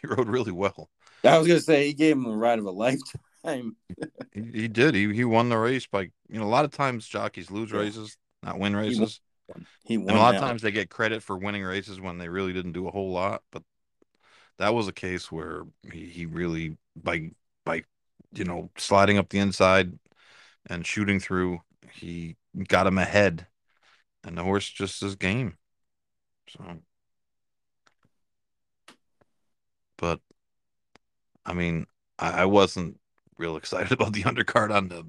[0.01, 0.91] he rode really well.
[1.25, 3.77] I was gonna say he gave him a ride of a lifetime.
[4.33, 4.95] He, he did.
[4.95, 7.81] He he won the race by you know a lot of times jockeys lose Yeah.
[7.81, 9.21] races, not win races.
[9.85, 12.29] He won And a lot of times they get credit for winning races when they
[12.29, 13.43] really didn't do a whole lot.
[13.51, 13.63] But
[14.59, 17.33] that was a case where he, he really by
[17.65, 17.85] by
[18.33, 19.99] you know sliding up the inside
[20.67, 21.61] and shooting through,
[21.93, 22.37] he
[22.69, 23.47] got him ahead,
[24.25, 25.57] and the horse just is game.
[26.49, 26.79] So,
[29.97, 30.21] but
[31.45, 31.87] I mean,
[32.19, 32.99] I, I wasn't
[33.39, 35.07] real excited about the undercard on the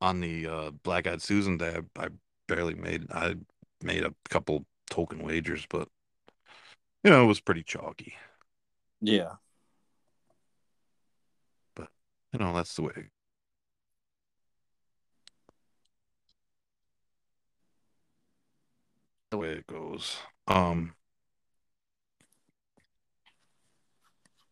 [0.00, 1.78] on the uh, Black Eyed Susan day.
[1.98, 2.08] I, I
[2.46, 3.34] barely made I
[3.82, 5.88] made a couple token wagers, but
[7.04, 8.14] you know it was pretty chalky.
[9.00, 9.34] Yeah.
[11.74, 11.88] But
[12.32, 13.10] you know, that's the way.
[19.30, 20.16] The way it goes.
[20.46, 20.94] Um,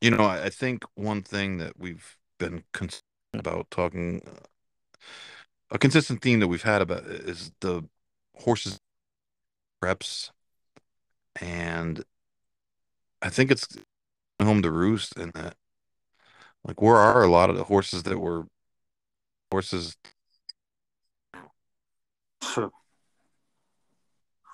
[0.01, 3.03] you know, I, I think one thing that we've been concerned
[3.35, 4.47] about talking, uh,
[5.71, 7.83] a consistent theme that we've had about is the
[8.37, 8.79] horses
[9.83, 10.31] preps,
[11.41, 12.05] and
[13.23, 13.67] I think it's
[14.41, 15.57] home to roost in that.
[16.65, 18.47] Like, where are a lot of the horses that were
[19.51, 19.97] horses?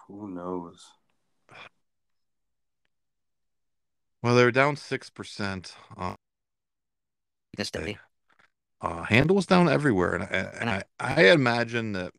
[0.07, 1.02] Who knows?
[4.23, 5.75] Well, they were down six percent.
[5.97, 6.15] Uh,
[7.57, 7.99] This day.
[8.81, 10.27] uh, handle was down everywhere, and, I,
[10.61, 12.13] and I, I imagine that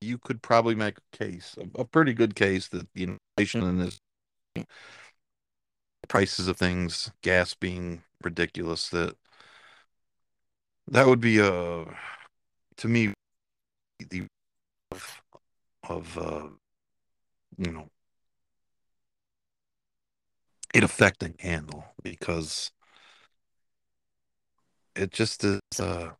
[0.00, 3.78] you could probably make a case, a, a pretty good case, that the inflation in
[3.78, 4.00] this
[6.08, 9.16] prices of things, gas being ridiculous, that
[10.86, 11.84] that would be a
[12.76, 13.12] to me
[14.10, 14.26] the
[14.92, 15.22] of,
[15.88, 16.48] of uh,
[17.58, 17.88] you know
[20.74, 22.70] it affecting handle because
[24.94, 26.10] it just is uh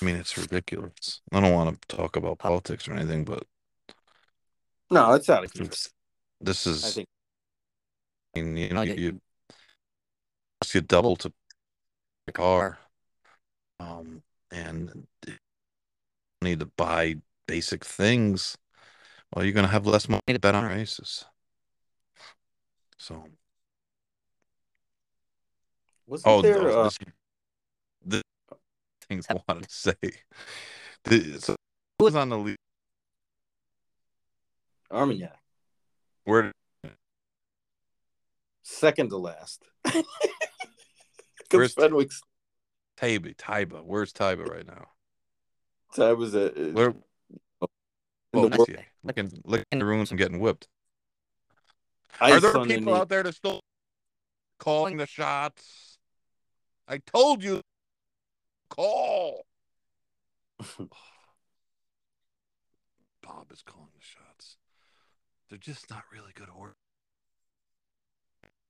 [0.00, 1.20] I mean it's ridiculous.
[1.32, 3.44] I don't want to talk about politics or anything, but
[4.90, 5.76] No, it's out of control.
[6.40, 7.08] this is I think
[8.36, 9.20] I mean, you know, you, you
[10.72, 11.32] you double to
[12.28, 12.78] a car,
[13.80, 14.22] um,
[14.52, 15.06] and
[16.42, 18.56] need to buy basic things.
[19.34, 21.24] Well, you're gonna have less money to bet on races.
[22.98, 23.24] So,
[26.10, 26.68] wasn't oh, there.
[26.68, 26.90] oh, uh,
[28.04, 28.22] the
[29.08, 29.94] things I wanted to say.
[31.04, 31.56] The, so,
[31.98, 32.56] who was on the lead?
[34.90, 35.38] Armagnac,
[36.24, 36.52] Where
[38.62, 39.64] second to last.
[41.52, 42.20] Where's- Fenwick's
[43.00, 43.36] Taiba?
[43.36, 43.84] Taiba.
[43.84, 44.88] Where's Taiba right now?
[45.94, 46.88] time was a Where?
[46.90, 46.96] in
[48.32, 48.66] Oh, the I world.
[48.68, 48.84] see it.
[49.02, 50.68] Looking, looking in the rooms and getting whipped.
[52.20, 53.60] ice Are there people out there that still
[54.58, 55.89] calling the shots?
[56.90, 57.62] I told you,
[58.68, 59.46] call.
[63.22, 64.56] Bob is calling the shots.
[65.48, 66.74] They're just not really good horses.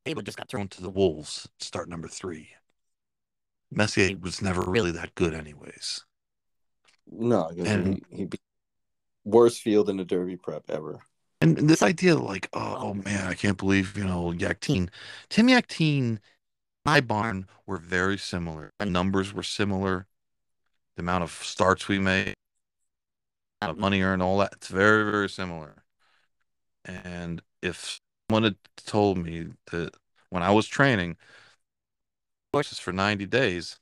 [0.05, 0.61] Abel just got thrown.
[0.61, 1.49] Thrown to the wolves.
[1.61, 2.51] Start number three.
[3.71, 6.05] Messier was never really that good, anyways.
[7.11, 8.41] No, 'cause And- he, he beat
[9.25, 11.01] worst field in the Derby prep ever.
[11.41, 14.91] And this idea, like, oh, oh man, I can't believe you know Yakteen,
[15.31, 16.19] Tim Yakteen,
[16.85, 18.73] my barn were very similar.
[18.79, 20.07] The numbers were similar.
[20.97, 22.35] The amount of starts we made,
[23.63, 24.53] of money earned, all that.
[24.55, 25.85] It's very, very similar.
[26.85, 28.57] And if someone had
[28.87, 29.95] told me that
[30.31, 31.17] when I was training
[32.53, 33.79] horses for 90 days,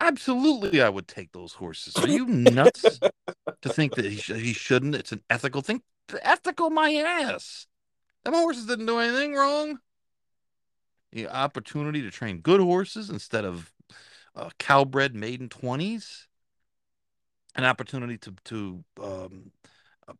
[0.00, 1.96] absolutely I would take those horses.
[1.96, 2.98] Are you nuts
[3.62, 4.94] to think that he, sh- he shouldn't?
[4.94, 5.82] It's an ethical thing.
[6.22, 7.66] Ethical, my ass.
[8.24, 9.78] Them horses didn't do anything wrong.
[11.12, 13.72] The opportunity to train good horses instead of
[14.34, 16.26] uh, cowbred maiden 20s.
[17.56, 19.50] An opportunity to to um,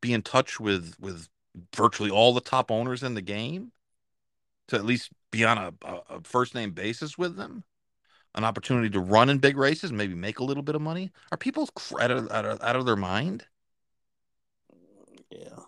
[0.01, 1.29] be in touch with with
[1.75, 3.73] virtually all the top owners in the game.
[4.69, 7.65] To at least be on a, a, first name basis with them.
[8.35, 11.11] An opportunity to run in big races, maybe make a little bit of money.
[11.33, 11.69] Are people
[11.99, 13.47] out of, out of, out of their mind?
[15.31, 15.61] Yeah,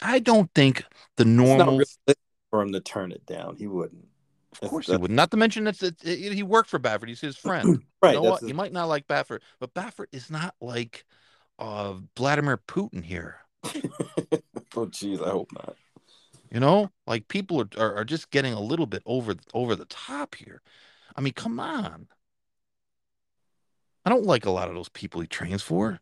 [0.00, 0.84] I don't think
[1.16, 1.66] the it's not normal.
[1.72, 2.16] realistic
[2.50, 3.56] for him to turn it down.
[3.56, 4.04] He wouldn't.
[4.52, 5.10] Of That's- course he would.
[5.10, 7.08] Not to mention that it, he worked for Baffert.
[7.08, 7.82] He's his friend.
[8.02, 8.14] Right.
[8.14, 8.42] you know what?
[8.42, 11.04] You might not like Baffert, but Baffert is not like
[11.58, 13.36] uh Vladimir Putin here.
[13.64, 15.76] oh, jeez, I hope not.
[16.50, 19.84] You know, like people are, are are just getting a little bit over over the
[19.84, 20.62] top here.
[21.14, 22.08] I mean, come on.
[24.06, 26.00] I don't like a lot of those people he trains for.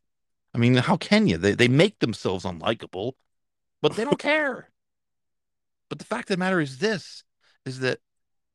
[0.55, 1.36] I mean, how can you?
[1.36, 3.14] They they make themselves unlikable,
[3.82, 4.70] but they don't care.
[5.89, 7.24] But the fact of the matter is this
[7.64, 8.01] is that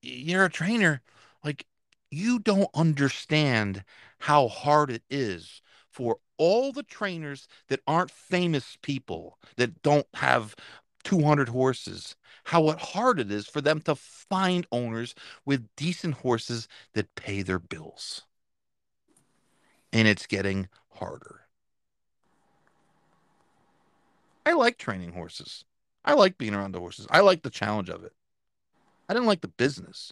[0.02, 1.02] you're a trainer,
[1.44, 1.66] like
[2.12, 3.84] you don't understand
[4.20, 10.56] how hard it is for all the trainers that aren't famous people that don't have
[11.04, 12.16] 200 horses,
[12.46, 15.16] how hard it is for them to find owners
[15.46, 18.24] with decent horses that pay their bills.
[19.92, 21.42] And it's getting harder.
[24.46, 25.64] I like training horses.
[26.06, 27.08] I like being around the horses.
[27.10, 28.14] I like the challenge of it.
[29.08, 30.12] I didn't like the business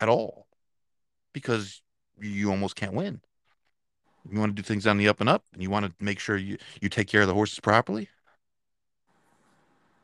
[0.00, 0.46] at all
[1.32, 1.82] because
[2.20, 3.20] you almost can't win.
[4.30, 6.18] You want to do things on the up and up, and you want to make
[6.18, 8.08] sure you you take care of the horses properly.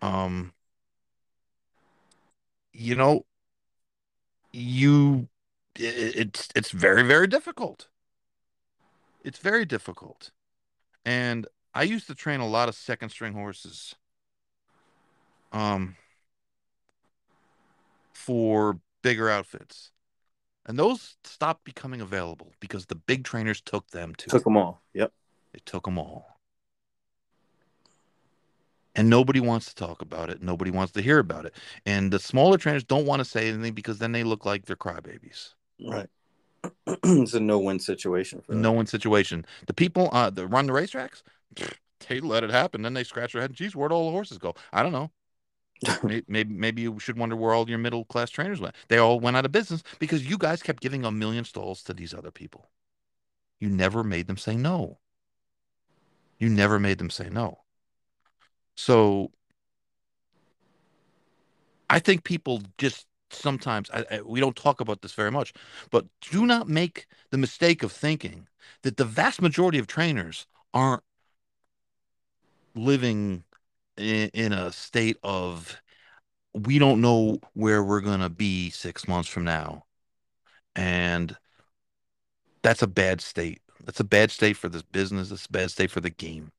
[0.01, 0.53] Um,
[2.72, 3.26] you know,
[4.53, 5.28] you
[5.76, 7.89] it, it's it's very very difficult.
[9.22, 10.30] It's very difficult,
[11.05, 13.95] and I used to train a lot of second string horses.
[15.55, 15.96] Um,
[18.24, 19.90] for bigger outfits.
[20.66, 24.30] And those stopped becoming available because the big trainers took them too.
[24.30, 24.82] Took them all.
[24.94, 25.12] Yep.
[25.52, 26.38] They took them all.
[28.96, 30.40] And nobody wants to talk about it.
[30.40, 31.55] Nobody wants to hear about it.
[31.84, 34.76] And the smaller trainers don't want to say anything because then they look like they're
[34.76, 35.55] crybabies.
[35.84, 36.09] Right.
[36.86, 38.62] it's a no-win situation for them.
[38.62, 39.44] No win situation.
[39.66, 41.22] The people uh, that run the racetracks,
[42.09, 42.82] they let it happen.
[42.82, 43.50] Then they scratch their head.
[43.50, 44.55] And geez, where'd all the horses go?
[44.72, 45.11] I don't know.
[46.03, 48.74] May- maybe maybe you should wonder where all your middle class trainers went.
[48.89, 51.95] They all went out of business because you guys kept giving a million stalls to
[51.95, 52.68] these other people.
[53.61, 54.99] You never made them say no.
[56.39, 57.61] You never made them say no.
[58.76, 59.30] So
[61.89, 65.53] I think people just sometimes I, I, we don't talk about this very much,
[65.91, 68.49] but do not make the mistake of thinking
[68.82, 71.03] that the vast majority of trainers aren't
[72.74, 73.45] living
[73.97, 75.80] in, in a state of
[76.55, 79.84] we don't know where we're going to be six months from now.
[80.76, 81.36] And
[82.62, 83.61] that's a bad state.
[83.84, 85.30] That's a bad state for this business.
[85.30, 86.53] It's a bad state for the game.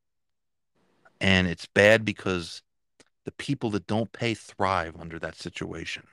[1.22, 2.62] And it's bad because
[3.24, 6.04] the people that don't pay thrive under that situation.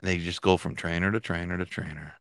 [0.00, 2.14] They just go from trainer to trainer to trainer.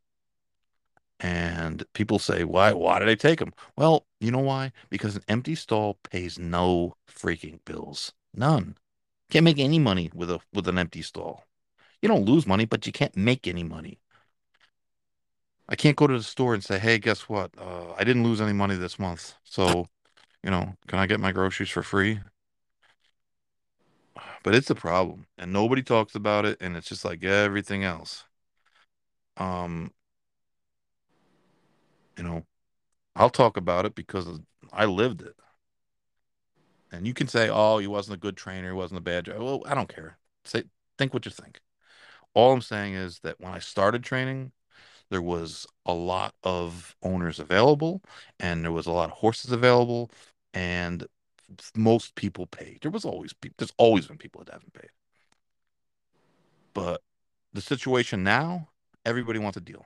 [1.19, 3.53] And people say, why, why did I take them?
[3.75, 4.71] Well, you know why?
[4.89, 8.13] Because an empty stall pays no freaking bills.
[8.35, 8.77] None.
[9.29, 11.43] Can't make any money with a with an empty stall.
[12.01, 13.99] You don't lose money, but you can't make any money.
[15.69, 17.51] I can't go to the store and say, "Hey, guess what?
[17.57, 19.87] Uh, I didn't lose any money this month, so
[20.43, 22.21] you know, can I get my groceries for free?"
[24.43, 28.23] But it's a problem, and nobody talks about it, and it's just like everything else.
[29.37, 29.91] Um,
[32.17, 32.45] you know,
[33.15, 34.27] I'll talk about it because
[34.73, 35.35] I lived it.
[36.91, 38.69] And you can say, "Oh, he wasn't a good trainer.
[38.69, 40.17] He wasn't a bad." dri-" Well, I don't care.
[40.45, 40.63] Say,
[40.97, 41.59] think what you think.
[42.33, 44.51] All I'm saying is that when I started training,
[45.09, 48.01] there was a lot of owners available,
[48.39, 50.11] and there was a lot of horses available,
[50.53, 51.07] and
[51.75, 52.79] most people paid.
[52.81, 54.91] There was always pe- there's always been people that haven't paid.
[56.73, 57.01] But
[57.53, 58.69] the situation now,
[59.05, 59.85] everybody wants a deal.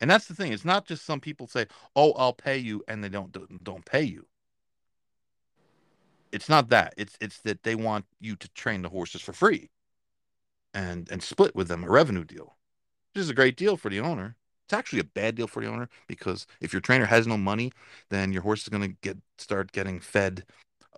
[0.00, 0.52] And that's the thing.
[0.52, 3.32] It's not just some people say, "Oh, I'll pay you," and they don't
[3.64, 4.26] don't pay you.
[6.32, 6.94] It's not that.
[6.96, 9.70] It's it's that they want you to train the horses for free,
[10.74, 12.56] and and split with them a revenue deal,
[13.14, 14.36] which is a great deal for the owner.
[14.66, 17.72] It's actually a bad deal for the owner because if your trainer has no money,
[18.10, 20.44] then your horse is going to get start getting fed,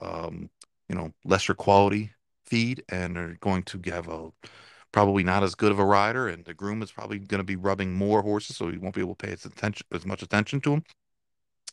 [0.03, 0.51] um,
[0.89, 2.13] you know, lesser quality
[2.45, 4.31] feed, and they're going to have a
[4.93, 7.57] probably not as good of a rider, and the groom is probably going to be
[7.57, 10.61] rubbing more horses, so he won't be able to pay as attention as much attention
[10.63, 10.85] to him.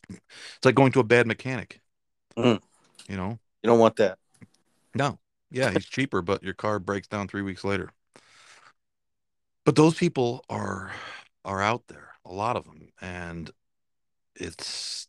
[0.08, 1.80] It's like going to a bad mechanic.
[2.36, 2.60] Mm.
[3.08, 4.18] You know, You don't want that.
[4.94, 5.18] no,
[5.50, 7.90] yeah, he's cheaper, but your car breaks down three weeks later.
[9.64, 10.92] But those people are
[11.44, 13.50] are out there, a lot of them, and
[14.34, 15.08] it's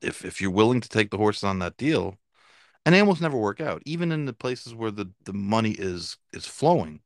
[0.00, 2.16] if if you're willing to take the horses on that deal,
[2.84, 6.16] and they almost never work out, even in the places where the the money is
[6.32, 7.00] is flowing.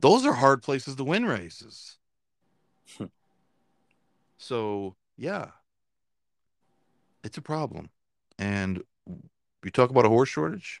[0.00, 1.96] Those are hard places to win races.
[2.96, 3.06] Hmm.
[4.38, 5.48] So yeah,
[7.24, 7.90] it's a problem,
[8.38, 8.82] and
[9.64, 10.80] you talk about a horse shortage.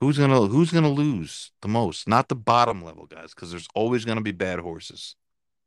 [0.00, 2.06] Who's gonna who's gonna lose the most?
[2.06, 5.16] Not the bottom level guys, because there's always gonna be bad horses.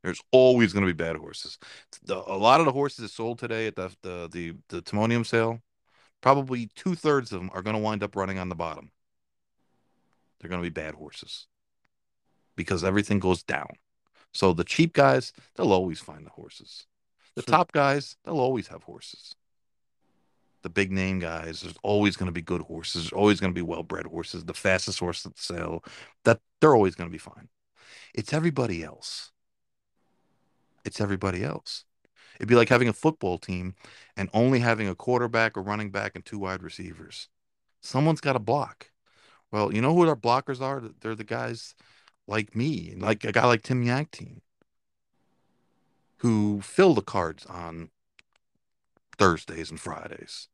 [0.02, 1.58] There's always gonna be bad horses.
[2.04, 5.26] The, a lot of the horses that sold today at the the the, the Timonium
[5.26, 5.60] sale,
[6.20, 8.90] probably two thirds of them are gonna wind up running on the bottom.
[10.42, 11.46] They're gonna be bad horses
[12.56, 13.68] because everything goes down.
[14.32, 16.86] So the cheap guys, they'll always find the horses.
[17.34, 17.52] The Sure.
[17.52, 19.36] top guys, they'll always have horses
[20.62, 23.04] the big name guys, there's always going to be good horses.
[23.04, 24.44] There's always going to be well bred horses.
[24.44, 25.84] The fastest horse that sell,
[26.24, 27.48] that they're always going to be fine.
[28.14, 29.32] It's everybody else.
[30.84, 31.84] It's everybody else.
[32.36, 33.74] It'd be like having a football team
[34.16, 37.28] and only having a quarterback, a running back, and two wide receivers.
[37.80, 38.90] Someone's got to block.
[39.52, 40.82] Well, you know who our blockers are?
[41.00, 41.74] They're the guys
[42.26, 44.40] like me, like a guy like Tim Yakteen,
[46.16, 47.90] who fill the cards on
[49.18, 50.48] Thursdays and Fridays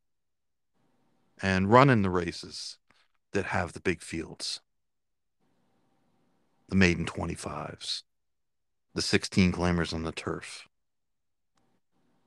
[1.40, 2.78] and run in the races
[3.32, 4.60] that have the big fields
[6.68, 8.02] the maiden 25s,
[8.94, 10.68] the 16 claimers on the turf.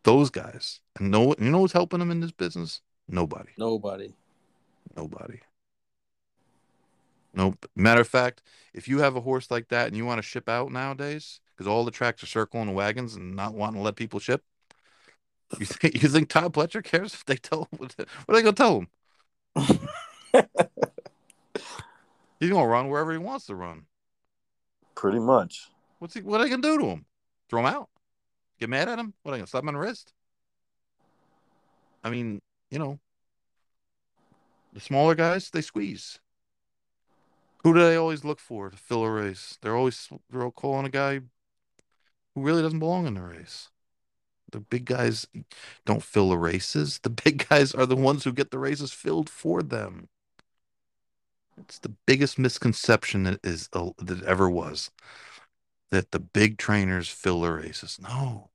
[0.03, 0.79] Those guys.
[0.97, 2.81] And no, you know who's helping them in this business?
[3.07, 3.51] Nobody.
[3.57, 4.13] Nobody.
[4.97, 5.41] Nobody.
[7.33, 7.65] Nope.
[7.75, 8.41] Matter of fact,
[8.73, 11.67] if you have a horse like that and you want to ship out nowadays, because
[11.67, 14.43] all the tracks are circling the wagons and not wanting to let people ship,
[15.59, 18.41] you think you think Todd Pletcher cares if they tell him what, what are they
[18.41, 18.87] gonna tell him?
[22.39, 23.85] He's gonna run wherever he wants to run.
[24.95, 25.69] Pretty much.
[25.99, 26.21] What's he?
[26.21, 27.05] What are they gonna do to him?
[27.49, 27.89] Throw him out?
[28.59, 29.13] Get mad at him?
[29.21, 30.13] What are they gonna slap him on the wrist?
[32.03, 32.99] I mean, you know,
[34.73, 36.19] the smaller guys they squeeze.
[37.63, 39.57] Who do they always look for to fill a race?
[39.61, 41.21] They're always they're all calling a guy
[42.33, 43.69] who really doesn't belong in the race.
[44.51, 45.27] The big guys
[45.85, 46.99] don't fill the races.
[47.03, 50.09] The big guys are the ones who get the races filled for them.
[51.57, 54.89] It's the biggest misconception that is uh, that ever was
[55.91, 57.99] that the big trainers fill the races.
[58.01, 58.49] No,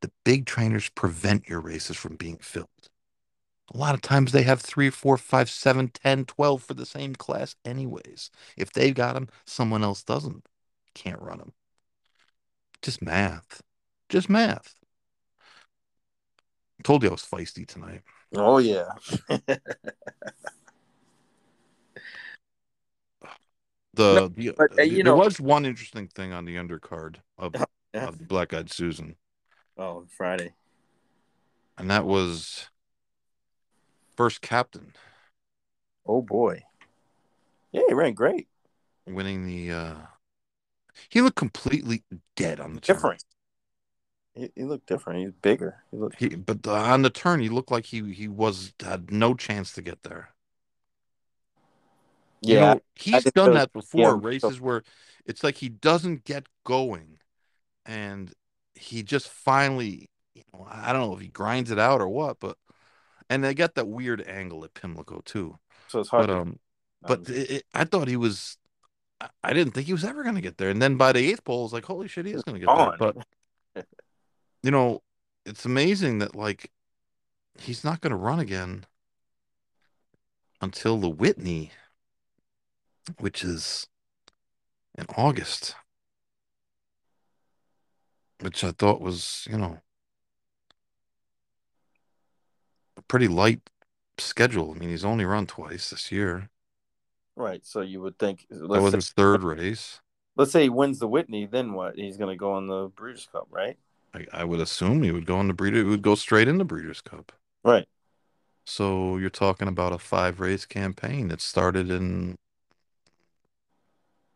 [0.00, 2.68] the big trainers prevent your races from being filled.
[3.72, 7.14] A lot of times they have three, four, five, seven, 10, 12 for the same
[7.14, 8.30] class, anyways.
[8.56, 10.46] If they've got them, someone else doesn't.
[10.94, 11.52] Can't run them.
[12.82, 13.62] Just math.
[14.08, 14.74] Just math.
[16.84, 18.02] Told you I was feisty tonight.
[18.34, 18.88] Oh yeah.
[23.94, 27.54] The, No, the but, uh, there know- was one interesting thing on the undercard of,
[27.94, 29.16] of Black Eyed Susan,
[29.76, 30.54] Oh, Friday.
[31.76, 32.70] and that was
[34.16, 34.92] first captain
[36.04, 36.64] Oh boy.
[37.70, 38.48] Yeah, he ran great.
[39.06, 39.70] winning the.
[39.72, 39.94] uh
[41.08, 42.02] He looked completely
[42.36, 42.96] dead on the turn.
[42.96, 43.24] Different.
[44.34, 45.20] He, he looked different.
[45.20, 45.82] He's bigger.
[45.90, 49.10] He looked He, but uh, on the turn, he looked like he he was had
[49.12, 50.30] no chance to get there.
[52.40, 52.74] You yeah.
[52.74, 54.00] know, he's done feel- that before.
[54.00, 54.82] yeah, so- races where
[55.24, 57.18] it's like he doesn't get going,
[57.86, 58.32] and
[58.74, 62.40] he just finally, you know, I don't know if he grinds it out or what,
[62.40, 62.56] but
[63.32, 65.58] and they got that weird angle at Pimlico too.
[65.88, 66.26] so it's hard.
[66.28, 66.58] But to- um,
[67.02, 68.56] but it, it, I thought he was.
[69.20, 71.20] I- I didn't think he was ever going to get there, and then by the
[71.30, 72.96] eighth pole, I was like, "Holy shit, he is going to get on.
[72.98, 73.84] there!" But
[74.62, 75.02] you know,
[75.46, 76.70] it's amazing that like
[77.58, 78.84] he's not going to run again
[80.60, 81.72] until the Whitney,
[83.18, 83.88] which is
[84.96, 85.74] in August,
[88.40, 89.80] which I thought was, you know,
[92.96, 93.60] a pretty light
[94.16, 94.72] schedule.
[94.74, 96.48] I mean, he's only run twice this year.
[97.36, 97.60] right.
[97.62, 100.00] So you would think That was say, his third race.
[100.34, 101.96] let's say he wins the Whitney, then what?
[101.96, 103.76] He's gonna go on the Breeders' Cup, right?
[104.14, 105.76] I, I would assume he would go on the breeder.
[105.76, 107.32] He would go straight into the Breeders' Cup.
[107.62, 107.86] Right.
[108.64, 112.36] So you're talking about a five race campaign that started in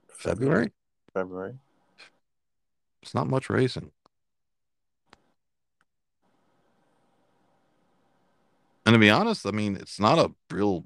[0.08, 0.72] February.
[1.14, 1.54] February.
[3.02, 3.92] It's not much racing.
[8.86, 10.84] And to be honest, I mean, it's not a real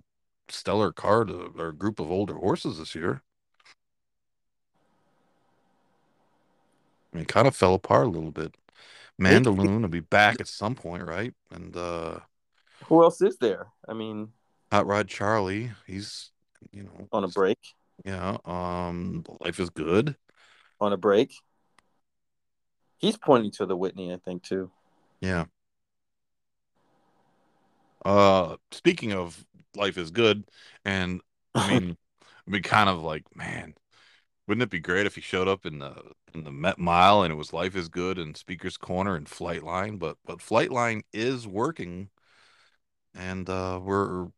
[0.49, 3.23] stellar card or group of older horses this year.
[7.13, 8.57] I mean, kind of fell apart a little bit.
[9.21, 11.35] Mandaloun will be back at some point, right?
[11.51, 12.21] And uh
[12.87, 13.67] Who else is there?
[13.87, 14.29] I mean,
[14.73, 16.31] Hot Rod Charlie, he's
[16.73, 17.59] you know on a break.
[18.05, 20.17] Yeah, um life is good.
[20.81, 21.35] On a break.
[22.97, 24.71] He's pointing to the Whitney, I think, too.
[25.21, 25.47] Yeah.
[28.05, 29.45] Uh speaking of
[29.77, 30.45] life is good,
[30.85, 31.21] and
[31.55, 31.97] I mean
[32.47, 33.75] I mean kind of like, man,
[34.49, 35.95] wouldn't it be great if he showed up in the
[36.35, 39.99] in the Met Mile and it was life is good and Speaker's Corner and Flightline,
[39.99, 42.11] but but Flightline is working
[43.15, 44.29] and uh we're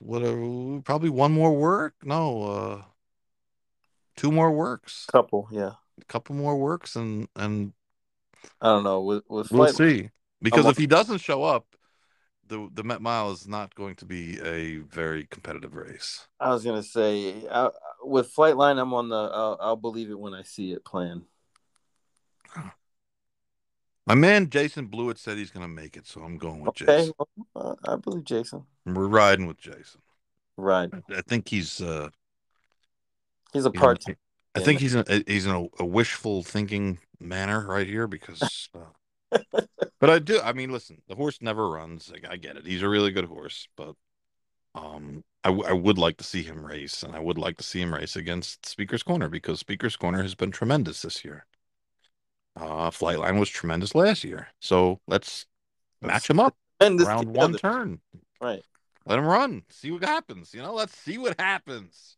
[0.00, 1.94] what are, probably one more work?
[2.04, 2.82] No, uh
[4.16, 5.06] two more works.
[5.12, 5.72] Couple, yeah.
[6.00, 7.72] A couple more works and and
[8.60, 9.02] I don't know.
[9.02, 10.10] With with We'll flight, see.
[10.42, 11.66] Because wa- if he doesn't show up,
[12.50, 16.26] the the Met Mile is not going to be a very competitive race.
[16.38, 17.70] I was gonna say uh,
[18.04, 19.16] with Flightline, I'm on the.
[19.16, 21.22] I'll, I'll believe it when I see it plan.
[24.06, 26.96] My man Jason Blewett said he's going to make it, so I'm going with Okay,
[26.96, 27.12] Jason.
[27.54, 28.64] well, uh, I believe Jason.
[28.84, 30.00] We're riding with Jason.
[30.56, 31.80] Right, I think he's.
[31.80, 32.08] uh
[33.52, 34.06] he's a part.
[34.08, 34.16] in-
[34.56, 38.68] I think he's in a, he's in a, a wishful thinking manner right here because.
[38.74, 38.80] Uh,
[40.00, 40.40] but I do.
[40.40, 42.10] I mean, listen, the horse never runs.
[42.10, 42.66] Like, I get it.
[42.66, 43.94] He's a really good horse, but
[44.74, 47.64] um, I, w- I would like to see him race, and I would like to
[47.64, 51.46] see him race against Speaker's Corner because Speaker's Corner has been tremendous this year.
[52.56, 55.46] Uh, Flightline was tremendous last year, so let's
[56.02, 58.00] match him up And this around one turn.
[58.40, 58.62] Right.
[59.06, 59.62] Let him run.
[59.70, 60.52] See what happens.
[60.52, 62.16] You know, let's see what happens.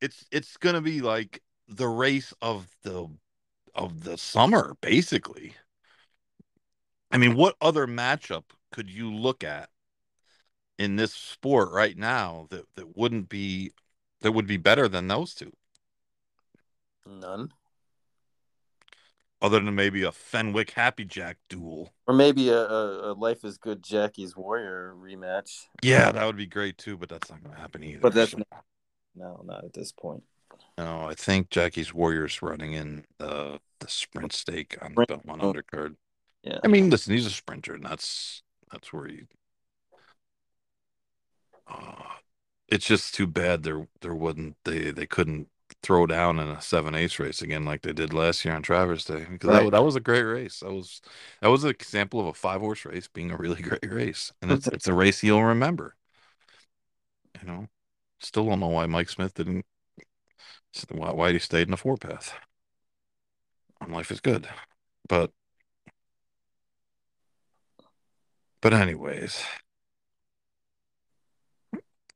[0.00, 3.08] It's it's gonna be like the race of the
[3.74, 5.54] of the summer, basically.
[7.10, 9.70] I mean, what other matchup could you look at
[10.78, 13.72] in this sport right now that, that wouldn't be
[14.20, 15.52] that would be better than those two,
[17.06, 17.52] None.
[19.40, 21.92] other than maybe a Fenwick Happy Jack duel.
[22.06, 25.66] Or maybe a, a, a Life is Good Jackie's Warrior rematch.
[25.82, 28.00] Yeah, that would be great too, but that's not going to happen either.
[28.00, 28.64] But that's not,
[29.14, 30.22] no, not at this point.
[30.76, 35.06] no, I think Jackie's Warriors running in the the sprint stake on the.
[35.06, 35.96] Belmont undercard.
[36.46, 36.60] Yeah.
[36.64, 39.22] I mean, listen, he's a sprinter, and that's that's where he.
[41.66, 42.02] Uh,
[42.68, 45.48] it's just too bad there there wasn't they they couldn't
[45.82, 49.04] throw down in a seven ace race again like they did last year on Traverse
[49.04, 49.70] Day because that, Right.
[49.70, 50.60] that was a great race.
[50.60, 51.00] That was
[51.40, 54.52] that was an example of a five horse race being a really great race, and
[54.52, 55.96] it's it's a race you'll remember.
[57.40, 57.68] You know,
[58.20, 59.64] still don't know why Mike Smith didn't
[60.90, 62.32] why why he stayed in the four path.
[63.80, 64.48] On life is good,
[65.08, 65.32] but
[68.66, 69.44] but anyways,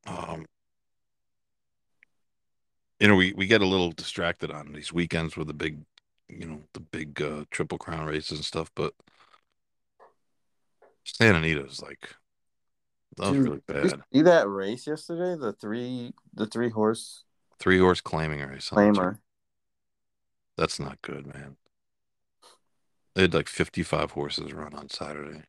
[0.05, 0.44] um,
[2.98, 5.78] you know, we we get a little distracted on these weekends with the big,
[6.28, 8.94] you know, the big uh, triple crown races and stuff, but
[11.05, 12.16] Santa Anita's like
[13.16, 14.02] that was Dude, really Did you bad.
[14.12, 15.40] see that race yesterday?
[15.40, 17.22] The three the three horse
[17.60, 18.70] Three horse claiming race.
[18.70, 19.20] claimer.
[20.56, 21.59] That's not good, man.
[23.14, 25.44] They had like 55 horses run on Saturday.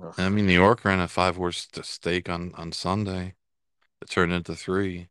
[0.00, 0.14] Ugh.
[0.18, 3.34] I mean, New York ran a five horse stake on on Sunday.
[4.00, 5.08] It turned into three,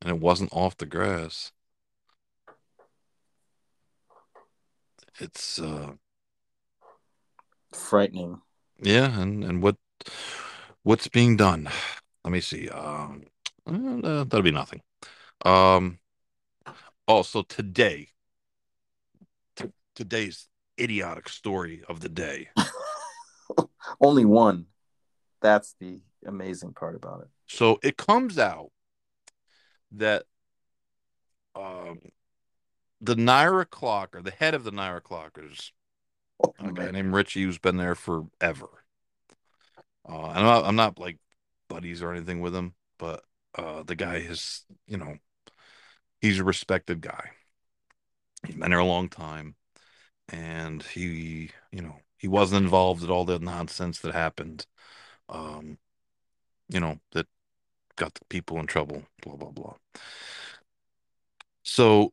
[0.00, 1.52] and it wasn't off the grass.
[5.18, 5.92] It's uh
[7.72, 8.40] Frightening.
[8.82, 9.76] yeah, and and what
[10.82, 11.68] what's being done?
[12.24, 12.68] Let me see.
[12.68, 13.24] Um,
[13.66, 14.82] uh, that'll be nothing.
[15.44, 15.98] Um,
[17.06, 18.08] also today,
[19.56, 22.48] t- today's idiotic story of the day.
[24.00, 24.66] Only one.
[25.40, 27.28] That's the amazing part about it.
[27.48, 28.70] So it comes out
[29.92, 30.24] that
[31.54, 31.98] um,
[33.00, 35.70] the NYRA Clocker, the head of the NYRA Clockers,
[36.42, 36.92] Oh, a guy man.
[36.92, 38.68] named Richie who's been there forever.
[40.08, 41.18] Uh, I'm not, I'm not like
[41.68, 43.22] buddies or anything with him, but
[43.56, 45.16] uh, the guy is, you know,
[46.20, 47.30] he's a respected guy.
[48.46, 49.54] He's been there a long time,
[50.30, 54.66] and he, you know, he wasn't involved in all the nonsense that happened.
[55.30, 55.78] Um,
[56.68, 57.26] you know, that
[57.96, 59.74] got the people in trouble, blah, blah, blah.
[61.62, 62.12] So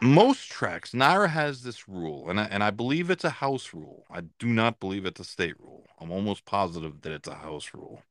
[0.00, 4.06] most tracks, NYRA has this rule, and I, and I believe it's a house rule.
[4.10, 5.86] I do not believe it's a state rule.
[6.00, 8.02] I'm almost positive that it's a house rule.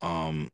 [0.00, 0.50] Um,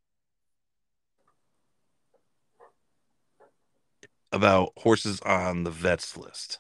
[4.32, 6.58] about horses on the vets list.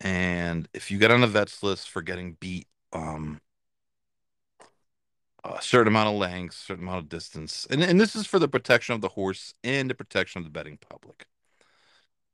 [0.00, 3.40] And if you get on the vets list for getting beat, um,
[5.44, 8.48] a certain amount of length, certain amount of distance, and and this is for the
[8.48, 11.26] protection of the horse and the protection of the betting public.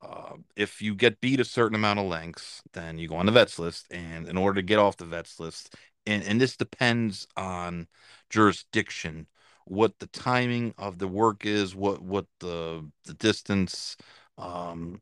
[0.03, 3.33] Uh, if you get beat a certain amount of lengths, then you go on the
[3.33, 5.75] vets list, and in order to get off the vets list,
[6.07, 7.87] and and this depends on
[8.31, 9.27] jurisdiction,
[9.67, 13.97] what the timing of the work is, what what the the distance,
[14.39, 15.01] um,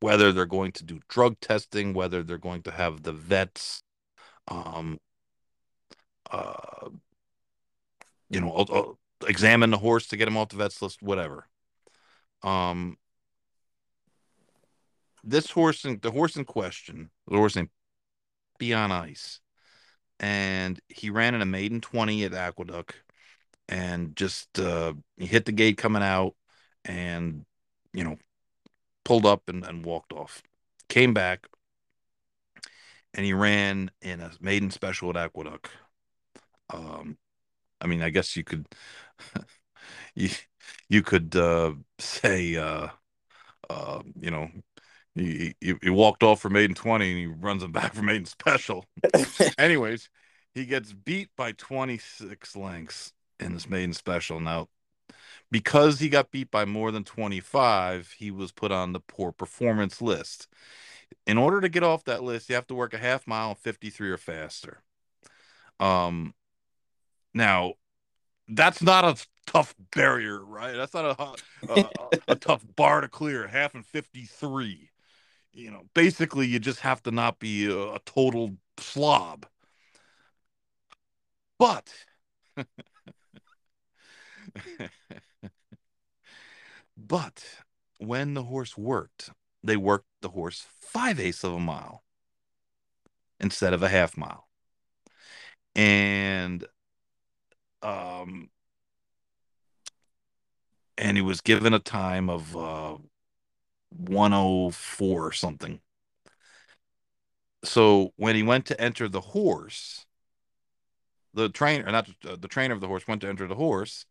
[0.00, 3.82] whether they're going to do drug testing, whether they're going to have the vets,
[4.48, 4.98] um,
[6.30, 6.88] uh,
[8.30, 8.92] you know, uh, uh,
[9.26, 11.46] examine the horse to get him off the vets list, whatever.
[12.42, 12.96] Um,
[15.22, 17.68] this horse, in, the horse in question, the horse named
[18.58, 19.40] Be on Ice,
[20.18, 22.94] and he ran in a maiden twenty at Aqueduct,
[23.68, 26.34] and just uh, he hit the gate coming out,
[26.86, 27.44] and
[27.92, 28.16] you know,
[29.04, 30.42] pulled up and, and walked off.
[30.88, 31.46] Came back,
[33.14, 35.70] and he ran in a maiden special at Aqueduct.
[36.72, 37.16] Um,
[37.80, 38.66] I mean, I guess you could,
[40.14, 40.30] you
[40.88, 42.88] you could uh, say, uh,
[43.68, 44.50] uh, you know,
[45.14, 48.26] he, he he walked off for maiden twenty, and he runs him back for maiden
[48.26, 48.84] special.
[49.58, 50.10] Anyways,
[50.54, 54.40] he gets beat by twenty six lengths in this maiden special.
[54.40, 54.68] Now,
[55.50, 59.32] because he got beat by more than twenty five, he was put on the poor
[59.32, 60.48] performance list.
[61.26, 63.90] In order to get off that list, you have to work a half mile, fifty
[63.90, 64.82] three or faster.
[65.78, 66.34] Um,
[67.34, 67.74] now
[68.48, 70.76] that's not a tough barrier, right?
[70.76, 71.88] That's not a a,
[72.28, 73.46] a, tough bar to clear.
[73.46, 74.90] Half and fifty three.
[75.52, 79.46] You know, basically, you just have to not be a, a total slob.
[81.58, 81.92] But
[87.06, 87.44] but
[87.98, 89.30] when the horse worked,
[89.62, 92.02] they worked the horse five eighths of a mile
[93.40, 94.48] instead of a half mile.
[95.74, 96.66] And
[97.82, 98.50] um
[101.00, 102.98] and he was given a time of uh,
[103.90, 105.80] 104 or something.
[107.64, 110.06] So when he went to enter the horse,
[111.32, 114.04] the trainer, not uh, the trainer of the horse, went to enter the horse.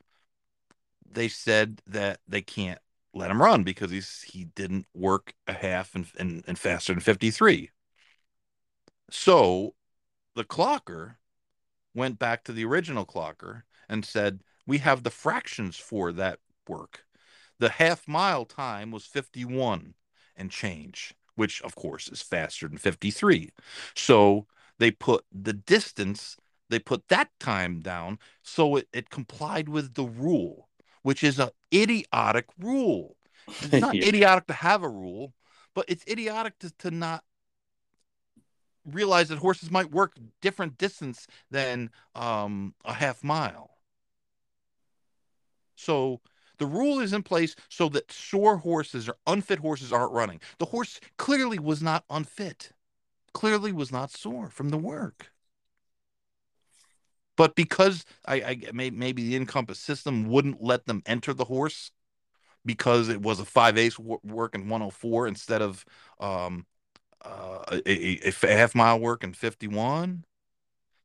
[1.11, 2.79] They said that they can't
[3.13, 7.01] let him run because he's he didn't work a half and and, and faster than
[7.01, 7.71] 53.
[9.11, 9.75] So
[10.35, 11.15] the clocker
[11.93, 17.05] went back to the original clocker and said, We have the fractions for that work.
[17.59, 19.95] The half mile time was 51
[20.35, 23.49] and change, which of course is faster than 53.
[23.95, 26.37] So they put the distance,
[26.69, 30.68] they put that time down so it, it complied with the rule,
[31.03, 33.15] which is an idiotic rule.
[33.61, 34.05] It's not Yeah.
[34.05, 35.33] idiotic to have a rule,
[35.73, 37.23] but it's idiotic to, to not
[38.85, 43.71] realize that horses might work different distance than um, a half mile.
[45.75, 46.21] So
[46.57, 50.41] the rule is in place so that sore horses or unfit horses aren't running.
[50.57, 52.71] The horse clearly was not unfit,
[53.33, 55.31] clearly was not sore from the work.
[57.39, 61.89] But because I, I maybe the Encompass system wouldn't let them enter the horse
[62.65, 65.85] because it was a five ace wo- work in 104 instead of
[66.19, 66.65] um,
[67.23, 70.25] uh, a, a, a half mile work in 51,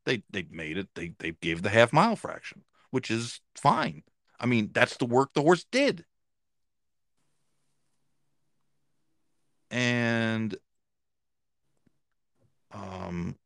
[0.07, 0.89] they they made it.
[0.97, 4.03] They they gave the half mile fraction, which is fine.
[4.41, 6.05] I mean, that's the work the horse did.
[9.71, 10.57] And
[12.73, 13.37] um,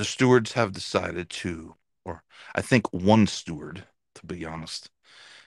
[0.00, 1.74] the stewards have decided to,
[2.06, 2.22] or
[2.54, 4.88] I think one steward, to be honest,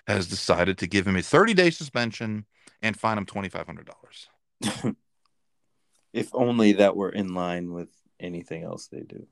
[0.06, 2.46] has decided to give him a 30 day suspension
[2.80, 4.96] and fine him $2,500.
[6.14, 7.90] if only that were in line with
[8.20, 9.26] anything else they do.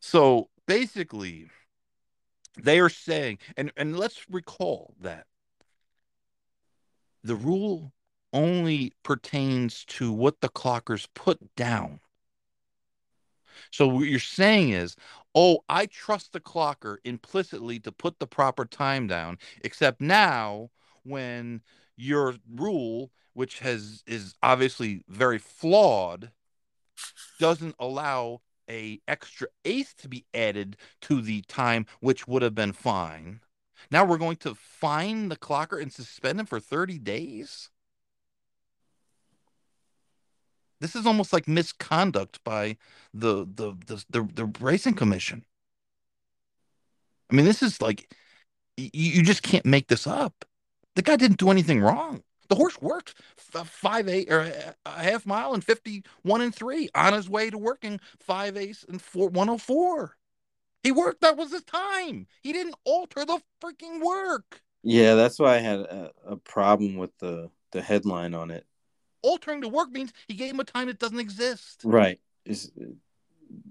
[0.00, 1.48] So basically,
[2.62, 5.24] they are saying, and, and let's recall that
[7.24, 7.94] the rule
[8.34, 12.00] only pertains to what the clockers put down.
[13.70, 14.96] So what you're saying is,
[15.34, 20.70] oh, I trust the clocker implicitly to put the proper time down, except now
[21.04, 21.62] when
[21.96, 26.30] your rule, which has is obviously very flawed,
[27.38, 32.72] doesn't allow a extra eighth to be added to the time, which would have been
[32.72, 33.40] fine.
[33.90, 37.70] Now we're going to fine the clocker and suspend him for 30 days.
[40.80, 42.76] This is almost like misconduct by
[43.14, 45.44] the the the the, the racing commission.
[47.30, 48.14] I mean, this is like
[48.76, 50.44] you, you just can't make this up.
[50.94, 52.22] The guy didn't do anything wrong.
[52.48, 56.40] The horse worked f- uh, five eight or a a half mile and fifty one
[56.40, 60.16] and three on his way to working five ace and four one oh four.
[60.82, 61.22] He worked.
[61.22, 62.28] That was his time.
[62.42, 64.62] He didn't alter the freaking work.
[64.84, 68.64] Yeah, that's why I had a, a problem with the the headline on it.
[69.26, 71.80] Altering the work means he gave him a time that doesn't exist.
[71.84, 72.20] Right.
[72.44, 72.70] Is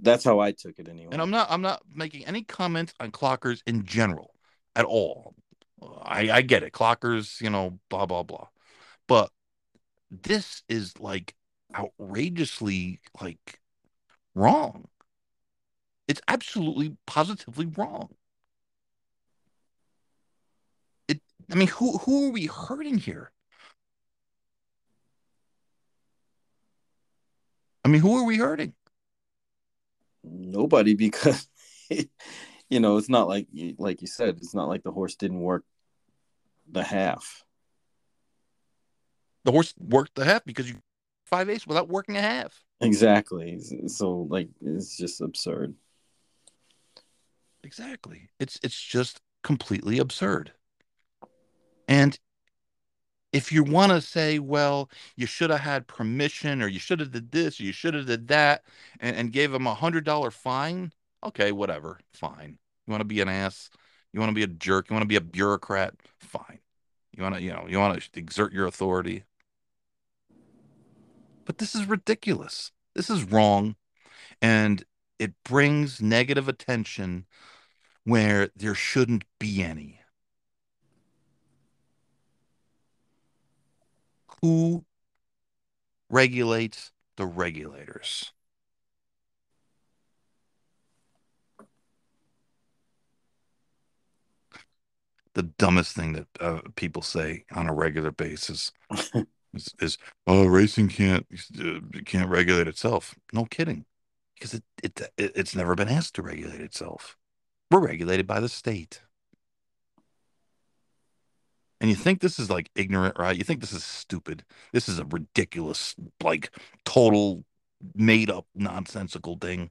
[0.01, 1.09] that's how I took it anyway.
[1.13, 4.35] And I'm not I'm not making any comments on clockers in general
[4.75, 5.33] at all.
[6.03, 6.73] I I get it.
[6.73, 8.47] Clockers, you know, blah blah blah.
[9.07, 9.31] But
[10.11, 11.35] this is like
[11.73, 13.61] outrageously like
[14.33, 14.89] wrong.
[16.09, 18.09] It's absolutely positively wrong.
[21.07, 23.31] It I mean, who who are we hurting here?
[27.85, 28.73] I mean, who are we hurting?
[30.23, 31.47] Nobody because
[32.69, 33.47] you know, it's not like
[33.77, 35.63] like you said, it's not like the horse didn't work
[36.69, 37.43] the half.
[39.43, 40.79] The horse worked the half because you
[41.27, 42.59] five ace without working a half.
[42.81, 43.61] Exactly.
[43.85, 45.75] So like it's just absurd.
[47.63, 48.29] Exactly.
[48.39, 50.53] It's it's just completely absurd.
[51.87, 52.17] And
[53.35, 57.11] if you want to say, well, you should have had permission or you should have
[57.11, 58.63] did this or you should have did that
[59.01, 62.57] and, and gave him a hundred dollar fine, okay, whatever, fine.
[62.87, 63.69] You want to be an ass,
[64.13, 66.59] you want to be a jerk, you want to be a bureaucrat, fine.
[67.11, 69.25] You want to, you know, you want to exert your authority.
[71.43, 72.71] But this is ridiculous.
[72.93, 73.75] This is wrong.
[74.41, 74.85] And
[75.19, 77.25] it brings negative attention
[78.05, 79.99] where there shouldn't be any.
[84.45, 84.85] Who
[86.07, 88.31] regulates the regulators?
[95.33, 98.71] The dumbest thing that uh, people say on a regular basis
[99.55, 99.97] is, is
[100.27, 101.25] "Oh, racing can't
[102.05, 103.85] can't regulate itself." No kidding,
[104.35, 107.17] because it, it it it's never been asked to regulate itself.
[107.71, 109.01] We're regulated by the state.
[111.85, 113.37] And you think this is like ignorant, right?
[113.37, 114.43] You think this is stupid.
[114.73, 115.93] This is a ridiculous,
[116.23, 116.49] like
[116.83, 117.45] total
[117.93, 119.69] made up nonsensical thing.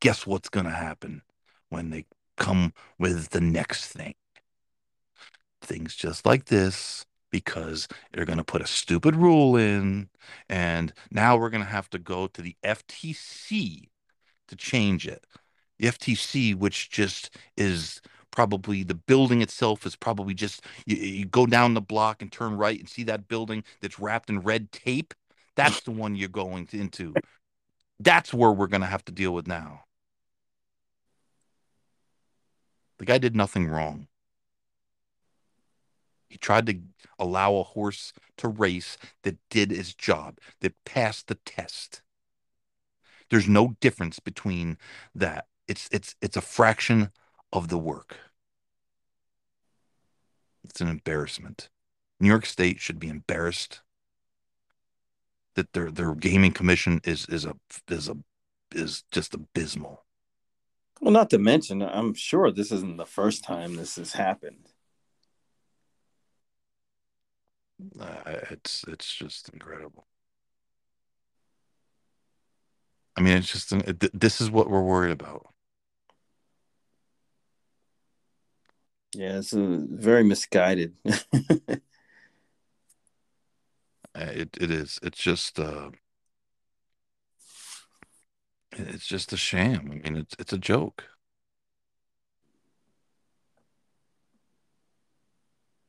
[0.00, 1.20] Guess what's going to happen
[1.68, 2.06] when they
[2.38, 4.14] come with the next thing?
[5.60, 10.08] Things just like this because they're going to put a stupid rule in
[10.48, 13.90] and now we're going to have to go to the FTC
[14.48, 15.26] to change it.
[15.78, 18.00] The FTC, which just is
[18.32, 22.56] probably the building itself is probably just you, you go down the block and turn
[22.56, 25.14] right and see that building that's wrapped in red tape.
[25.54, 27.14] That's the one you're going to, into.
[28.00, 29.84] That's where we're going to have to deal with now.
[32.98, 34.08] The guy did nothing wrong.
[36.28, 36.80] He tried to
[37.18, 42.00] allow a horse to race that did its job, that passed the test.
[43.28, 44.78] There's no difference between
[45.14, 45.46] that.
[45.68, 47.10] It's it's it's a fraction
[47.52, 48.16] of the work.
[50.64, 51.68] It's an embarrassment.
[52.20, 53.80] New York State should be embarrassed
[55.54, 57.54] that their their gaming commission is is a
[57.88, 58.16] is a
[58.74, 60.04] is just abysmal.
[61.00, 64.68] Well, not to mention, I'm sure this isn't the first time this has happened.
[67.98, 68.20] Uh,
[68.50, 70.06] it's it's just incredible.
[73.16, 75.51] I mean, it's just it, this is what we're worried about.
[79.14, 79.58] Yeah, it's a
[79.90, 80.94] very misguided.
[84.14, 84.98] Uh, it it is.
[85.02, 85.90] It's just uh
[88.72, 89.90] it's just a sham.
[89.90, 91.04] I mean, it's it's a joke.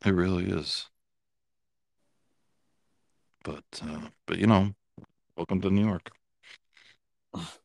[0.06, 0.90] It really is.
[3.46, 4.76] But uh but you know,
[5.38, 6.12] welcome to New York.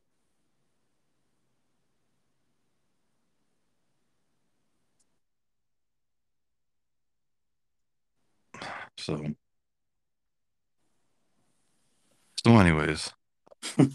[8.99, 9.23] So
[12.45, 13.13] so anyways,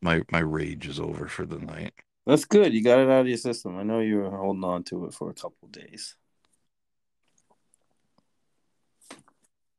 [0.00, 1.92] my my rage is over for the night.
[2.26, 2.72] That's good.
[2.74, 3.78] You got it out of your system.
[3.78, 6.16] I know you were holding on to it for a couple days.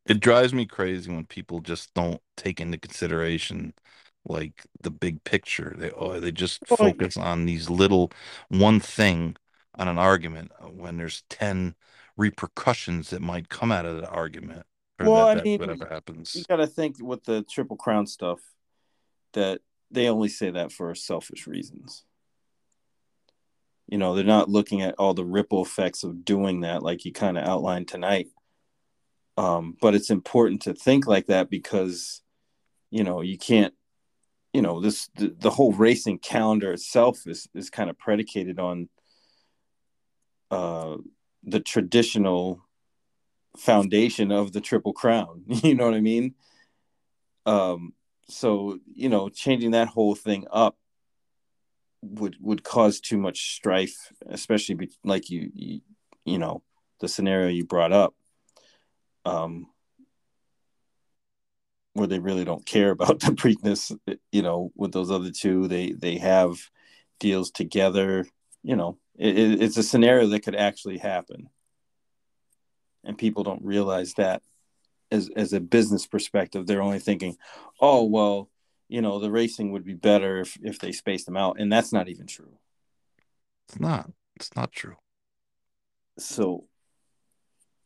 [0.05, 3.73] It drives me crazy when people just don't take into consideration
[4.25, 5.75] like the big picture.
[5.77, 8.11] They oh, they just focus on these little
[8.47, 9.35] one thing
[9.77, 11.75] on an argument when there's 10
[12.17, 14.65] repercussions that might come out of the argument
[14.99, 16.47] or well, that I mean, whatever happens you happens.
[16.47, 18.39] got to think with the Triple Crown stuff
[19.33, 22.03] that they only say that for selfish reasons.
[23.87, 27.13] You know, they're not looking at all the ripple effects of doing that, like you
[27.13, 28.27] kind of outlined tonight.
[29.37, 32.21] Um, but it's important to think like that because,
[32.89, 33.73] you know, you can't,
[34.51, 38.89] you know, this the, the whole racing calendar itself is is kind of predicated on
[40.51, 40.97] uh,
[41.43, 42.61] the traditional
[43.57, 45.43] foundation of the Triple Crown.
[45.63, 46.35] You know what I mean?
[47.45, 47.93] Um,
[48.29, 50.77] so you know, changing that whole thing up
[52.01, 55.81] would would cause too much strife, especially be, like you, you
[56.25, 56.61] you know
[56.99, 58.15] the scenario you brought up,
[59.25, 59.67] um,
[61.93, 63.97] where they really don't care about the Preakness.
[64.31, 66.57] You know, with those other two, they they have
[67.19, 68.25] deals together.
[68.63, 71.49] You know, it, it, it's a scenario that could actually happen,
[73.03, 74.41] and people don't realize that
[75.11, 77.37] as as a business perspective, they're only thinking,
[77.81, 78.49] oh well,
[78.87, 81.93] you know, the racing would be better if if they spaced them out, and that's
[81.93, 82.57] not even true.
[83.67, 84.11] It's not.
[84.35, 84.95] It's not true.
[86.19, 86.65] So,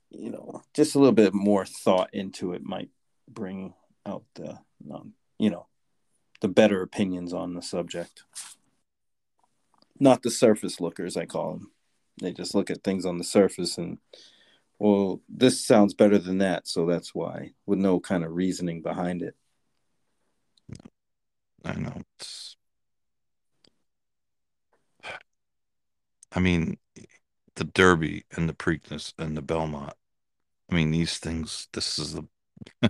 [0.10, 2.90] you know, just a little bit more thought into it might
[3.28, 3.74] bring
[4.06, 4.60] out the,
[4.94, 5.68] um, you know,
[6.42, 8.24] the better opinions on the subject.
[10.02, 11.72] Not the surface lookers, I call them.
[12.20, 14.00] They just look at things on the surface and,
[14.80, 19.22] well, this sounds better than that, so that's why, with no kind of reasoning behind
[19.22, 19.36] it.
[21.64, 22.02] I know.
[22.20, 22.58] It's
[26.32, 26.78] I mean,
[27.56, 29.94] the Derby and the Preakness and the Belmont.
[30.72, 31.68] I mean, these things.
[31.74, 32.28] This is the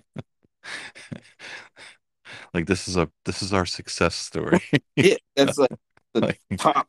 [2.54, 4.62] like this is a this is our success story.
[4.96, 5.72] Yeah, that's like
[6.14, 6.88] the like top.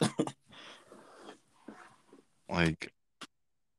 [2.48, 2.92] like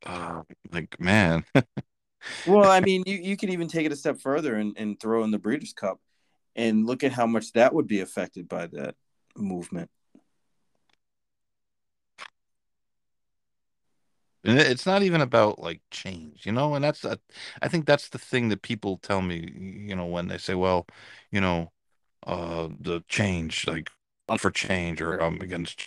[0.06, 1.44] uh, like man.
[2.46, 5.24] Well, I mean, you, you could even take it a step further and, and throw
[5.24, 6.00] in the Breeders' Cup
[6.56, 8.96] and look at how much that would be affected by that
[9.36, 9.90] movement.
[14.44, 17.20] And it's not even about like change, you know, and that's a,
[17.62, 19.52] I think that's the thing that people tell me,
[19.88, 20.88] you know, when they say, well,
[21.32, 21.72] you know,
[22.26, 23.90] uh the change, like
[24.38, 25.87] for change or um against.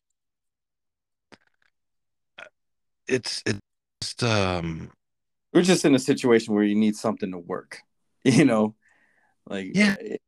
[3.11, 4.93] It's it's um
[5.53, 7.83] We're just in a situation where you need something to work.
[8.23, 8.75] You know,
[9.47, 9.95] like Yeah.
[9.99, 10.21] it-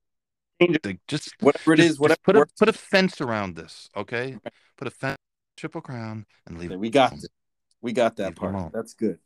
[0.82, 3.90] like just whatever it just, is, whatever just put a put a fence around this,
[3.94, 4.38] okay?
[4.78, 5.18] Put a fence,
[5.58, 6.70] triple crown, and leave.
[6.70, 7.28] it we got this.
[7.82, 8.72] We got that Leave part.
[8.72, 9.18] That's good.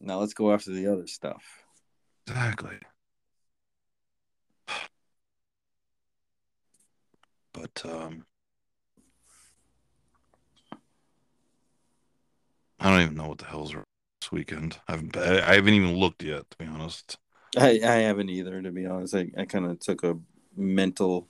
[0.00, 1.42] Now let's go after the other stuff.
[2.26, 2.78] Exactly.
[7.54, 8.26] But um
[12.78, 14.78] I don't even know what the hell's this weekend.
[14.88, 17.16] I haven't I haven't even looked yet, to be honest.
[17.56, 19.14] I, I haven't either, to be honest.
[19.14, 20.18] I, I kind of took a
[20.56, 21.28] mental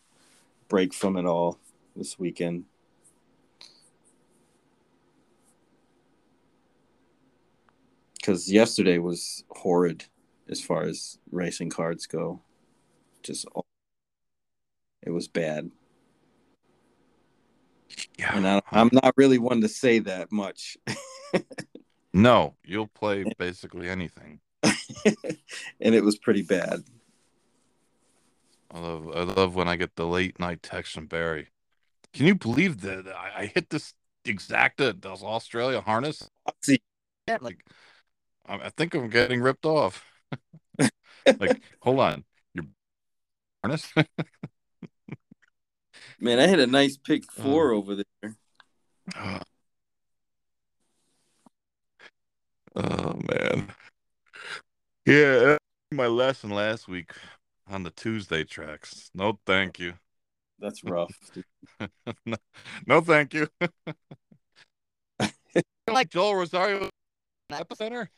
[0.69, 1.59] break from it all
[1.95, 2.65] this weekend.
[8.15, 10.05] Because yesterday was horrid
[10.49, 12.41] as far as racing cards go.
[13.23, 13.67] Just, all,
[15.03, 15.71] it was bad.
[18.19, 18.37] Yeah.
[18.37, 20.77] And I, um, I'm not really one to say that much.
[22.13, 24.41] No, you'll play basically anything.
[25.81, 26.83] and it was pretty bad.
[28.71, 31.49] I love I love when I get the late night text from Barry.
[32.15, 33.93] Can you believe that I, I hit this
[34.25, 36.29] exacta this Australia harness?
[36.63, 36.79] See,
[37.29, 37.65] Yeah, like
[38.47, 40.05] I, I think I'm getting ripped off.
[41.39, 42.25] like, hold on,
[42.55, 42.65] your
[43.63, 43.93] harness?
[46.19, 48.37] man, I had a nice pick four um, over there.
[49.15, 49.41] Uh,
[52.77, 53.69] oh man,
[55.07, 55.57] yeah.
[55.93, 57.13] My lesson last week
[57.69, 59.11] on the Tuesday tracks.
[59.15, 59.95] No, thank you.
[60.59, 61.13] That's rough.
[62.27, 62.37] no,
[62.87, 63.49] no, thank you.
[65.89, 66.89] like Joel Rosario
[67.53, 68.09] epicenter.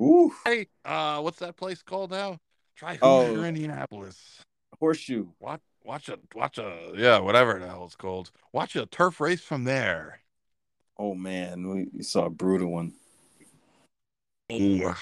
[0.00, 2.38] Ooh, Hey, uh, what's that place called now?
[2.76, 3.26] Try Oh.
[3.26, 4.40] Hoosier, Indianapolis.
[4.80, 5.26] horseshoe.
[5.40, 8.30] Watch, watch a, watch a, yeah, whatever the hell it's called.
[8.52, 10.20] Watch a turf race from there.
[10.98, 12.94] Oh man, we saw a brutal one.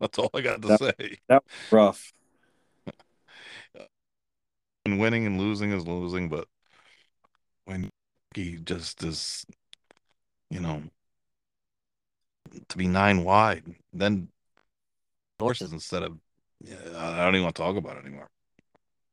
[0.00, 1.18] That's all I got to That- say.
[1.70, 2.12] Rough.
[4.84, 6.48] And winning and losing is losing, but
[7.66, 7.88] when
[8.34, 9.46] he just is,
[10.50, 10.82] you know,
[12.68, 13.62] to be nine wide,
[13.92, 14.26] then
[15.38, 16.18] horses instead of,
[16.60, 18.28] yeah, I don't even want to talk about it anymore.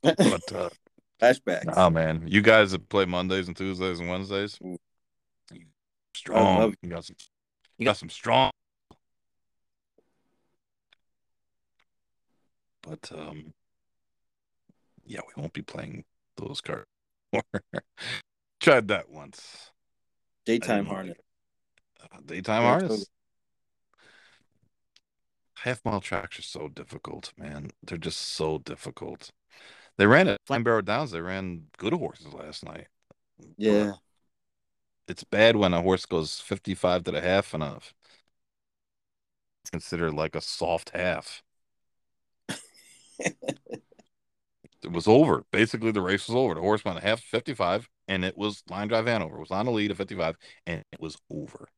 [0.02, 0.70] But uh,
[1.22, 1.74] Flashbacks.
[1.78, 4.76] oh man, you guys that play Mondays and Tuesdays and Wednesdays, Ooh.
[5.54, 5.66] you
[6.16, 6.74] strong.
[6.82, 7.16] you got some,
[7.78, 8.50] you got some strong.
[12.90, 13.54] But um,
[15.06, 16.06] yeah, we won't be playing
[16.38, 16.86] those cards.
[18.60, 19.72] Tried that once.
[20.46, 21.18] Daytime harness.
[22.02, 22.90] Uh, daytime Yeah, harness.
[22.90, 23.06] totally.
[25.58, 27.70] Half mile tracks are so difficult, man.
[27.84, 29.30] They're just so difficult.
[29.98, 31.12] They ran at Flamborough Downs.
[31.12, 32.88] They ran good horses last night.
[33.58, 33.94] Yeah.
[35.10, 37.82] it's bad when a horse goes 55 to the half and a
[39.64, 41.42] it's considered like a soft half.
[43.20, 45.46] it was over.
[45.52, 46.56] Basically, the race was over.
[46.56, 49.38] The horse went a half 55 and it was line drive Hanover.
[49.38, 51.70] It was on the lead at 55 and it was over.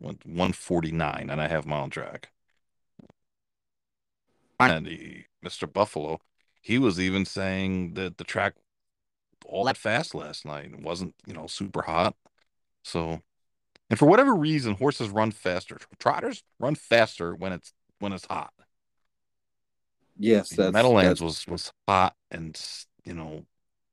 [0.00, 2.30] Went 149 and a half mile track.
[4.60, 4.86] And
[5.44, 5.72] Mr.
[5.72, 6.20] Buffalo,
[6.60, 8.54] he was even saying that the track
[9.46, 10.72] all that fast last night.
[10.72, 12.14] It wasn't, you know, super hot.
[12.84, 13.20] So,
[13.90, 15.78] and for whatever reason, horses run faster.
[15.98, 18.52] Trotters run faster when it's when it's hot.
[20.18, 22.60] Yes, that's Meadowlands that's- was was hot, and
[23.04, 23.46] you know,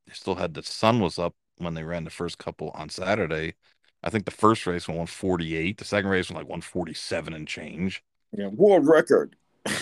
[0.08, 3.54] they still had the sun was up when they ran the first couple on Saturday.
[4.04, 5.78] I think the first race went 148.
[5.78, 8.04] The second race was like 147 and change.
[8.32, 9.36] yeah, world record.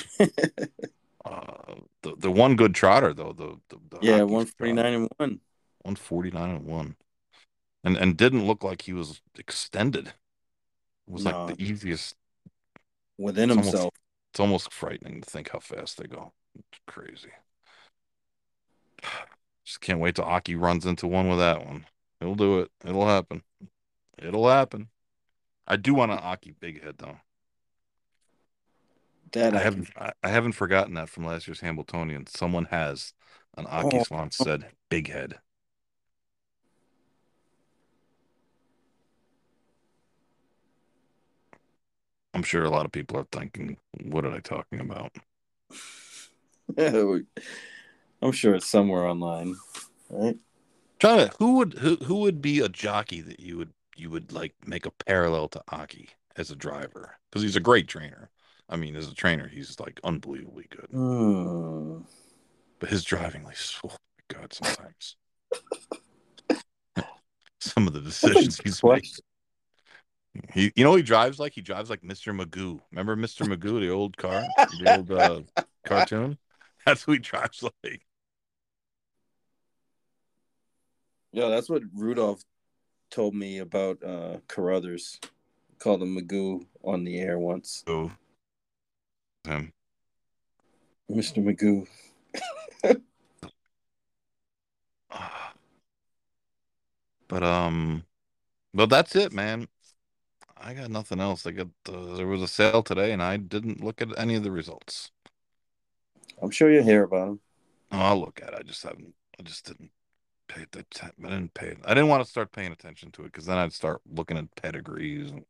[1.25, 5.39] Uh, the the one good trotter though, the, the, the yeah, 149 trotter, and one.
[5.83, 6.95] 149 and one,
[7.85, 10.07] and and didn't look like he was extended.
[10.07, 10.13] It
[11.07, 11.45] was No.
[11.45, 12.15] like the easiest
[13.17, 13.93] Within himself.
[14.33, 16.33] It's almost frightening to think how fast they go.
[16.55, 17.29] It's crazy.
[19.63, 21.85] Just can't wait till Aki runs into one with that one.
[22.19, 22.71] It'll do it.
[22.83, 23.43] It'll happen.
[24.17, 24.89] It'll happen.
[25.67, 27.17] I do want an Aki big head though.
[29.33, 32.25] That I I haven't I, I haven't forgotten that from last year's Hambletonian.
[32.25, 33.13] Someone has
[33.55, 34.03] an Aki Oh.
[34.03, 34.43] Swan oh.
[34.43, 35.35] said big head.
[42.33, 45.11] I'm sure a lot of people are thinking, what are they talking about?
[46.77, 49.55] I'm sure it's somewhere online,
[50.09, 50.37] right?
[50.99, 54.31] Trying to who would who who would be a jockey that you would you would
[54.31, 58.29] like make a parallel to Aki as a driver because he's a great trainer.
[58.69, 60.87] I mean, as a trainer, he's like unbelievably good.
[60.91, 61.99] Hmm.
[62.79, 65.17] but his driving, like, oh my god, sometimes
[67.59, 69.11] some of the decisions he's making.
[70.51, 72.33] He, you know, he drives like he drives like Mr.
[72.33, 72.79] Magoo.
[72.91, 73.45] Remember Mr.
[73.45, 74.43] Magoo, the old car,
[74.79, 75.41] the old uh,
[75.85, 76.37] cartoon.
[76.85, 78.01] That's who he drives like.
[81.31, 82.43] Yeah, that's what Rudolph
[83.09, 85.19] told me about uh Carruthers.
[85.79, 87.83] Called him Magoo on the air once.
[87.87, 88.11] Oh,
[89.45, 89.73] him.
[91.09, 91.41] Mr.
[91.43, 91.87] Magoo.
[97.29, 98.03] But um,
[98.75, 99.67] well, that's it, man.
[100.65, 101.45] I got nothing else.
[101.45, 104.43] I got uh, there was a sale today, and I didn't look at any of
[104.43, 105.11] the results.
[106.41, 107.39] I'm sure you hear about them.
[107.91, 108.53] Oh, I'll look at.
[108.53, 108.59] it.
[108.59, 109.13] I just haven't.
[109.37, 109.91] I just didn't
[110.47, 110.85] pay the.
[111.01, 111.75] I didn't pay.
[111.83, 114.55] I didn't want to start paying attention to it because then I'd start looking at
[114.55, 115.31] pedigrees.
[115.31, 115.43] And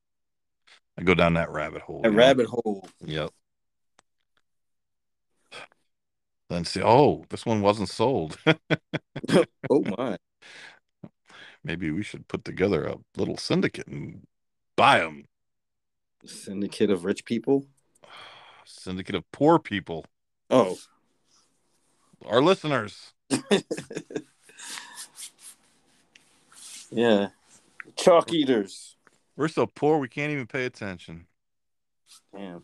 [0.98, 2.02] I go down that rabbit hole.
[2.04, 2.18] A you know?
[2.18, 2.90] rabbit hole.
[3.02, 3.30] Yep.
[6.50, 8.38] Then see, oh, this one wasn't sold.
[9.70, 10.18] Oh my.
[11.64, 14.28] Maybe we should put together a little syndicate and
[14.76, 15.26] buy them.
[16.26, 17.66] Syndicate of rich people.
[18.66, 20.06] Syndicate of poor people,
[20.50, 20.78] Oh.
[22.26, 23.12] our listeners.
[26.92, 27.28] yeah.
[27.98, 28.96] Chalk eaters.
[29.36, 31.26] We're so poor we can't even pay attention.
[32.34, 32.64] Damn.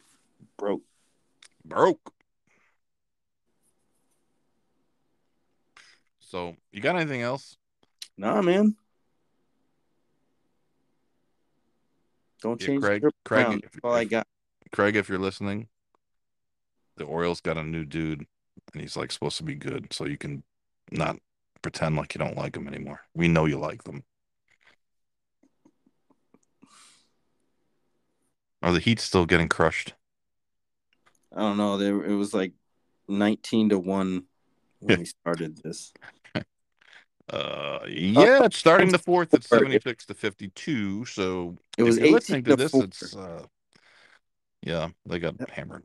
[0.58, 0.84] Broke.
[1.66, 2.14] Broke.
[6.20, 7.58] So, you got anything else?
[8.18, 8.76] Nah, man.
[12.42, 14.28] Don't Yeah, change Craig- Craig, if- all I got.
[14.72, 15.68] Craig, if you're listening,
[16.96, 18.26] the Orioles got a new dude,
[18.74, 20.44] and he's like supposed to be good, so you can
[20.92, 21.18] not
[21.62, 23.02] pretend like you don't like him anymore.
[23.14, 24.04] We know you like them.
[28.62, 29.94] Are the Heat still getting crushed?
[31.36, 31.78] I don't know.
[31.78, 32.54] There it was like
[33.08, 34.26] nineteen to one
[34.80, 35.94] when we started this.
[37.30, 41.06] Uh, yeah, it's starting the fourth at 76 to 52.
[41.06, 42.84] So It was if you're listening to to this, four.
[42.84, 43.44] it's uh,
[44.62, 45.84] yeah, they got hammered.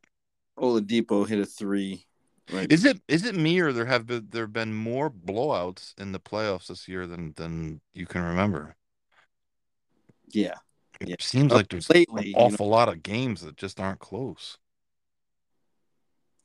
[0.58, 2.06] Oladipo hit a three.
[2.52, 2.70] Right.
[2.70, 6.12] Is it is it me or there have been there have been more blowouts in
[6.12, 8.76] the playoffs this year than than you can remember?
[10.28, 10.54] yeah.
[11.00, 11.16] It Yeah.
[11.20, 14.58] seems like there's lately, an you awful lot of games that just aren't close.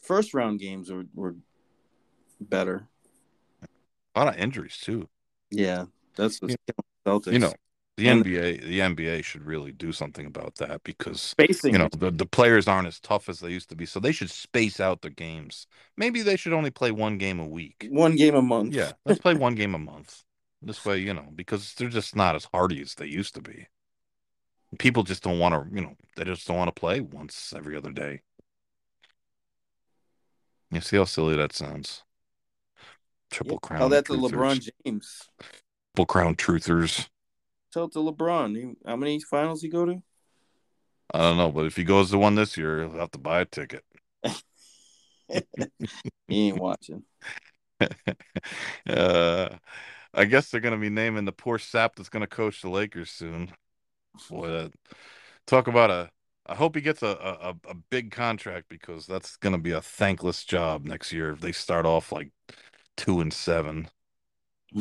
[0.01, 1.35] First round games were, were
[2.39, 2.87] better.
[4.15, 5.07] A lot of injuries too.
[5.51, 5.85] Yeah.
[6.15, 6.55] That's what's
[7.05, 7.33] killing Celtics.
[7.33, 7.53] You know,
[7.97, 11.73] the And- NBA the NBA should really do something about that because spacing.
[11.73, 14.11] you know the, the players aren't as tough as they used to be so they
[14.13, 15.67] should space out their games
[15.97, 18.73] maybe they should only play one game a week one game a month.
[18.73, 20.23] yeah let's play one game a month
[20.61, 23.67] this way you know because they're just not as hardy as they used to be
[24.77, 27.75] people just don't want to you know they just don't want to play once every
[27.75, 28.21] other day
[30.71, 32.03] you see how silly that sounds
[33.31, 33.67] triple Yeah.
[33.67, 34.31] crown Tell that to truthers.
[34.31, 35.29] LeBron James.
[35.95, 37.07] triple crown truthers
[37.71, 38.55] Tell it to LeBron.
[38.55, 40.01] He- How many finals he go to?
[41.13, 43.41] i don't know but if he goes to one this year he'll have to buy
[43.41, 43.83] a ticket
[46.27, 47.03] He ain't watching.
[48.89, 49.49] uh,
[50.13, 52.69] I guess they're going to be naming the poor sap that's going to coach the
[52.69, 53.51] Lakers soon.
[54.29, 54.71] Boy, that,
[55.47, 56.09] talk about a.
[56.45, 59.81] I hope he gets a, a, a big contract because that's going to be a
[59.81, 62.31] thankless job next year if they start off like
[62.99, 63.87] two and seven.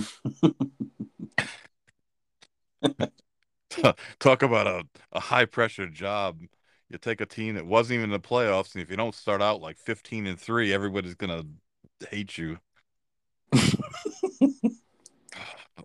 [4.18, 4.82] Talk about a,
[5.12, 6.40] a high pressure job.
[6.90, 9.40] You take a team that wasn't even in the playoffs, and if you don't start
[9.40, 11.30] out like 15 and three, everybody's going
[12.00, 12.58] to hate you.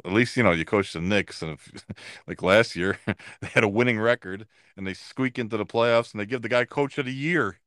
[0.06, 1.86] At least you know you coach the Knicks, and if
[2.28, 2.98] like last year
[3.42, 6.50] they had a winning record and they squeak into the playoffs and they give the
[6.50, 7.60] guy coach of the year.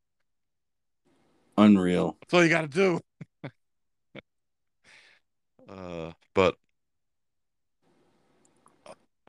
[1.56, 2.16] Unreal.
[2.20, 3.00] That's all you got to do.
[5.68, 6.56] Uh, but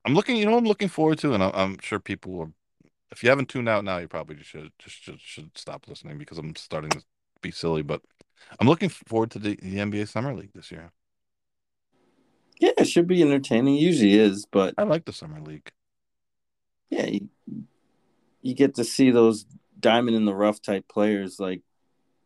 [0.06, 2.54] I'm looking, you know, I'm looking forward to, and I'm, I'm sure people will.
[3.12, 6.38] If you haven't tuned out now, you probably should just should, should stop listening because
[6.38, 7.02] I'm starting to
[7.42, 7.82] be silly.
[7.82, 8.02] But
[8.60, 10.92] I'm looking forward to the, the NBA Summer League this year.
[12.60, 13.76] Yeah, it should be entertaining.
[13.76, 15.72] Usually is, but I like the Summer League.
[16.90, 17.30] yeah, you,
[18.42, 19.46] you get to see those
[19.80, 21.62] diamond in the rough type players, like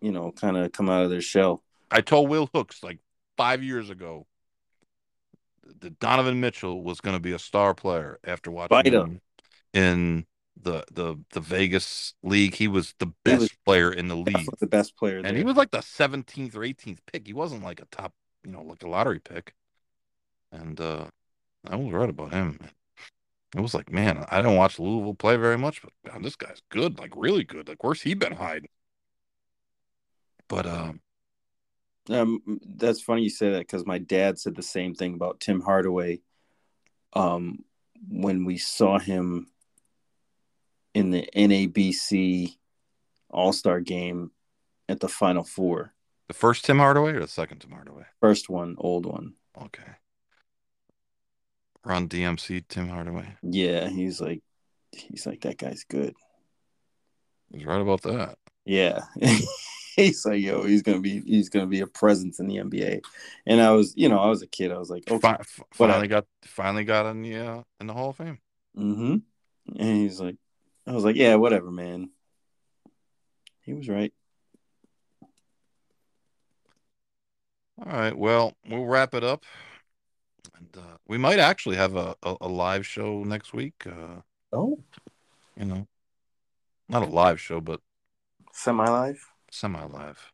[0.01, 1.63] you know, kind of come out of their shell.
[1.89, 2.99] I told Will Hooks like
[3.37, 4.27] five years ago
[5.79, 9.21] that Donovan Mitchell was going to be a star player after watching Bite him
[9.73, 10.25] in
[10.61, 12.55] the the the Vegas league.
[12.55, 15.29] He was the best was player in the league, the best player there.
[15.29, 17.25] and he was like the 17th or 18th pick.
[17.25, 18.13] He wasn't like a top,
[18.43, 19.53] you know, like a lottery pick.
[20.51, 21.05] And uh
[21.69, 22.59] I was right about him.
[23.55, 26.61] It was like, man, I don't watch Louisville play very much, but man, this guy's
[26.69, 27.67] good, like really good.
[27.67, 28.69] Like, where's he been hiding?
[30.47, 31.01] But um,
[32.11, 35.61] Um, that's funny you say that because my dad said the same thing about Tim
[35.61, 36.21] Hardaway.
[37.13, 37.63] Um,
[38.09, 39.47] when we saw him
[40.93, 42.55] in the NABC
[43.29, 44.31] All Star game
[44.89, 45.93] at the Final Four,
[46.27, 48.03] The first Tim Hardaway or the second Tim Hardaway?
[48.19, 49.33] first one, old one.
[49.61, 49.83] Okay.
[51.83, 53.35] Run TMC Tim Hardaway.
[53.41, 54.41] Yeah, he's like,
[54.91, 56.13] he's like that guy's good.
[57.53, 58.37] He's right about that.
[58.65, 59.01] Yeah.
[60.05, 63.01] he's like, yo, he's gonna be he's gonna be a presence in the NBA.
[63.45, 64.71] And I was, you know, I was a kid.
[64.71, 65.19] I was like, okay.
[65.19, 68.39] Fi- f- What finally got finally got in the uh, in the Hall of Fame.
[68.77, 69.17] Mm-hmm.
[69.79, 70.35] And he's like,
[70.87, 72.09] I was like, yeah, whatever, man.
[73.61, 74.13] He was right.
[77.85, 78.17] All right.
[78.17, 79.45] Well, we'll wrap it up.
[80.57, 83.85] And uh, we might actually have a, a, a live show next week.
[83.85, 84.21] Uh,
[84.53, 84.77] Oh,
[85.55, 85.87] you know,
[86.89, 87.79] not a live show, but
[88.51, 89.30] semi live.
[89.51, 90.31] Semi live.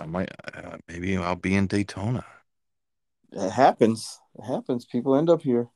[0.00, 2.24] I might, uh, maybe I'll be in Daytona.
[3.32, 4.18] It happens.
[4.38, 4.86] It happens.
[4.86, 5.68] People end up here.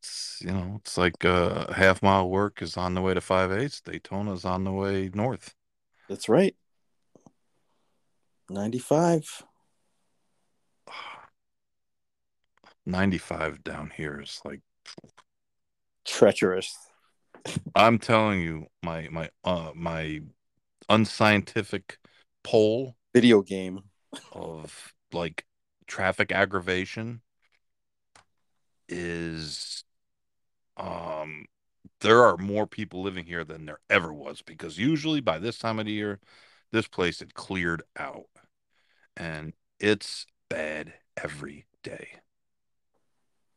[0.00, 3.52] It's, you know, it's like uh, half mile work is on the way to five
[3.52, 3.80] eighths.
[3.80, 5.54] Daytona's on the way north.
[6.08, 6.56] That's right.
[8.50, 9.44] 95.
[12.86, 14.60] 95 down here is like
[16.04, 16.76] Treacherous.
[17.74, 20.20] I'm telling you, my my uh my
[20.88, 21.98] unscientific
[22.42, 23.82] poll Video game.
[24.32, 25.44] of like
[25.86, 27.22] traffic aggravation
[28.88, 29.84] is
[30.76, 31.46] um
[32.00, 35.78] there are more people living here than there ever was because usually by this time
[35.78, 36.20] of the year
[36.72, 38.26] this place had cleared out
[39.16, 42.08] and it's bad every day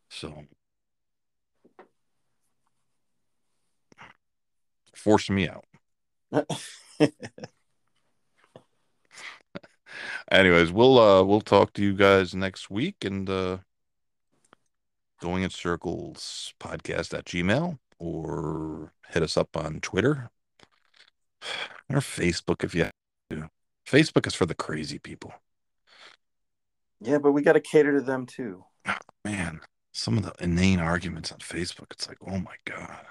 [0.09, 0.45] so
[4.97, 5.65] forcing me out.
[10.31, 13.57] Anyways we'll uh we'll talk to you guys next week and uh
[15.21, 20.29] going in circles podcast at gmail or hit us up on twitter
[21.89, 22.91] or facebook if you have
[23.29, 23.49] to.
[23.87, 25.33] Facebook is for the crazy people.
[26.99, 28.65] Yeah, but we got to cater to them too.
[29.25, 29.61] man
[29.97, 33.03] some of the inane arguments on facebook it's like oh my god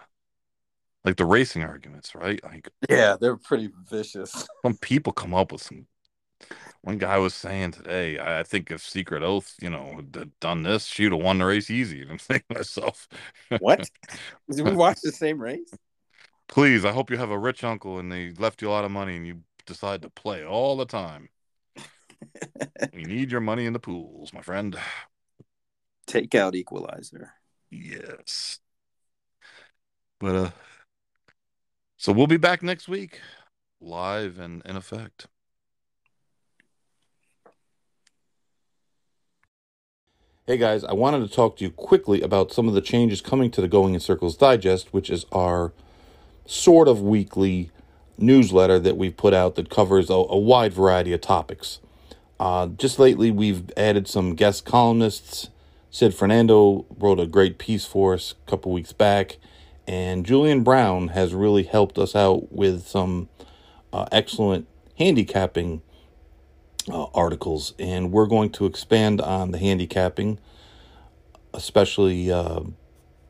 [1.07, 4.47] like the racing arguments right like Yeah, they're pretty vicious.
[4.65, 5.87] some people come up with some
[6.83, 10.63] one guy was saying today i I think if secret oath you know had done
[10.63, 13.09] this she'd have won the race easy and i'm thinking to myself
[13.59, 13.89] What?
[14.51, 15.73] Did we watch the same race?
[16.49, 18.91] please i hope you have a rich uncle and they left you a lot of
[18.91, 21.29] money and you decide to play all the time
[22.93, 24.77] you need your money in the pools my friend
[26.07, 27.33] Take out Equalizer.
[27.71, 28.61] yes
[30.19, 30.51] but uh
[31.97, 33.21] so we'll be back next week
[33.81, 35.27] live and in effect
[40.49, 43.51] Hey guys, I wanted to talk to you quickly about some of the changes coming
[43.51, 45.73] to the Going in Circles Digest, which is our
[46.45, 47.73] sort of weekly
[48.17, 51.81] newsletter that we've put out that covers a, a wide variety of topics.
[52.39, 55.49] Uh, just lately, we've added some guest columnists.
[55.91, 59.39] Sid Fernando wrote a great piece for us a couple weeks back,
[59.87, 63.29] and Julian Brown has really helped us out with some
[63.93, 64.67] uh, excellent
[64.99, 65.83] handicapping
[66.91, 70.39] uh, articles, and we're going to expand on the handicapping,
[71.55, 72.61] especially uh,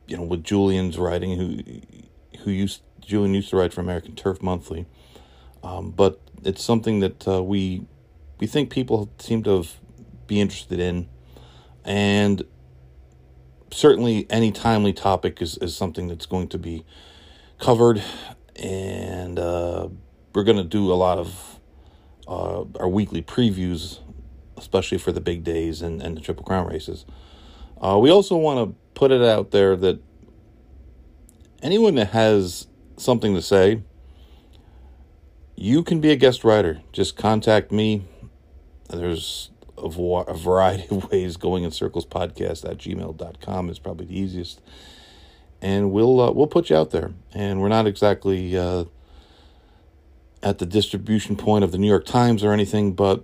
[0.06, 4.42] you know with Julian's writing, who who used Julian used to write for American Turf
[4.42, 4.86] Monthly,
[5.62, 7.86] um, but it's something that uh, we
[8.38, 9.64] we think people seem to
[10.26, 11.08] be interested in,
[11.84, 12.42] and
[13.70, 16.84] certainly any timely topic is, is something that's going to be
[17.58, 18.02] covered,
[18.56, 19.88] and uh,
[20.34, 21.60] we're going to do a lot of
[22.28, 24.00] uh, our weekly previews,
[24.56, 27.04] especially for the big days and, and the Triple Crown races.
[27.80, 30.00] Uh, we also want to put it out there that
[31.62, 32.66] anyone that has
[32.96, 33.82] something to say,
[35.54, 36.82] you can be a guest writer.
[36.92, 38.04] Just contact me.
[38.88, 44.18] There's a, a variety of ways going in circles podcast at gmail.com is probably the
[44.18, 44.60] easiest.
[45.62, 47.12] And we'll uh, we'll put you out there.
[47.32, 48.84] And we're not exactly uh,
[50.42, 53.22] at the distribution point of the New York Times or anything, but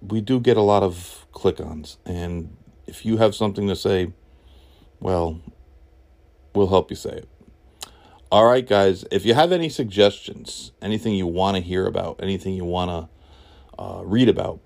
[0.00, 1.98] we do get a lot of click ons.
[2.04, 2.56] And
[2.86, 4.12] if you have something to say,
[5.00, 5.40] well,
[6.54, 7.28] we'll help you say it.
[8.32, 12.54] All right, guys, if you have any suggestions, anything you want to hear about, anything
[12.54, 14.60] you want to uh, read about,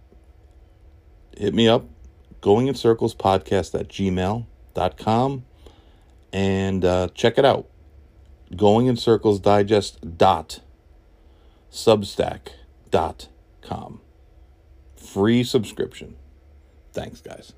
[1.38, 1.86] hit me up.
[2.40, 5.44] Going in Circles podcast at gmail.com
[6.32, 7.66] and uh, check it out.
[8.54, 10.60] Going in Circles Digest dot.
[14.96, 16.16] Free subscription.
[16.92, 17.54] Thanks, guys.